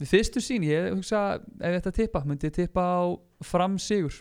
[0.00, 3.00] við fyrstu sín, ég hugsa ef ég að tippa, myndi ég tippa á
[3.44, 4.16] fram sigur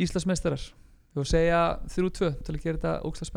[0.00, 0.64] Íslandsmeistarar.
[1.14, 3.28] Og segja 3-2 til að gera þetta ógslag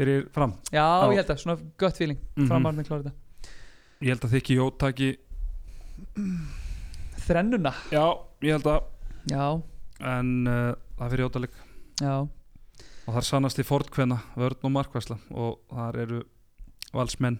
[0.00, 1.10] Fyrir fram já, Já.
[1.12, 2.20] ég held að, svona gött feeling.
[2.36, 2.46] Mhm.
[2.48, 3.50] framarðin klára þetta.
[4.00, 5.10] Ég held að þykki Jó taki
[7.26, 8.04] þrennuna, Já,
[8.42, 8.86] ég held að.
[9.30, 9.44] Já,
[10.00, 11.58] en uh, það fyrir Jótaleg
[12.00, 12.14] já.
[13.04, 16.22] Og það er sannast í fordkvenna vörn og markvæsla og þar eru
[16.94, 17.36] valsmenn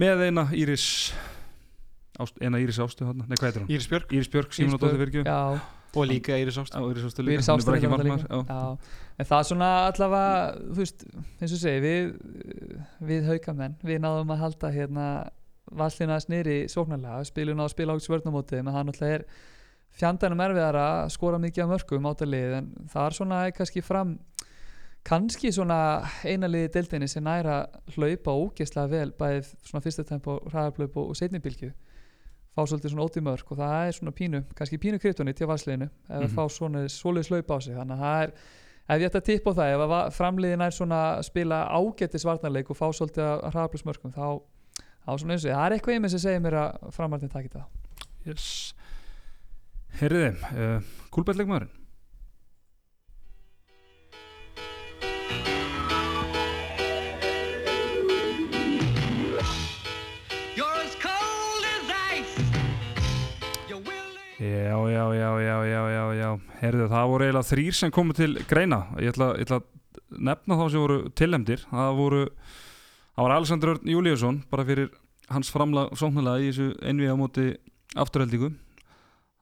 [0.00, 0.86] með eina Íris
[2.20, 3.70] ást, eina Íris ástu nei hvað heitir hún?
[3.72, 4.14] Íris Björk.
[4.16, 5.60] Íris Björk, Símon og Dóttir Virkju já,
[5.96, 8.60] og líka Íris Ást Já, Íris ástu við líka, hún er bara ekki já,
[9.18, 11.04] en það er svona allavega þú veist,
[11.40, 12.10] eins og segi við,
[13.10, 15.06] við haukamenn, við náðum að halda hérna
[15.70, 19.26] vallina snýri sóknarlega, spilum að spila ákveðs vörnumótið, menn hann alltaf er
[20.00, 24.16] fjandanum erfiðar að skora mikið af mörgum átalið, en það er svona kannski fram
[25.06, 25.78] kannski svona
[26.28, 27.62] einaliði deildinni sem næra
[27.94, 31.70] hlaupa ógeðslega vel bæðið svona fyrsta tempo, hraðarplaup og, og setnibilgju
[32.56, 36.10] fá svolítið svona mörg og það er svona pínu, kannski pínu kryptonit til valsliðinu ef
[36.10, 36.24] Mhm.
[36.26, 38.32] að fá svona svoleiðis hlaup á sig þannig að það er,
[38.90, 39.80] ef ég ætti að tippa á það ef
[40.18, 44.26] framliðin er svona að spila ágættis varnarleik og fá svolítið að hraðarplaupsmörgum þá,
[45.06, 47.52] þá svona eins og það er eitthvað í mig sem segir mér að framarðin takit
[47.54, 47.66] það
[48.26, 48.74] yes.
[50.00, 51.79] Herriði, uh, kúlbætleikmaðurinn
[64.40, 66.28] Já, já, já, já, já, já, já.
[66.62, 68.78] Herðu, það voru eiginlega þrýr sem komu til greina.
[68.96, 69.66] Ég ætla, að
[70.16, 72.22] nefna þá sem voru tilhemdir Það voru
[73.20, 74.88] Það var Alexander Örn Júliusson bara fyrir
[75.28, 77.46] hans framlag sóknarlega í þessu einvið á móti
[78.00, 78.48] afturheldingu.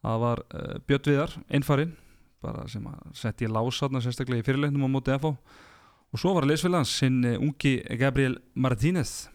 [0.02, 1.94] Það var uh, Björn Viðar, einfarin
[2.42, 6.48] bara sem að setja í lásatna sérstaklega í fyrirleiknum á móti FH og svo var
[6.50, 9.28] leysfélagans sinn uh, ungi Gabriel Martínez.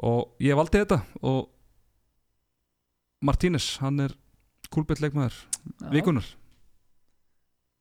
[0.00, 1.50] Og ég valdi þetta og
[3.20, 4.16] Martínez, hann er
[4.76, 5.40] kúlbett leikmaður
[5.94, 6.28] vikunar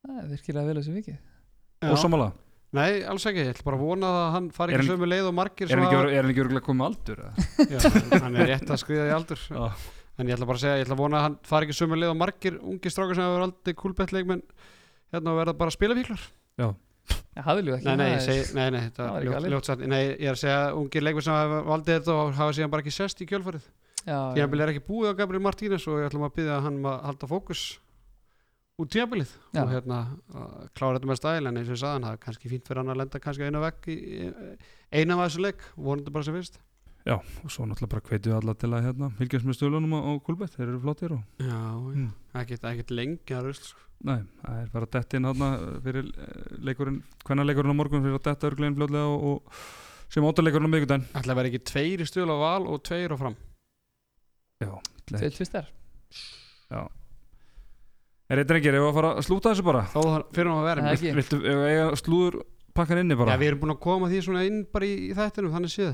[0.05, 1.22] það er virkilega vel þessu vikið.
[1.91, 2.31] Og samála
[2.76, 5.35] Nei, alls ekki, ég ætla bara að vona að hann fari ekki sömu leið og
[5.38, 7.22] margir er hann sem ekki, er hann ekki örgulega komið aldur?
[7.23, 7.45] eða?
[7.72, 9.43] Já, hann- er rétt að skriða í aldur.
[9.47, 9.67] Já.
[10.19, 11.99] en ég ætla bara að segja, ég ætla að vona að hann fari ekki sömu
[12.01, 14.43] leið og margir ungi strákar sem hafa aldrei kúlbett leikmenn
[15.13, 16.26] hérna og verða bara spilafíklar.
[16.59, 16.67] Já,
[17.38, 19.53] það viljum við ekki Nei, nei, það segi, nei, nei, þetta það var er ekki
[19.55, 22.35] ljót, ljót Nei, ég er að segja að ungir leikmenn sem hafa valdið þetta og
[22.41, 23.67] hafa síðan bara ekki sest í kjölfarið
[24.06, 26.86] Já, Tíðanbili er ekki búið á Gabriel Martínez og ég ætlum að byggja hann um
[26.91, 27.64] að halda fókus
[28.77, 29.61] út tíabilið Já.
[29.64, 29.98] og hérna
[30.36, 32.68] að klára þetta með stæl en eins og ég sagði hann, það er kannski fínt
[32.69, 33.98] fyrir hann að lenda kannski einu vekk í
[34.99, 36.60] eina af þessu leik, vonandi bara sem fyrst
[37.06, 40.11] Já, og svo náttúrulega bara hvetju alla til að hérna, fylgjast með stölunum á, á
[40.26, 42.07] Kulbett, þeir eru flottir og Já, já, Mm.
[42.41, 43.82] ekkert, ekkert lengi að rusl sko.
[44.10, 45.49] Nei, það er bara dett inn hérna
[45.86, 50.26] fyrir eh, leikurinn, hvenna leikurinn á morgun fyrir að detta örglegin fljóðlega og, og sem
[50.27, 53.18] óttaleikurinn á miðgudaginn Ætla að vera ekki tveir í stöðl á val og tveir á
[53.22, 53.38] fram
[54.64, 54.72] Já,
[55.06, 55.65] Tveir tvistar.
[58.26, 59.82] Er eitthvað ekki, ef við að fara að slúta þessu bara?
[59.91, 59.99] Þá
[60.34, 60.86] fyrir hann að vera.
[60.86, 61.11] Með ekki.
[61.19, 62.38] Viltu, ef við eiga slúður
[62.76, 63.36] pakkan inni bara?
[63.36, 65.91] Já, við erum búin að koma því svona inn bara í, í þættinum, þannig séð.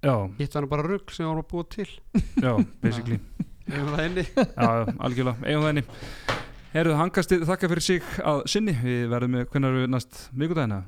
[0.00, 1.88] Já, Hitt var bara rugg sem við vorum að búa til.
[2.40, 2.52] Já,
[2.82, 3.20] basically.
[3.70, 4.24] Við erum það inni?
[4.34, 5.84] Já, já, algjörlega, eigum það inni.
[6.72, 8.74] Herðu, hangastið þakka fyrir sig að sinni.
[8.82, 10.80] Við verðum með, hvernig erum við næst miðgudagina?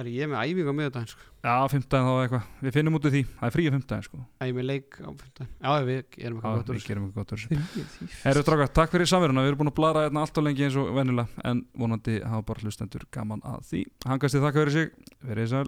[0.00, 1.24] Er ég með æfingu á miðurdaginn sko.
[1.44, 2.44] Já, fimmtudaginn þá eitthvað.
[2.64, 4.20] Við finnum út úr því, það er fríið fimmtudaginn sko.
[4.40, 6.88] Æ, ég er með leik á 15 Já, við erum eitthvað gott úr við þessu.
[6.88, 7.58] gerum eitthvað gott úr þessu.
[7.92, 10.64] Þrýr Herru Dráka, takk fyrir samveruna, við erum búin að blara hérna allt og lengi
[10.64, 13.82] eins og venjulega en vonandi hafa bara hlustendur gaman að því.
[14.08, 15.66] Hangastið þakka fyrir sig, verið sæl